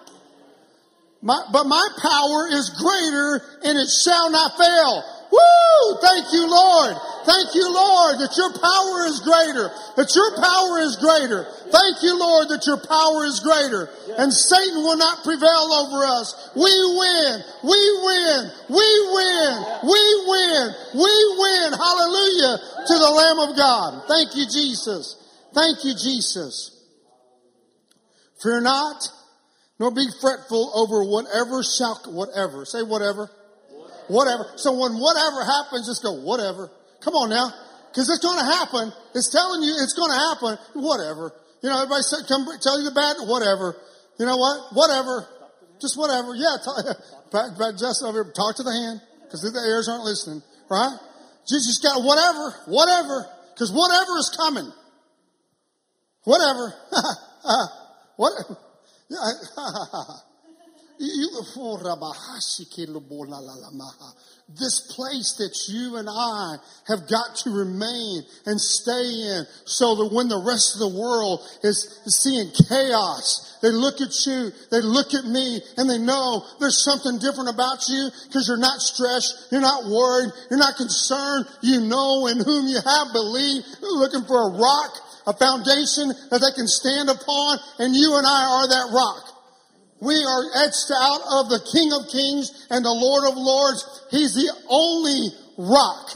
My, 1.22 1.42
but 1.52 1.64
my 1.64 1.82
power 1.98 2.46
is 2.54 2.70
greater 2.70 3.42
and 3.64 3.78
it 3.78 3.88
shall 3.90 4.30
not 4.30 4.56
fail. 4.56 5.02
Woo! 5.30 5.98
Thank 6.00 6.32
you, 6.32 6.48
Lord. 6.48 6.96
Thank 7.26 7.54
you, 7.54 7.66
Lord, 7.66 8.22
that 8.22 8.34
your 8.38 8.52
power 8.54 9.06
is 9.10 9.18
greater. 9.20 9.66
That 9.98 10.10
your 10.14 10.30
power 10.38 10.78
is 10.78 10.94
greater. 10.96 11.42
Thank 11.74 12.02
you, 12.06 12.14
Lord, 12.14 12.48
that 12.54 12.62
your 12.66 12.78
power 12.78 13.26
is 13.26 13.42
greater. 13.42 13.90
And 14.14 14.30
Satan 14.32 14.82
will 14.86 14.96
not 14.96 15.26
prevail 15.26 15.66
over 15.82 16.06
us. 16.06 16.54
We 16.54 16.70
win. 16.70 17.34
We 17.66 17.80
win. 18.06 18.40
We 18.70 18.88
win. 19.10 19.52
We 19.82 20.02
win. 20.30 20.64
We 20.94 21.14
win. 21.34 21.68
Hallelujah 21.74 22.54
to 22.86 22.94
the 22.94 23.10
Lamb 23.10 23.40
of 23.50 23.56
God. 23.58 24.06
Thank 24.06 24.36
you, 24.38 24.46
Jesus. 24.46 25.18
Thank 25.52 25.84
you, 25.84 25.94
Jesus. 25.94 26.76
Fear 28.42 28.60
not, 28.60 29.08
nor 29.80 29.90
be 29.90 30.06
fretful 30.20 30.70
over 30.74 31.02
whatever 31.02 31.62
shall, 31.62 31.98
whatever. 32.06 32.64
Say 32.64 32.82
whatever. 32.82 33.30
Whatever. 34.08 34.46
So 34.56 34.72
when 34.72 34.98
whatever 34.98 35.42
happens, 35.42 35.86
just 35.86 36.02
go, 36.02 36.12
whatever. 36.12 36.70
Come 37.00 37.14
on 37.14 37.30
now. 37.30 37.50
Cause 37.94 38.12
it's 38.12 38.20
gonna 38.20 38.44
happen. 38.44 38.92
It's 39.14 39.32
telling 39.32 39.62
you 39.62 39.72
it's 39.80 39.94
gonna 39.96 40.14
happen. 40.14 40.58
Whatever. 40.76 41.32
You 41.62 41.70
know, 41.70 41.80
everybody 41.80 42.02
said, 42.02 42.28
come 42.28 42.44
tell 42.60 42.78
you 42.78 42.84
the 42.84 42.94
bad, 42.94 43.16
whatever. 43.24 43.74
You 44.18 44.26
know 44.26 44.36
what? 44.36 44.76
Whatever. 44.76 45.26
Just 45.80 45.96
whatever. 45.96 46.34
Yeah, 46.34 46.56
talk, 46.60 46.76
Justin 47.80 48.08
over 48.08 48.24
here, 48.24 48.32
talk 48.32 48.56
to 48.56 48.62
the 48.62 48.72
hand, 48.72 49.00
because 49.24 49.40
the 49.42 49.60
ears 49.64 49.88
aren't 49.88 50.04
listening, 50.04 50.42
right? 50.70 50.92
You 51.48 51.58
just 51.58 51.82
got 51.82 52.02
whatever, 52.02 52.54
whatever, 52.66 53.26
because 53.54 53.72
whatever 53.72 54.18
is 54.18 54.30
coming. 54.36 54.72
Whatever. 56.24 56.74
what? 58.16 58.32
this 64.48 64.92
place 64.94 65.34
that 65.38 65.50
you 65.68 65.96
and 65.96 66.08
I 66.08 66.56
have 66.86 67.08
got 67.10 67.34
to 67.42 67.50
remain 67.50 68.22
and 68.46 68.60
stay 68.60 69.26
in 69.26 69.44
so 69.66 69.96
that 69.96 70.14
when 70.14 70.28
the 70.28 70.38
rest 70.38 70.78
of 70.78 70.86
the 70.86 70.94
world 70.94 71.42
is 71.62 71.98
seeing 72.06 72.54
chaos, 72.54 73.58
they 73.60 73.74
look 73.74 74.00
at 74.00 74.14
you, 74.26 74.52
they 74.70 74.80
look 74.80 75.14
at 75.14 75.26
me, 75.26 75.60
and 75.76 75.90
they 75.90 75.98
know 75.98 76.46
there's 76.60 76.84
something 76.84 77.18
different 77.18 77.50
about 77.50 77.82
you 77.88 78.08
because 78.28 78.46
you're 78.46 78.62
not 78.62 78.78
stressed, 78.78 79.50
you're 79.50 79.60
not 79.60 79.84
worried, 79.90 80.30
you're 80.48 80.62
not 80.62 80.76
concerned, 80.76 81.46
you 81.62 81.80
know 81.80 82.28
in 82.30 82.38
whom 82.38 82.68
you 82.70 82.78
have 82.78 83.12
believed, 83.12 83.66
you're 83.82 83.98
looking 83.98 84.22
for 84.24 84.46
a 84.46 84.54
rock, 84.54 84.92
a 85.26 85.34
foundation 85.34 86.14
that 86.30 86.38
they 86.38 86.54
can 86.54 86.70
stand 86.70 87.10
upon, 87.10 87.58
and 87.82 87.96
you 87.96 88.14
and 88.14 88.26
I 88.26 88.46
are 88.46 88.68
that 88.70 88.94
rock. 88.94 89.35
We 90.00 90.14
are 90.14 90.64
etched 90.64 90.92
out 90.92 91.22
of 91.40 91.48
the 91.48 91.60
King 91.72 91.92
of 91.92 92.12
Kings 92.12 92.66
and 92.70 92.84
the 92.84 92.92
Lord 92.92 93.24
of 93.28 93.36
Lords. 93.36 94.06
He's 94.10 94.34
the 94.34 94.52
only 94.68 95.28
rock, 95.56 96.10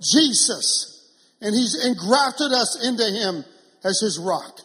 Jesus. 0.00 1.12
And 1.40 1.54
He's 1.54 1.74
engrafted 1.84 2.52
us 2.52 2.86
into 2.86 3.04
Him 3.04 3.44
as 3.84 4.00
His 4.00 4.18
rock. 4.18 4.60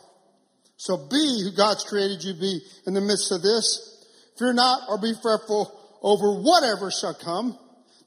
So 0.78 0.98
be 0.98 1.42
who 1.44 1.56
God's 1.56 1.84
created 1.84 2.24
you 2.24 2.34
be 2.34 2.60
in 2.86 2.94
the 2.94 3.02
midst 3.02 3.32
of 3.32 3.42
this. 3.42 4.06
Fear 4.38 4.54
not 4.54 4.82
or 4.90 5.00
be 5.00 5.14
fretful 5.22 5.72
over 6.02 6.42
whatever 6.42 6.92
shall 6.92 7.14
come. 7.14 7.58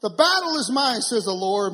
The 0.01 0.11
battle 0.11 0.55
is 0.59 0.71
mine, 0.71 1.01
says 1.01 1.25
the 1.25 1.33
Lord, 1.33 1.73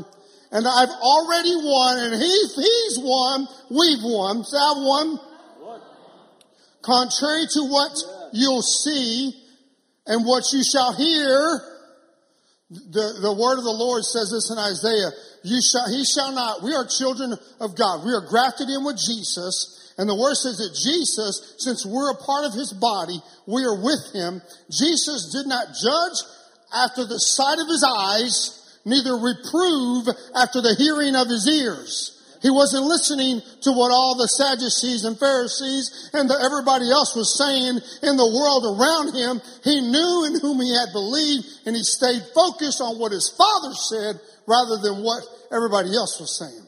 and 0.51 0.67
I've 0.67 0.95
already 1.01 1.55
won, 1.57 1.97
and 1.99 2.13
he's, 2.13 2.55
he's 2.55 2.99
won, 3.01 3.47
we've 3.69 4.05
won. 4.05 4.43
Say, 4.45 4.57
I've 4.57 4.78
won. 4.78 5.19
Contrary 6.82 7.45
to 7.51 7.61
what 7.67 7.91
you'll 8.34 8.62
see 8.62 9.32
and 10.06 10.26
what 10.26 10.44
you 10.52 10.64
shall 10.64 10.94
hear, 10.94 11.62
the, 12.70 13.20
the 13.22 13.34
word 13.34 13.58
of 13.58 13.64
the 13.64 13.72
Lord 13.72 14.04
says 14.04 14.32
this 14.32 14.52
in 14.52 14.58
Isaiah, 14.58 15.12
you 15.44 15.62
shall, 15.62 15.88
he 15.88 16.04
shall 16.04 16.34
not, 16.34 16.64
we 16.64 16.74
are 16.74 16.86
children 16.86 17.38
of 17.60 17.76
God. 17.76 18.06
We 18.06 18.12
are 18.12 18.26
grafted 18.28 18.70
in 18.70 18.84
with 18.84 18.98
Jesus. 18.98 19.94
And 19.98 20.10
the 20.10 20.16
word 20.16 20.36
says 20.36 20.58
that 20.58 20.74
Jesus, 20.74 21.56
since 21.60 21.86
we're 21.86 22.12
a 22.12 22.18
part 22.18 22.46
of 22.46 22.54
his 22.54 22.74
body, 22.74 23.22
we 23.46 23.64
are 23.64 23.78
with 23.78 24.12
him. 24.12 24.42
Jesus 24.72 25.32
did 25.32 25.48
not 25.48 25.68
judge 25.78 26.18
after 26.74 27.06
the 27.06 27.20
sight 27.20 27.60
of 27.62 27.68
his 27.68 27.86
eyes, 27.86 28.80
neither 28.84 29.14
reprove 29.14 30.10
after 30.36 30.60
the 30.60 30.76
hearing 30.76 31.16
of 31.16 31.28
his 31.28 31.48
ears. 31.48 32.22
He 32.44 32.52
wasn't 32.52 32.84
listening 32.84 33.39
to 33.39 33.72
what 33.72 33.96
all 33.96 34.20
the 34.20 34.28
Sadducees 34.28 35.08
and 35.08 35.18
Pharisees 35.18 36.12
and 36.12 36.30
the, 36.30 36.36
everybody 36.36 36.91
else 36.91 37.16
was 37.16 37.39
saying 37.39 37.80
in 38.04 38.20
the 38.20 38.32
world 38.36 38.68
around 38.68 39.16
him. 39.16 39.39
He 39.64 39.80
knew 39.80 40.28
in 40.28 40.36
whom 40.44 40.60
he 40.60 40.76
had 40.76 40.91
believed 40.91 41.48
and 41.66 41.74
he 41.74 41.88
stayed 41.88 42.20
focused 42.36 42.84
on 42.84 43.00
what 43.00 43.16
his 43.16 43.32
father 43.32 43.72
said 43.72 44.20
rather 44.44 44.76
than 44.84 45.08
what 45.08 45.24
everybody 45.56 45.96
else 45.96 46.20
was 46.20 46.36
saying. 46.36 46.68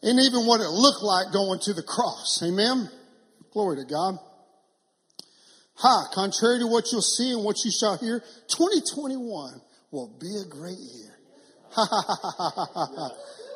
And 0.00 0.18
even 0.18 0.48
what 0.48 0.64
it 0.64 0.72
looked 0.72 1.04
like 1.04 1.30
going 1.30 1.60
to 1.68 1.76
the 1.76 1.84
cross. 1.84 2.40
Amen. 2.42 2.88
Glory 3.52 3.76
to 3.76 3.84
God. 3.84 4.16
Ha, 5.76 6.08
contrary 6.14 6.60
to 6.60 6.66
what 6.66 6.88
you'll 6.90 7.04
see 7.04 7.32
and 7.32 7.44
what 7.44 7.60
you 7.64 7.70
shall 7.70 7.98
hear, 7.98 8.20
2021 8.48 9.60
will 9.90 10.08
be 10.18 10.40
a 10.40 10.48
great 10.48 10.80
year. 10.80 11.12
Ha 11.72 11.84
ha 11.84 12.00
ha 12.00 12.30
ha 12.36 12.66
ha 12.72 12.86
ha. 12.96 13.10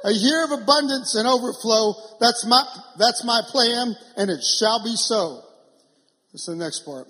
A 0.07 0.13
year 0.13 0.45
of 0.45 0.53
abundance 0.53 1.17
and 1.17 1.27
overflow. 1.27 1.95
That's 2.21 2.47
my, 2.47 2.63
that's 2.97 3.25
my 3.25 3.43
plan 3.49 3.97
and 4.17 4.31
it 4.31 4.41
shall 4.43 4.83
be 4.83 4.95
so. 4.95 5.43
This 6.33 6.47
is 6.47 6.57
the 6.57 6.65
next 6.65 6.85
part. 6.87 7.09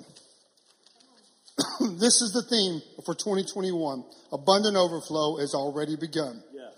this 2.01 2.20
is 2.24 2.32
the 2.32 2.42
theme 2.49 2.80
for 3.05 3.14
2021. 3.14 4.05
Abundant 4.32 4.76
overflow 4.76 5.36
has 5.38 5.55
already 5.55 5.97
begun. 5.97 6.42
Yes. 6.55 6.72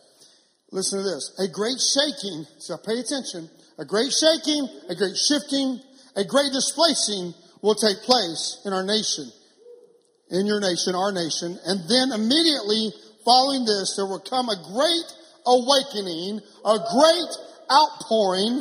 Listen 0.73 0.99
to 0.99 1.05
this. 1.05 1.39
A 1.39 1.47
great 1.47 1.79
shaking, 1.79 2.47
so 2.59 2.77
pay 2.79 2.99
attention. 2.99 3.49
A 3.79 3.85
great 3.85 4.11
shaking, 4.11 4.67
a 4.89 4.95
great 4.95 5.17
shifting, 5.17 5.81
a 6.17 6.25
great 6.25 6.51
displacing 6.53 7.33
will 7.63 7.75
take 7.75 8.03
place 8.03 8.61
in 8.65 8.73
our 8.73 8.83
nation, 8.83 9.31
in 10.31 10.47
your 10.47 10.61
nation, 10.61 10.95
our 10.95 11.13
nation. 11.13 11.59
And 11.65 11.79
then 11.89 12.11
immediately 12.11 12.91
following 13.25 13.65
this, 13.65 13.95
there 13.95 14.07
will 14.07 14.23
come 14.23 14.49
a 14.49 14.59
great 14.75 15.07
awakening, 15.49 16.45
a 16.65 16.77
great 16.93 17.33
outpouring. 17.73 18.61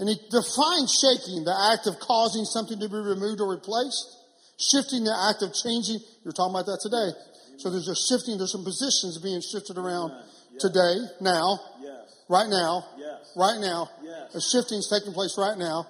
And 0.00 0.08
he 0.08 0.16
defines 0.30 0.96
shaking, 0.96 1.44
the 1.44 1.52
act 1.74 1.86
of 1.86 2.00
causing 2.00 2.44
something 2.48 2.78
to 2.80 2.88
be 2.88 2.96
removed 2.96 3.40
or 3.40 3.50
replaced. 3.52 4.16
Shifting, 4.56 5.04
the 5.04 5.14
act 5.14 5.44
of 5.44 5.52
changing. 5.52 6.00
You're 6.24 6.32
talking 6.32 6.54
about 6.56 6.66
that 6.66 6.80
today. 6.80 7.12
So 7.58 7.70
there's 7.70 7.90
a 7.90 7.98
shifting, 7.98 8.38
there's 8.38 8.52
some 8.52 8.64
positions 8.64 9.18
being 9.18 9.42
shifted 9.42 9.76
around 9.76 10.14
yes. 10.54 10.62
today, 10.62 10.94
now, 11.20 11.58
yes. 11.82 12.06
right 12.30 12.46
now, 12.48 12.86
yes. 12.96 13.34
right 13.36 13.58
now. 13.60 13.90
A 14.34 14.40
shifting 14.40 14.78
is 14.78 14.86
taking 14.86 15.12
place 15.12 15.34
right 15.38 15.58
now 15.58 15.86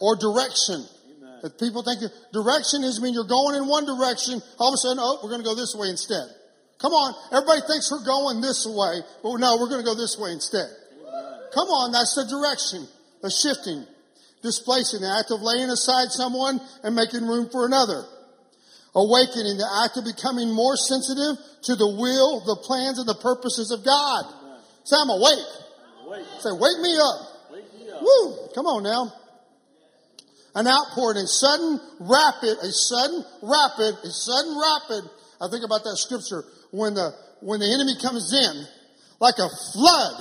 or 0.00 0.16
direction. 0.16 0.86
Amen. 0.86 1.40
If 1.44 1.58
people 1.58 1.82
think 1.82 2.00
direction 2.32 2.82
is 2.84 3.00
mean 3.00 3.14
you're 3.14 3.28
going 3.28 3.56
in 3.56 3.68
one 3.68 3.86
direction, 3.86 4.40
all 4.58 4.72
of 4.72 4.74
a 4.74 4.80
sudden, 4.80 4.98
oh, 5.00 5.20
we're 5.22 5.30
going 5.30 5.42
to 5.42 5.48
go 5.48 5.54
this 5.54 5.74
way 5.76 5.88
instead. 5.88 6.26
Come 6.80 6.92
on, 6.96 7.12
everybody 7.28 7.60
thinks 7.68 7.92
we're 7.92 8.04
going 8.04 8.40
this 8.40 8.64
way, 8.64 9.04
but 9.22 9.36
no, 9.36 9.60
we're 9.60 9.68
going 9.68 9.84
to 9.84 9.88
go 9.88 9.94
this 9.94 10.16
way 10.16 10.32
instead. 10.32 10.68
Come 11.52 11.68
on, 11.68 11.92
that's 11.92 12.16
the 12.16 12.24
direction, 12.24 12.88
the 13.20 13.28
shifting, 13.28 13.84
displacing, 14.40 15.04
the 15.04 15.12
act 15.12 15.28
of 15.28 15.44
laying 15.44 15.68
aside 15.68 16.08
someone 16.08 16.56
and 16.82 16.96
making 16.96 17.26
room 17.26 17.52
for 17.52 17.66
another. 17.66 18.08
Awakening, 18.96 19.60
the 19.60 19.68
act 19.84 20.00
of 20.00 20.08
becoming 20.08 20.50
more 20.50 20.74
sensitive 20.74 21.36
to 21.68 21.76
the 21.76 21.86
will, 21.86 22.42
the 22.48 22.56
plans, 22.64 22.98
and 22.98 23.06
the 23.06 23.18
purposes 23.20 23.70
of 23.70 23.84
God. 23.84 24.24
Say, 24.82 24.96
I'm 24.96 25.10
awake. 25.10 25.50
awake. 26.06 26.26
Say, 26.40 26.50
wake 26.50 26.80
me 26.80 26.96
up. 26.96 27.18
Wake 27.52 27.70
me 27.76 27.92
up. 27.92 28.02
Woo! 28.02 28.50
Come 28.56 28.66
on 28.66 28.82
now 28.82 29.12
an 30.54 30.66
outpouring, 30.66 31.18
a 31.18 31.26
sudden, 31.26 31.78
rapid, 32.00 32.58
a 32.58 32.72
sudden, 32.72 33.24
rapid, 33.42 33.94
a 34.02 34.10
sudden, 34.10 34.58
rapid. 34.58 35.10
I 35.40 35.48
think 35.48 35.64
about 35.64 35.84
that 35.84 35.96
scripture 35.96 36.42
when 36.70 36.94
the 36.94 37.12
when 37.40 37.60
the 37.60 37.72
enemy 37.72 37.96
comes 38.00 38.32
in, 38.32 38.54
like 39.18 39.38
a 39.38 39.48
flood, 39.72 40.16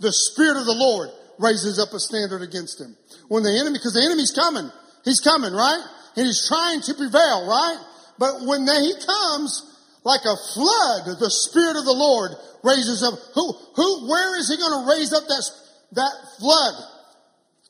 the 0.00 0.12
Spirit 0.12 0.60
of 0.60 0.66
the 0.66 0.76
Lord 0.76 1.08
raises 1.38 1.78
up 1.78 1.94
a 1.94 2.00
standard 2.00 2.42
against 2.42 2.80
him. 2.80 2.96
When 3.28 3.42
the 3.42 3.56
enemy, 3.56 3.78
because 3.78 3.94
the 3.94 4.04
enemy's 4.04 4.32
coming, 4.32 4.70
he's 5.04 5.20
coming, 5.20 5.52
right? 5.52 5.80
And 6.16 6.26
he's 6.26 6.46
trying 6.48 6.82
to 6.82 6.94
prevail, 6.94 7.48
right? 7.48 7.78
But 8.18 8.44
when 8.44 8.66
he 8.66 8.92
comes, 9.00 9.68
like 10.04 10.24
a 10.24 10.36
flood, 10.54 11.20
the 11.20 11.30
Spirit 11.30 11.76
of 11.76 11.84
the 11.84 11.92
Lord 11.92 12.32
raises 12.64 13.02
up. 13.04 13.14
Who, 13.34 13.52
who, 13.74 14.08
where 14.08 14.38
is 14.38 14.48
he 14.48 14.56
going 14.56 14.72
to 14.72 14.90
raise 14.90 15.12
up 15.12 15.24
that, 15.28 15.44
that 15.92 16.14
flood? 16.40 16.74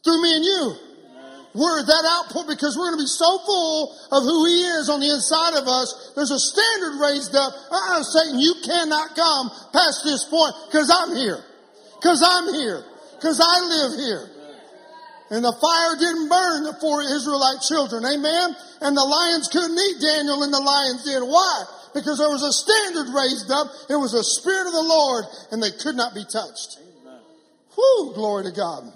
Through 0.05 0.22
me 0.22 0.37
and 0.37 0.45
you 0.45 0.88
we're 1.59 1.82
that 1.82 2.04
output 2.06 2.46
because 2.46 2.78
we're 2.78 2.94
going 2.94 3.02
to 3.02 3.04
be 3.04 3.11
so 3.11 3.42
full 3.42 3.90
of 4.14 4.22
who 4.22 4.46
He 4.46 4.62
is 4.78 4.86
on 4.86 5.02
the 5.02 5.11
inside 5.11 5.59
of 5.59 5.66
us. 5.66 6.14
There's 6.14 6.30
a 6.30 6.38
standard 6.38 7.02
raised 7.02 7.34
up. 7.34 7.50
Uh-uh, 7.50 8.06
Satan, 8.06 8.38
you 8.38 8.54
cannot 8.62 9.18
come 9.18 9.50
past 9.74 10.06
this 10.06 10.22
point 10.30 10.54
because 10.70 10.86
I'm 10.86 11.18
here. 11.18 11.42
Because 11.98 12.22
I'm 12.22 12.54
here. 12.54 12.86
Because 13.18 13.42
I 13.42 13.56
live 13.66 13.92
here. 13.98 14.24
And 15.34 15.44
the 15.44 15.52
fire 15.59 15.98
didn't 15.98 16.30
burn 16.30 16.62
the 16.62 16.78
four 16.78 17.02
Israelite 17.02 17.61
children. 17.66 18.06
Amen. 18.06 18.54
And 18.80 18.96
the 18.96 19.04
lions 19.04 19.50
couldn't 19.50 19.76
eat 19.76 19.98
Daniel 20.00 20.46
and 20.46 20.54
the 20.54 20.62
lions 20.62 21.04
did. 21.04 21.20
Why? 21.26 21.64
Because 21.92 22.22
there 22.22 22.30
was 22.30 22.46
a 22.46 22.54
standard 22.54 23.11
raised 23.12 23.50
up. 23.50 23.66
It 23.90 23.98
was 23.98 24.14
the 24.14 24.22
Spirit 24.22 24.70
of 24.70 24.72
the 24.72 24.88
Lord 24.88 25.26
and 25.50 25.59
they 25.59 25.74
could 25.74 25.96
not 25.96 26.14
be 26.14 26.24
touched. 26.24 26.78
Amen. 26.80 27.20
Whew, 27.74 28.12
glory 28.14 28.44
to 28.44 28.52
God. 28.54 28.88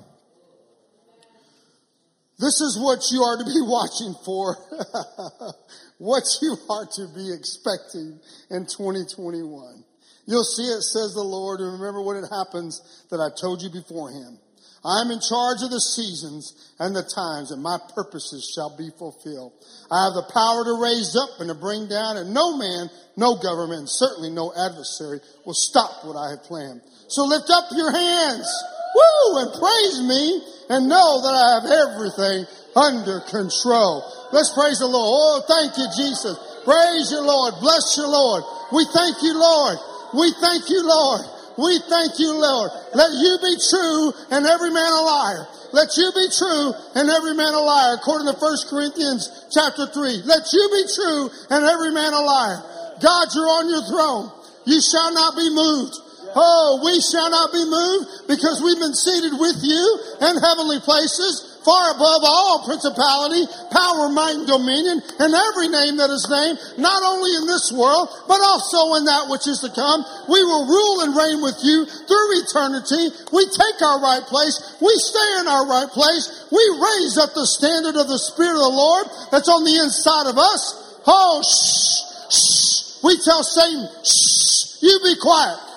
This 2.38 2.60
is 2.60 2.78
what 2.80 3.00
you 3.12 3.22
are 3.22 3.36
to 3.38 3.44
be 3.44 3.60
watching 3.62 4.14
for. 4.24 4.56
what 5.98 6.24
you 6.42 6.56
are 6.68 6.86
to 6.86 7.06
be 7.14 7.32
expecting 7.32 8.18
in 8.50 8.66
2021. 8.66 9.84
You'll 10.26 10.44
see 10.44 10.66
it 10.66 10.82
says 10.82 11.14
the 11.14 11.22
Lord, 11.22 11.60
and 11.60 11.78
remember 11.78 12.02
when 12.02 12.16
it 12.16 12.26
happens 12.26 13.06
that 13.10 13.22
I 13.22 13.30
told 13.38 13.62
you 13.62 13.70
beforehand. 13.70 14.38
I'm 14.84 15.14
in 15.14 15.22
charge 15.22 15.62
of 15.62 15.70
the 15.70 15.78
seasons 15.78 16.74
and 16.82 16.90
the 16.94 17.06
times, 17.06 17.54
and 17.54 17.62
my 17.62 17.78
purposes 17.94 18.50
shall 18.50 18.74
be 18.74 18.90
fulfilled. 18.98 19.54
I 19.90 20.10
have 20.10 20.18
the 20.18 20.26
power 20.34 20.66
to 20.66 20.82
raise 20.82 21.14
up 21.14 21.38
and 21.38 21.46
to 21.46 21.54
bring 21.54 21.86
down, 21.86 22.18
and 22.18 22.34
no 22.34 22.58
man, 22.58 22.90
no 23.14 23.38
government, 23.38 23.86
and 23.86 23.90
certainly 23.90 24.30
no 24.30 24.50
adversary 24.50 25.22
will 25.46 25.54
stop 25.54 26.02
what 26.02 26.18
I 26.18 26.34
have 26.34 26.42
planned. 26.42 26.82
So 27.06 27.22
lift 27.30 27.46
up 27.46 27.70
your 27.70 27.94
hands, 27.94 28.50
woo, 28.94 29.38
and 29.42 29.50
praise 29.56 29.98
me 30.04 30.24
and 30.68 30.88
know 30.88 31.20
that 31.20 31.34
I 31.34 31.46
have 31.56 31.66
everything 31.68 32.46
under 32.76 33.20
control. 33.28 34.04
Let's 34.32 34.52
praise 34.52 34.80
the 34.80 34.88
Lord. 34.88 35.08
Oh, 35.12 35.36
thank 35.44 35.76
you, 35.76 35.86
Jesus. 35.92 36.36
Praise 36.64 37.12
you, 37.12 37.20
Lord. 37.20 37.54
Bless 37.60 37.96
you, 37.96 38.06
Lord. 38.08 38.44
We 38.72 38.84
thank 38.88 39.20
you, 39.22 39.36
Lord. 39.36 39.76
We 40.14 40.32
thank 40.40 40.68
you, 40.70 40.80
Lord. 40.86 41.22
We 41.58 41.78
thank 41.88 42.18
you, 42.18 42.32
Lord. 42.32 42.70
Let 42.94 43.12
you 43.12 43.36
be 43.42 43.54
true 43.68 44.12
and 44.32 44.46
every 44.46 44.70
man 44.70 44.88
a 44.88 45.02
liar. 45.04 45.44
Let 45.72 45.88
you 45.96 46.08
be 46.14 46.28
true 46.32 46.72
and 46.96 47.08
every 47.08 47.34
man 47.34 47.52
a 47.52 47.60
liar, 47.60 47.96
according 48.00 48.28
to 48.28 48.36
1 48.36 48.56
Corinthians 48.68 49.48
chapter 49.52 49.86
3. 49.88 50.22
Let 50.24 50.44
you 50.52 50.64
be 50.72 50.84
true 50.96 51.28
and 51.50 51.64
every 51.64 51.92
man 51.92 52.12
a 52.12 52.20
liar. 52.20 52.60
God, 53.00 53.28
you're 53.34 53.52
on 53.52 53.68
your 53.68 53.84
throne. 53.84 54.32
You 54.64 54.80
shall 54.80 55.12
not 55.12 55.36
be 55.36 55.48
moved. 55.50 55.96
Oh, 56.34 56.80
we 56.84 57.00
shall 57.00 57.30
not 57.30 57.52
be 57.52 57.64
moved 57.64 58.28
because 58.28 58.60
we've 58.64 58.80
been 58.80 58.94
seated 58.94 59.38
with 59.38 59.58
you 59.62 59.84
in 60.20 60.40
heavenly 60.40 60.80
places 60.80 61.52
far 61.64 61.94
above 61.94 62.22
all 62.26 62.66
principality, 62.66 63.46
power, 63.70 64.10
might, 64.10 64.34
and 64.34 64.46
dominion, 64.46 64.98
and 65.18 65.30
every 65.30 65.70
name 65.70 65.96
that 65.98 66.10
is 66.10 66.26
named, 66.26 66.58
not 66.78 67.02
only 67.02 67.30
in 67.38 67.46
this 67.46 67.70
world, 67.70 68.10
but 68.26 68.42
also 68.42 68.98
in 68.98 69.06
that 69.06 69.30
which 69.30 69.46
is 69.46 69.62
to 69.62 69.70
come. 69.70 70.02
We 70.28 70.42
will 70.42 70.66
rule 70.66 71.06
and 71.06 71.14
reign 71.14 71.38
with 71.40 71.58
you 71.62 71.86
through 71.86 72.28
eternity. 72.42 73.14
We 73.30 73.46
take 73.46 73.78
our 73.82 74.02
right 74.02 74.26
place. 74.26 74.58
We 74.82 74.92
stay 74.98 75.30
in 75.40 75.46
our 75.46 75.66
right 75.66 75.90
place. 75.90 76.46
We 76.50 76.62
raise 76.78 77.16
up 77.18 77.34
the 77.34 77.46
standard 77.46 77.94
of 77.94 78.10
the 78.10 78.18
Spirit 78.18 78.58
of 78.58 78.66
the 78.66 78.76
Lord 78.76 79.06
that's 79.30 79.48
on 79.48 79.64
the 79.64 79.78
inside 79.78 80.28
of 80.28 80.36
us. 80.38 80.62
Oh, 81.06 81.42
shh, 81.42 82.02
shh. 82.30 83.02
We 83.02 83.18
tell 83.22 83.42
Satan, 83.42 83.86
shh, 84.02 84.82
you 84.82 84.98
be 85.02 85.14
quiet. 85.18 85.71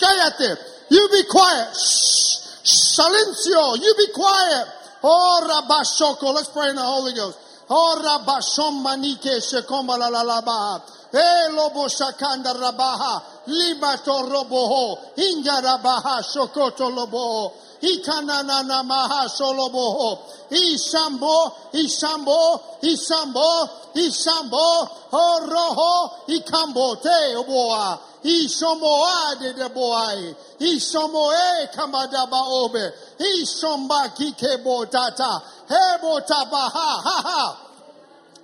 There. 0.00 0.58
You 0.90 1.08
be 1.10 1.22
quiet. 1.28 1.74
Shh, 1.74 2.96
silencio. 2.98 3.76
You 3.80 3.94
be 3.96 4.12
quiet. 4.12 4.66
Oh, 5.02 5.40
Rabashoko. 5.44 6.34
Let's 6.34 6.48
pray 6.48 6.70
in 6.70 6.76
the 6.76 6.82
Holy 6.82 7.14
Ghost. 7.14 7.38
Oh, 7.70 8.00
Rabashom 8.02 8.84
manike 8.84 9.40
shekomba 9.40 9.98
la 9.98 10.08
la 10.08 10.22
la 10.22 10.40
baha. 10.42 10.82
Eh, 11.12 11.48
lobo 11.52 11.86
shakanda 11.86 12.54
rabaha. 12.54 13.22
Libato 13.46 14.28
roboho. 14.28 14.98
Inga 15.16 15.62
rabaha 15.62 16.22
shokoto 16.22 16.90
loboho. 16.90 17.52
Ikanana 17.84 18.82
maha 18.84 19.28
soloboho. 19.28 20.18
Ishambo, 20.50 21.52
Ishambo, 21.74 22.80
Ishambo, 22.82 23.68
Ishambo, 23.94 24.88
Oroho, 25.12 26.26
Ikambo, 26.28 27.02
te 27.02 27.36
oboa. 27.36 28.00
Ishomoa 28.24 29.38
de 29.40 29.52
de 29.52 29.68
boai. 29.68 30.34
Ishomoe 30.58 31.68
kamadaba 31.74 32.42
obe. 32.62 32.92
Ishomba 33.18 34.08
kike 34.16 34.56
botata. 34.64 35.42
Hebo 35.68 36.20
tabaha, 36.20 37.02
ha 37.02 37.22
ha. 37.22 37.22
Ha. 37.22 37.56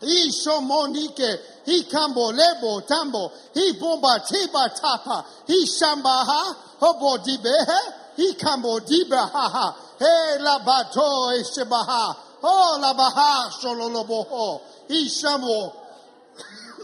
Ishomonike, 0.03 1.39
Ikambo, 1.67 2.33
Lebo, 2.33 2.81
Tambo, 2.87 3.31
Ibomba, 3.55 4.27
Tiba, 4.27 4.69
Tapa, 4.75 5.25
Ishambaha, 5.47 6.57
Hobo 6.81 7.19
Dibehe, 7.19 8.17
Ikambo, 8.19 8.81
Dibaha, 8.81 9.75
He 9.99 10.39
Labato, 10.43 11.39
Eshebaha, 11.39 12.17
Oh 12.43 12.79
Labaha, 12.81 13.51
Shololoboho, 13.61 14.61
Ishamo, 14.89 15.73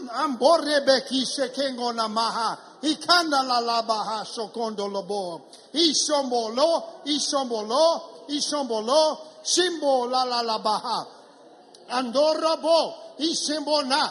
Amborebe 0.13 1.01
Kishekengo 1.07 1.93
Namaha, 1.93 2.57
Ikanda 2.81 3.43
la 3.43 3.59
labaha 3.59 4.25
shokondo 4.25 4.87
lobo. 4.87 5.41
Ishombolo, 5.73 7.03
Ishombolo, 7.05 8.01
Ishombolo, 8.29 9.17
Shimbo 9.43 10.09
la 10.09 10.23
la 10.23 10.41
la 10.41 10.57
labaha. 10.57 11.05
Andorabo, 11.89 12.93
Ishembona, 13.19 14.09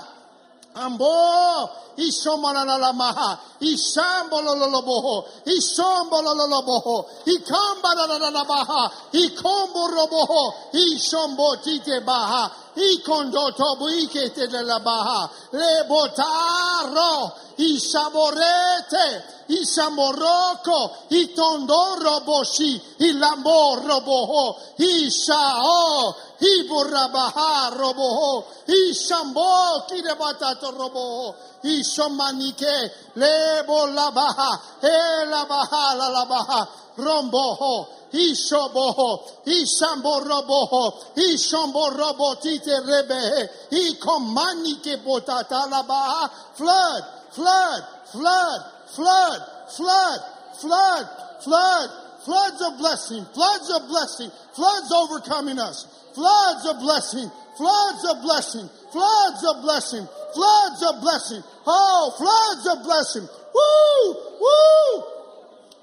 Ambo, 0.75 1.71
Ishomanalamaha, 1.97 3.39
Ishambololoboho, 3.61 5.25
Ishombololoboho, 5.47 7.07
Ikambalabaha, 7.27 8.91
Ikomboroboho, 9.12 10.55
Ishombotite 10.75 12.05
baha, 12.05 12.51
ikondotobuikete 12.77 14.27
este 14.27 14.47
de 14.49 14.62
la 14.62 14.79
baja, 14.81 15.29
lebotaro, 15.53 17.33
isaborete, 17.57 19.24
isamoroko, 19.49 21.07
itondoroboshi, 21.11 22.81
ilamoroboho, 22.99 24.57
isao, 24.79 26.14
iburrabaha 26.41 27.70
roboho, 27.77 28.45
isambo 28.66 29.87
kirebatato 29.89 30.70
roboho, 30.70 31.35
isomanike, 31.62 32.93
lebo 33.14 33.87
la 33.87 34.11
baja, 34.11 34.61
e 34.83 35.27
la 35.27 35.45
baja, 35.47 35.95
la 35.95 36.09
la 36.09 36.24
baja. 36.27 36.68
Romboho, 36.97 37.87
Ishoboho, 38.13 39.45
Ishamboroboho, 39.47 41.15
Ishamborobo 41.17 42.37
rebehe, 42.43 43.49
Ikomanike 43.71 44.97
botata 45.05 45.69
labaha, 45.69 46.31
flood, 46.57 47.05
flood, 47.33 47.83
flood, 48.13 48.61
flood, 48.95 49.41
flood, 49.77 50.21
flood, 50.61 51.09
flood, 51.43 51.91
floods 52.25 52.61
of 52.63 52.79
blessing, 52.79 53.25
floods 53.35 53.71
of 53.71 53.89
blessing, 53.89 54.31
floods 54.55 54.93
overcoming 54.93 55.59
us, 55.59 55.87
floods 56.15 56.67
of 56.67 56.79
blessing, 56.81 57.31
floods 57.57 58.05
of 58.11 58.23
blessing, 58.23 58.69
floods 58.91 59.45
of 59.47 59.63
blessing, 59.63 60.09
floods 60.35 60.83
of 60.83 61.01
blessing, 61.01 61.43
oh, 61.67 62.15
floods 62.19 62.67
of 62.67 62.85
blessing, 62.85 63.29
woo, 63.55 64.15
woo, 64.41 65.16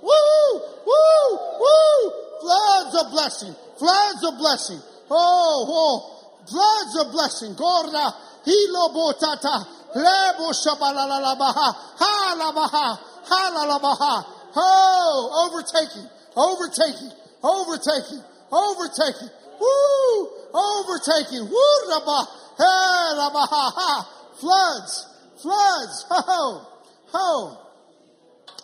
woo, 0.04 0.62
woo, 0.86 1.28
woo, 1.64 2.12
floods 2.42 2.94
of 3.00 3.12
blessing, 3.12 3.56
floods 3.80 4.24
of 4.28 4.38
blessing, 4.38 4.80
oh, 5.10 5.64
oh, 5.64 5.98
floods 6.44 6.94
of 7.00 7.12
blessing, 7.14 7.56
gorda, 7.56 8.12
hilo 8.44 8.92
botata, 8.92 9.64
lebo 9.96 10.52
shabalalabaha, 10.52 11.68
halabaha, 11.96 13.00
halalabaha, 13.32 14.26
oh, 14.56 15.48
overtaking, 15.48 16.08
overtaking, 16.36 17.12
overtaking, 17.42 18.22
overtaking, 18.52 19.30
woo, 19.60 20.30
overtaking, 20.52 21.48
woo, 21.48 21.80
rabah, 21.88 22.28
hey, 22.60 23.08
rabaha, 23.24 23.64
ha, 23.72 23.92
floods, 24.36 25.08
floods, 25.42 26.06
ho, 26.10 26.68
ho, 27.14 27.58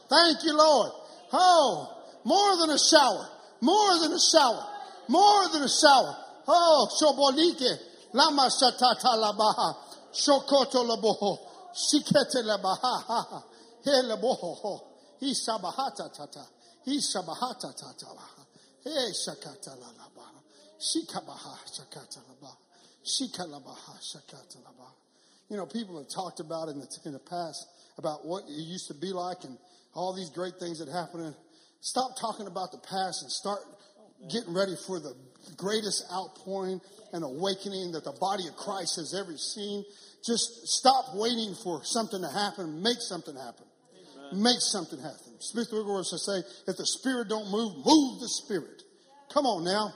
thank 0.09 0.43
you, 0.43 0.57
Lord, 0.57 0.91
oh, 1.33 2.03
more 2.25 2.57
than 2.57 2.69
a 2.71 2.79
shower, 2.79 3.27
more 3.61 3.99
than 3.99 4.11
a 4.13 4.19
shower, 4.19 4.65
more 5.07 5.49
than 5.49 5.63
a 5.63 5.69
shower, 5.69 6.15
oh, 6.47 6.87
shobolike, 6.99 7.77
lama 8.13 8.49
shatata 8.49 9.15
labaha, 9.15 9.75
shokoto 10.13 10.85
laboho, 10.85 11.37
shikete 11.73 12.43
labaha, 12.43 13.03
ha, 13.07 13.27
ha, 13.29 13.43
he 13.83 13.91
laboho, 13.91 14.55
ho, 14.57 14.87
isabahata 15.21 16.13
tata, 16.15 16.45
isabahata 16.87 17.73
tata, 17.75 18.07
he 18.83 18.89
shakata 18.89 19.75
labaha, 19.77 20.41
shikabaha 20.79 21.57
shakata 21.65 22.19
labaha, 22.29 22.57
shikalabaha 23.03 23.99
shakata 24.01 24.57
labaha. 24.57 24.93
You 25.49 25.57
know, 25.57 25.65
people 25.65 25.97
have 25.97 26.07
talked 26.07 26.39
about 26.39 26.69
in 26.69 26.79
the, 26.79 26.87
in 27.05 27.13
the 27.13 27.19
past 27.19 27.67
about 27.97 28.25
what 28.25 28.43
it 28.43 28.51
used 28.51 28.87
to 28.87 28.93
be 28.93 29.11
like 29.11 29.43
and 29.43 29.57
all 29.93 30.15
these 30.15 30.29
great 30.29 30.55
things 30.59 30.79
that 30.79 30.91
happened. 30.91 31.35
Stop 31.81 32.11
talking 32.19 32.47
about 32.47 32.71
the 32.71 32.79
past 32.79 33.23
and 33.23 33.31
start 33.31 33.59
getting 34.31 34.53
ready 34.53 34.75
for 34.85 34.99
the 34.99 35.15
greatest 35.55 36.03
outpouring 36.11 36.81
and 37.13 37.23
awakening 37.23 37.91
that 37.93 38.03
the 38.03 38.15
body 38.19 38.47
of 38.47 38.55
Christ 38.55 38.97
has 38.97 39.15
ever 39.15 39.35
seen. 39.37 39.83
Just 40.25 40.67
stop 40.67 41.15
waiting 41.15 41.55
for 41.63 41.81
something 41.83 42.21
to 42.21 42.29
happen. 42.29 42.83
Make 42.83 42.99
something 42.99 43.35
happen. 43.35 43.65
Amen. 43.95 44.43
Make 44.43 44.59
something 44.59 44.99
happen. 44.99 45.39
Smith 45.39 45.69
Wigglesworth 45.71 46.07
says, 46.07 46.25
say, 46.25 46.71
if 46.71 46.75
the 46.77 46.85
spirit 46.85 47.29
don't 47.29 47.49
move, 47.49 47.77
move 47.85 48.19
the 48.19 48.27
spirit. 48.27 48.83
Come 49.33 49.45
on 49.45 49.63
now. 49.63 49.93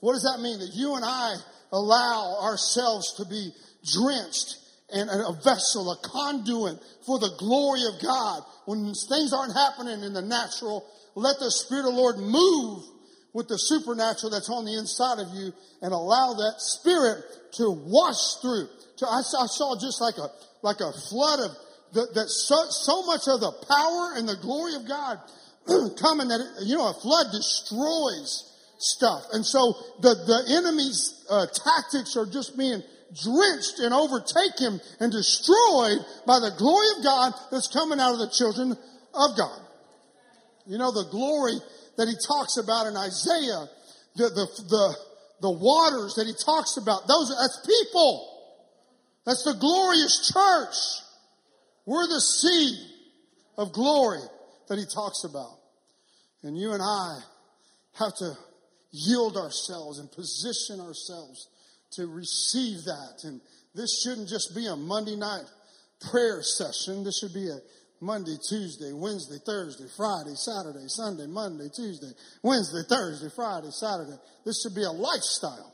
What 0.00 0.14
does 0.14 0.24
that 0.24 0.42
mean? 0.42 0.58
That 0.58 0.74
you 0.74 0.96
and 0.96 1.04
I 1.04 1.36
allow 1.72 2.42
ourselves 2.42 3.14
to 3.18 3.24
be 3.24 3.50
drenched 3.86 4.58
and 4.90 5.08
a 5.08 5.32
vessel, 5.42 5.90
a 5.90 5.96
conduit 6.06 6.78
for 7.06 7.18
the 7.18 7.30
glory 7.38 7.82
of 7.88 8.02
God. 8.02 8.42
When 8.66 8.92
things 9.08 9.32
aren't 9.32 9.54
happening 9.54 10.02
in 10.02 10.12
the 10.12 10.22
natural, 10.22 10.86
let 11.14 11.38
the 11.38 11.50
Spirit 11.50 11.86
of 11.86 11.94
the 11.94 12.00
Lord 12.00 12.18
move 12.18 12.84
with 13.32 13.48
the 13.48 13.58
supernatural 13.58 14.30
that's 14.30 14.50
on 14.50 14.64
the 14.64 14.78
inside 14.78 15.18
of 15.18 15.28
you 15.34 15.52
and 15.82 15.92
allow 15.92 16.34
that 16.34 16.60
Spirit 16.60 17.24
to 17.54 17.70
wash 17.70 18.40
through. 18.40 18.68
I 19.02 19.22
saw, 19.22 19.42
I 19.42 19.46
saw 19.46 19.76
just 19.80 20.00
like 20.00 20.16
a, 20.18 20.28
like 20.62 20.80
a 20.80 20.92
flood 21.10 21.40
of 21.40 21.50
the, 21.92 22.06
that 22.14 22.28
so, 22.28 22.56
so 22.70 23.02
much 23.06 23.26
of 23.26 23.40
the 23.40 23.52
power 23.52 24.14
and 24.16 24.28
the 24.28 24.36
glory 24.36 24.74
of 24.74 24.86
God 24.86 25.18
coming 26.00 26.28
that, 26.28 26.40
it, 26.40 26.66
you 26.66 26.76
know, 26.76 26.88
a 26.90 26.94
flood 26.94 27.26
destroys 27.32 28.50
stuff. 28.78 29.22
And 29.32 29.46
so 29.46 29.74
the, 30.00 30.14
the 30.14 30.54
enemy's 30.58 31.24
uh, 31.30 31.46
tactics 31.46 32.16
are 32.16 32.26
just 32.26 32.58
being 32.58 32.82
drenched 33.22 33.78
and 33.78 33.94
overtaken 33.94 34.80
and 35.00 35.12
destroyed 35.12 35.98
by 36.26 36.40
the 36.40 36.52
glory 36.58 36.86
of 36.98 37.04
God 37.04 37.32
that's 37.50 37.68
coming 37.68 38.00
out 38.00 38.12
of 38.12 38.18
the 38.18 38.30
children 38.30 38.72
of 38.72 39.36
God. 39.36 39.60
You 40.66 40.78
know, 40.78 40.90
the 40.90 41.08
glory 41.10 41.54
that 41.96 42.08
he 42.08 42.14
talks 42.26 42.56
about 42.56 42.86
in 42.86 42.96
Isaiah, 42.96 43.68
the, 44.16 44.28
the, 44.30 44.46
the, 44.68 44.96
the 45.42 45.50
waters 45.50 46.14
that 46.14 46.26
he 46.26 46.34
talks 46.34 46.76
about, 46.76 47.06
those, 47.06 47.28
that's 47.28 47.66
people. 47.66 48.30
That's 49.26 49.44
the 49.44 49.54
glorious 49.54 50.30
church. 50.32 50.76
We're 51.86 52.06
the 52.06 52.20
sea 52.20 52.76
of 53.56 53.72
glory 53.72 54.20
that 54.68 54.78
he 54.78 54.84
talks 54.86 55.24
about. 55.24 55.58
And 56.42 56.58
you 56.58 56.72
and 56.72 56.82
I 56.82 57.20
have 57.98 58.14
to 58.16 58.36
yield 58.90 59.36
ourselves 59.36 59.98
and 59.98 60.10
position 60.10 60.80
ourselves 60.80 61.48
to 61.96 62.06
receive 62.06 62.84
that. 62.84 63.24
And 63.24 63.40
this 63.74 64.02
shouldn't 64.02 64.28
just 64.28 64.54
be 64.54 64.66
a 64.66 64.76
Monday 64.76 65.16
night 65.16 65.44
prayer 66.10 66.42
session. 66.42 67.04
This 67.04 67.18
should 67.18 67.34
be 67.34 67.48
a 67.48 67.58
Monday, 68.00 68.36
Tuesday, 68.48 68.92
Wednesday, 68.92 69.38
Thursday, 69.44 69.86
Friday, 69.96 70.34
Saturday, 70.34 70.86
Sunday, 70.88 71.26
Monday, 71.26 71.68
Tuesday, 71.74 72.12
Wednesday, 72.42 72.82
Thursday, 72.88 73.28
Friday, 73.34 73.70
Saturday. 73.70 74.16
This 74.44 74.60
should 74.62 74.74
be 74.74 74.84
a 74.84 74.90
lifestyle. 74.90 75.72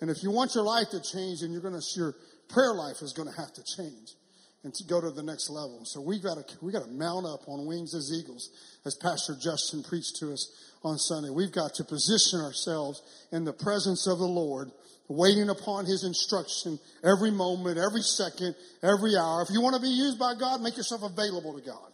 And 0.00 0.10
if 0.10 0.22
you 0.22 0.30
want 0.30 0.54
your 0.54 0.64
life 0.64 0.88
to 0.90 1.00
change, 1.00 1.40
then 1.40 1.52
you're 1.52 1.62
going 1.62 1.78
to, 1.78 1.86
your 1.94 2.14
prayer 2.48 2.74
life 2.74 3.02
is 3.02 3.12
going 3.12 3.28
to 3.28 3.36
have 3.36 3.52
to 3.52 3.62
change 3.76 4.16
and 4.64 4.72
to 4.74 4.84
go 4.84 5.00
to 5.00 5.10
the 5.10 5.22
next 5.22 5.50
level. 5.50 5.82
So 5.84 6.00
we've 6.00 6.22
got 6.22 6.38
to, 6.38 6.56
we 6.64 6.72
got 6.72 6.84
to 6.84 6.90
mount 6.90 7.26
up 7.26 7.48
on 7.48 7.66
wings 7.66 7.94
as 7.94 8.10
eagles, 8.14 8.50
as 8.86 8.94
Pastor 8.94 9.34
Justin 9.34 9.82
preached 9.82 10.16
to 10.20 10.32
us 10.32 10.50
on 10.82 10.98
Sunday. 10.98 11.30
We've 11.30 11.52
got 11.52 11.74
to 11.74 11.84
position 11.84 12.40
ourselves 12.40 13.02
in 13.32 13.44
the 13.44 13.52
presence 13.52 14.06
of 14.06 14.18
the 14.18 14.26
Lord, 14.26 14.70
waiting 15.16 15.48
upon 15.48 15.86
His 15.86 16.04
instruction 16.04 16.78
every 17.04 17.30
moment, 17.30 17.78
every 17.78 18.02
second, 18.02 18.54
every 18.82 19.16
hour. 19.16 19.42
If 19.42 19.50
you 19.50 19.60
want 19.60 19.76
to 19.76 19.82
be 19.82 19.88
used 19.88 20.18
by 20.18 20.34
God, 20.38 20.60
make 20.60 20.76
yourself 20.76 21.02
available 21.02 21.58
to 21.58 21.64
God 21.64 21.92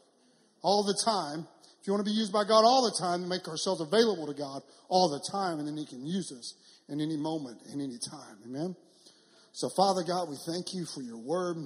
all 0.63 0.83
the 0.83 0.99
time. 1.05 1.47
If 1.81 1.87
you 1.87 1.93
want 1.93 2.05
to 2.05 2.11
be 2.11 2.17
used 2.17 2.33
by 2.33 2.45
God 2.45 2.65
all 2.65 2.85
the 2.85 2.97
time, 2.99 3.29
make 3.29 3.49
ourselves 3.49 3.81
available 3.81 4.27
to 4.27 4.35
God 4.35 4.63
all 4.89 5.09
the 5.09 5.21
time, 5.31 5.59
and 5.59 5.69
then 5.69 5.77
He 5.77 5.87
can 5.87 6.05
use 6.05 6.33
us 6.33 6.55
in 6.89 7.01
any 7.01 7.17
moment, 7.17 7.59
in 7.73 7.81
any 7.81 7.99
time. 7.99 8.39
Amen. 8.45 8.75
So, 9.53 9.69
Father 9.77 10.03
God, 10.03 10.29
we 10.29 10.37
thank 10.47 10.75
you 10.75 10.85
for 10.87 11.03
your 11.03 11.19
word. 11.19 11.57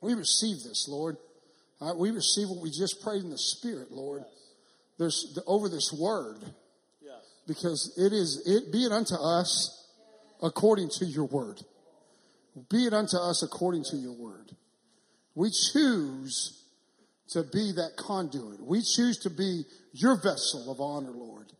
We 0.00 0.14
receive 0.14 0.62
this, 0.62 0.86
Lord. 0.88 1.16
Right, 1.80 1.96
we 1.96 2.10
receive 2.10 2.48
what 2.48 2.62
we 2.62 2.70
just 2.70 3.02
prayed 3.02 3.22
in 3.22 3.30
the 3.30 3.38
Spirit, 3.38 3.90
Lord. 3.90 4.22
There's 4.98 5.38
over 5.46 5.68
this 5.68 5.92
word, 5.92 6.38
yes. 7.00 7.14
because 7.48 7.92
it 7.96 8.12
is 8.12 8.42
it 8.46 8.72
be 8.72 8.84
it 8.84 8.92
unto 8.92 9.14
us 9.14 9.81
according 10.42 10.90
to 10.98 11.04
your 11.04 11.26
word. 11.26 11.60
Be 12.68 12.86
it 12.86 12.92
unto 12.92 13.16
us 13.16 13.42
according 13.42 13.84
to 13.84 13.96
your 13.96 14.12
word. 14.12 14.50
We 15.34 15.50
choose 15.50 16.62
to 17.30 17.42
be 17.42 17.72
that 17.72 17.92
conduit. 17.96 18.60
We 18.60 18.82
choose 18.82 19.18
to 19.20 19.30
be 19.30 19.62
your 19.92 20.16
vessel 20.16 20.70
of 20.70 20.80
honor, 20.80 21.12
Lord. 21.12 21.52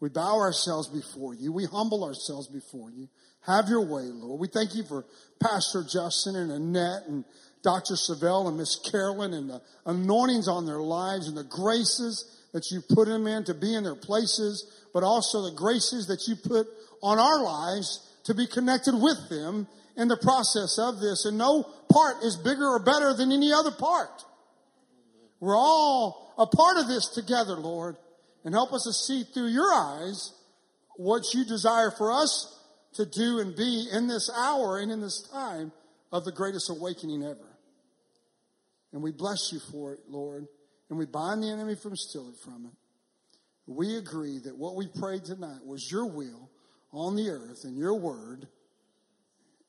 We 0.00 0.08
bow 0.08 0.38
ourselves 0.38 0.88
before 0.88 1.34
you. 1.34 1.52
We 1.52 1.66
humble 1.66 2.04
ourselves 2.04 2.48
before 2.48 2.90
you. 2.90 3.08
Have 3.46 3.68
your 3.68 3.82
way, 3.82 4.04
Lord. 4.04 4.40
We 4.40 4.48
thank 4.48 4.74
you 4.74 4.84
for 4.84 5.04
Pastor 5.42 5.82
Justin 5.82 6.36
and 6.36 6.50
Annette 6.50 7.02
and 7.08 7.24
Dr. 7.62 7.94
Savelle 7.94 8.48
and 8.48 8.56
Miss 8.56 8.76
Carolyn 8.76 9.34
and 9.34 9.50
the 9.50 9.62
anointings 9.86 10.48
on 10.48 10.66
their 10.66 10.80
lives 10.80 11.28
and 11.28 11.36
the 11.36 11.44
graces 11.44 12.40
that 12.52 12.70
you 12.70 12.80
put 12.88 13.08
them 13.08 13.26
in 13.26 13.44
to 13.44 13.54
be 13.54 13.74
in 13.74 13.82
their 13.82 13.96
places, 13.96 14.86
but 14.92 15.02
also 15.02 15.42
the 15.42 15.56
graces 15.56 16.06
that 16.06 16.28
you 16.28 16.36
put 16.36 16.66
on 17.04 17.18
our 17.18 17.42
lives 17.42 18.00
to 18.24 18.34
be 18.34 18.46
connected 18.46 18.94
with 18.94 19.28
them 19.28 19.68
in 19.96 20.08
the 20.08 20.16
process 20.16 20.78
of 20.78 21.00
this. 21.00 21.26
And 21.26 21.36
no 21.36 21.62
part 21.92 22.24
is 22.24 22.36
bigger 22.36 22.66
or 22.66 22.82
better 22.82 23.12
than 23.14 23.30
any 23.30 23.52
other 23.52 23.70
part. 23.70 24.24
We're 25.38 25.56
all 25.56 26.34
a 26.38 26.46
part 26.46 26.78
of 26.78 26.88
this 26.88 27.08
together, 27.08 27.56
Lord. 27.56 27.96
And 28.44 28.54
help 28.54 28.72
us 28.72 28.84
to 28.84 28.92
see 28.92 29.24
through 29.24 29.48
your 29.48 29.72
eyes 29.72 30.32
what 30.96 31.34
you 31.34 31.44
desire 31.44 31.90
for 31.90 32.10
us 32.10 32.58
to 32.94 33.06
do 33.06 33.38
and 33.38 33.54
be 33.54 33.86
in 33.92 34.06
this 34.06 34.30
hour 34.34 34.78
and 34.78 34.90
in 34.90 35.00
this 35.00 35.28
time 35.32 35.72
of 36.10 36.24
the 36.24 36.32
greatest 36.32 36.70
awakening 36.70 37.22
ever. 37.22 37.58
And 38.92 39.02
we 39.02 39.12
bless 39.12 39.52
you 39.52 39.60
for 39.72 39.92
it, 39.92 40.00
Lord. 40.08 40.46
And 40.88 40.98
we 40.98 41.06
bind 41.06 41.42
the 41.42 41.50
enemy 41.50 41.74
from 41.74 41.96
stealing 41.96 42.36
from 42.42 42.66
it. 42.66 42.72
We 43.66 43.96
agree 43.96 44.38
that 44.44 44.56
what 44.56 44.76
we 44.76 44.86
prayed 44.86 45.24
tonight 45.24 45.64
was 45.64 45.90
your 45.90 46.06
will 46.06 46.43
on 46.94 47.16
the 47.16 47.28
earth 47.28 47.64
in 47.64 47.76
your 47.76 47.94
word. 47.98 48.46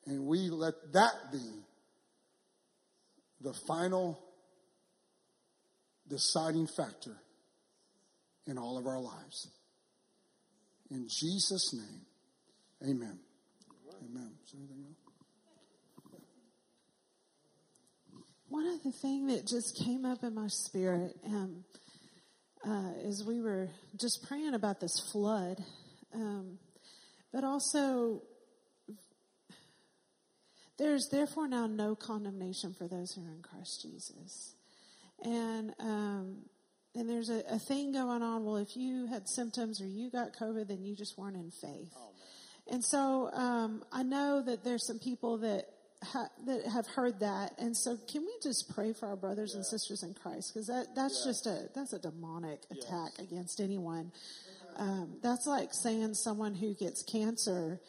And 0.05 0.25
we 0.25 0.49
let 0.49 0.73
that 0.93 1.31
be 1.31 1.63
the 3.41 3.53
final 3.67 4.19
deciding 6.07 6.67
factor 6.67 7.17
in 8.45 8.57
all 8.57 8.77
of 8.77 8.85
our 8.85 8.99
lives. 8.99 9.49
In 10.91 11.07
Jesus' 11.09 11.73
name, 11.73 12.01
amen. 12.83 13.19
Amen. 14.03 14.31
One 18.49 18.67
other 18.67 18.91
thing 18.91 19.27
that 19.27 19.47
just 19.47 19.77
came 19.83 20.05
up 20.05 20.23
in 20.23 20.35
my 20.35 20.47
spirit 20.47 21.15
um, 21.25 21.65
uh, 22.65 22.91
is 23.03 23.23
we 23.25 23.41
were 23.41 23.69
just 23.99 24.25
praying 24.27 24.53
about 24.53 24.79
this 24.79 24.99
flood, 25.11 25.57
um, 26.13 26.57
but 27.35 27.43
also 27.43 28.21
there's 30.79 31.09
therefore 31.11 31.49
now 31.49 31.67
no 31.67 31.93
condemnation 31.93 32.73
for 32.73 32.87
those 32.87 33.11
who 33.11 33.25
are 33.25 33.33
in 33.33 33.41
Christ 33.41 33.81
Jesus, 33.81 34.55
and 35.21 35.73
um, 35.79 36.37
and 36.95 37.09
there's 37.09 37.29
a, 37.29 37.43
a, 37.49 37.59
thing 37.59 37.91
going 37.91 38.21
on. 38.21 38.45
Well, 38.45 38.55
if 38.55 38.77
you 38.77 39.07
had 39.07 39.27
symptoms 39.27 39.81
or 39.81 39.85
you 39.85 40.09
got 40.09 40.29
COVID, 40.39 40.69
then 40.69 40.85
you 40.85 40.95
just 40.95 41.17
weren't 41.17 41.35
in 41.35 41.51
faith. 41.51 41.91
Oh, 41.97 42.09
and 42.71 42.83
so 42.83 43.29
um, 43.33 43.83
I 43.91 44.03
know 44.03 44.41
that 44.41 44.63
there's 44.63 44.87
some 44.87 44.99
people 44.99 45.39
that 45.39 45.65
ha- 46.03 46.29
that 46.45 46.65
have 46.67 46.87
heard 46.87 47.19
that, 47.19 47.51
and 47.57 47.75
so 47.75 47.97
can 48.09 48.21
we 48.21 48.33
just 48.41 48.73
pray 48.73 48.93
for 48.93 49.07
our 49.09 49.17
brothers 49.17 49.51
yeah. 49.51 49.57
and 49.57 49.65
sisters 49.65 50.03
in 50.03 50.13
Christ? 50.13 50.53
Because 50.53 50.67
that 50.67 50.95
that's 50.95 51.21
yeah. 51.25 51.31
just 51.31 51.47
a 51.47 51.69
that's 51.75 51.91
a 51.91 51.99
demonic 51.99 52.61
attack 52.71 53.11
yes. 53.17 53.19
against 53.19 53.59
anyone. 53.59 54.13
Um, 54.75 55.17
that's 55.21 55.47
like 55.47 55.73
saying 55.73 56.13
someone 56.15 56.53
who 56.53 56.73
gets 56.73 57.03
cancer 57.03 57.79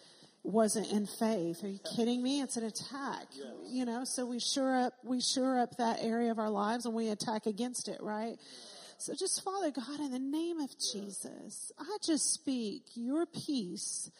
wasn't 0.42 0.90
in 0.92 1.06
faith. 1.06 1.64
Are 1.64 1.68
you 1.68 1.80
kidding 1.96 2.22
me? 2.22 2.40
It's 2.40 2.56
an 2.56 2.64
attack. 2.64 3.26
Yes. 3.32 3.46
You 3.68 3.84
know, 3.84 4.04
so 4.04 4.24
we 4.26 4.38
sure 4.38 4.76
up 4.76 4.92
we 5.04 5.20
sure 5.20 5.58
up 5.58 5.76
that 5.78 5.98
area 6.02 6.30
of 6.30 6.38
our 6.38 6.50
lives 6.50 6.86
and 6.86 6.94
we 6.94 7.08
attack 7.08 7.46
against 7.46 7.88
it, 7.88 8.00
right? 8.00 8.36
So 8.98 9.14
just 9.14 9.42
Father 9.44 9.70
God, 9.72 10.00
in 10.00 10.12
the 10.12 10.18
name 10.18 10.60
of 10.60 10.70
Jesus, 10.78 11.72
I 11.78 11.96
just 12.04 12.32
speak 12.32 12.84
your 12.94 13.26
peace, 13.26 14.10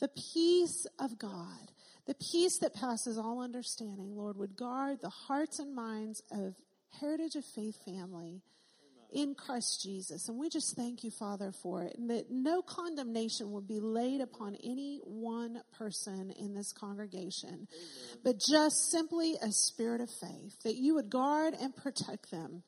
the 0.00 0.08
peace 0.08 0.86
of 0.98 1.18
God 1.18 1.70
the 2.06 2.14
peace 2.14 2.58
that 2.58 2.72
passes 2.72 3.18
all 3.18 3.42
understanding, 3.42 4.16
Lord, 4.16 4.36
would 4.36 4.56
guard 4.56 5.00
the 5.02 5.10
hearts 5.10 5.58
and 5.58 5.74
minds 5.74 6.22
of 6.30 6.54
Heritage 7.00 7.34
of 7.34 7.44
Faith 7.44 7.84
family 7.84 8.42
in 9.16 9.34
Christ 9.34 9.80
Jesus. 9.82 10.28
And 10.28 10.38
we 10.38 10.50
just 10.50 10.76
thank 10.76 11.02
you, 11.02 11.10
Father, 11.10 11.50
for 11.62 11.82
it. 11.82 11.96
And 11.96 12.10
that 12.10 12.30
no 12.30 12.60
condemnation 12.60 13.50
would 13.52 13.66
be 13.66 13.80
laid 13.80 14.20
upon 14.20 14.56
any 14.62 15.00
one 15.04 15.62
person 15.78 16.30
in 16.38 16.54
this 16.54 16.72
congregation, 16.72 17.48
Amen. 17.48 18.20
but 18.22 18.38
just 18.38 18.90
simply 18.90 19.36
a 19.42 19.50
spirit 19.50 20.02
of 20.02 20.10
faith, 20.10 20.62
that 20.64 20.76
you 20.76 20.96
would 20.96 21.08
guard 21.08 21.54
and 21.58 21.74
protect 21.74 22.30
them. 22.30 22.62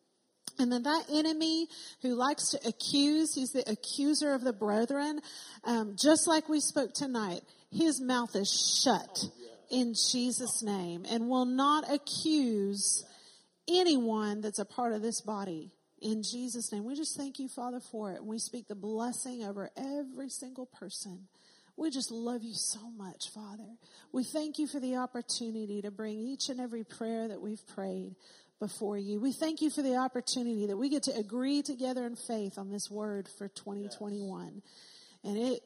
And 0.58 0.72
then 0.72 0.84
that 0.84 1.04
enemy 1.12 1.68
who 2.00 2.14
likes 2.14 2.50
to 2.50 2.66
accuse, 2.66 3.34
he's 3.34 3.52
the 3.52 3.70
accuser 3.70 4.32
of 4.32 4.42
the 4.42 4.54
brethren, 4.54 5.20
um, 5.64 5.96
just 6.00 6.26
like 6.26 6.48
we 6.48 6.60
spoke 6.60 6.94
tonight, 6.94 7.42
his 7.70 8.00
mouth 8.00 8.34
is 8.34 8.50
shut 8.82 9.24
in 9.70 9.92
Jesus' 10.10 10.62
name 10.62 11.04
and 11.10 11.28
will 11.28 11.44
not 11.44 11.84
accuse 11.92 13.04
anyone 13.68 14.40
that's 14.40 14.58
a 14.58 14.64
part 14.64 14.94
of 14.94 15.02
this 15.02 15.20
body 15.20 15.70
in 16.00 16.22
Jesus' 16.22 16.72
name. 16.72 16.84
We 16.84 16.94
just 16.94 17.16
thank 17.16 17.38
you, 17.38 17.48
Father, 17.48 17.80
for 17.80 18.12
it. 18.12 18.18
And 18.20 18.26
we 18.26 18.38
speak 18.38 18.68
the 18.68 18.74
blessing 18.74 19.44
over 19.44 19.70
every 19.76 20.28
single 20.28 20.66
person. 20.66 21.28
We 21.76 21.90
just 21.90 22.10
love 22.10 22.42
you 22.42 22.54
so 22.54 22.90
much, 22.96 23.30
Father. 23.30 23.76
We 24.12 24.24
thank 24.24 24.58
you 24.58 24.66
for 24.66 24.80
the 24.80 24.96
opportunity 24.96 25.80
to 25.82 25.90
bring 25.90 26.18
each 26.18 26.48
and 26.48 26.60
every 26.60 26.82
prayer 26.82 27.28
that 27.28 27.40
we've 27.40 27.64
prayed 27.68 28.16
before 28.58 28.98
you. 28.98 29.20
We 29.20 29.32
thank 29.32 29.62
you 29.62 29.70
for 29.70 29.82
the 29.82 29.96
opportunity 29.96 30.66
that 30.66 30.76
we 30.76 30.88
get 30.88 31.04
to 31.04 31.16
agree 31.16 31.62
together 31.62 32.04
in 32.04 32.16
faith 32.16 32.58
on 32.58 32.70
this 32.70 32.90
word 32.90 33.28
for 33.38 33.48
2021. 33.48 34.62
And 35.22 35.38
it 35.38 35.62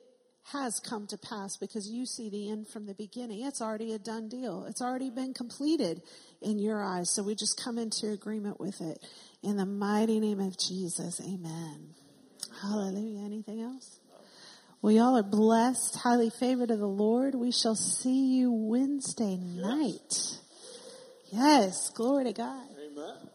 has 0.50 0.80
come 0.80 1.06
to 1.06 1.16
pass 1.16 1.56
because 1.56 1.88
you 1.88 2.04
see 2.04 2.28
the 2.28 2.50
end 2.50 2.68
from 2.68 2.86
the 2.86 2.94
beginning. 2.94 3.44
It's 3.46 3.62
already 3.62 3.92
a 3.92 3.98
done 3.98 4.28
deal. 4.28 4.64
It's 4.68 4.82
already 4.82 5.10
been 5.10 5.34
completed 5.34 6.02
in 6.40 6.58
your 6.58 6.82
eyes. 6.82 7.10
So 7.10 7.22
we 7.22 7.34
just 7.34 7.60
come 7.62 7.78
into 7.78 8.10
agreement 8.10 8.60
with 8.60 8.80
it. 8.80 8.98
In 9.42 9.56
the 9.56 9.66
mighty 9.66 10.20
name 10.20 10.40
of 10.40 10.58
Jesus, 10.58 11.20
amen. 11.20 11.94
Hallelujah. 12.60 13.24
Anything 13.24 13.62
else? 13.62 14.00
We 14.82 14.98
all 14.98 15.16
are 15.16 15.22
blessed, 15.22 15.96
highly 15.96 16.30
favored 16.30 16.72
of 16.72 16.80
the 16.80 16.88
Lord. 16.88 17.36
We 17.36 17.52
shall 17.52 17.76
see 17.76 18.34
you 18.36 18.50
Wednesday 18.50 19.36
night. 19.36 20.40
Yes, 21.30 21.90
glory 21.90 22.24
to 22.24 22.32
God. 22.32 22.66
Amen. 22.76 23.31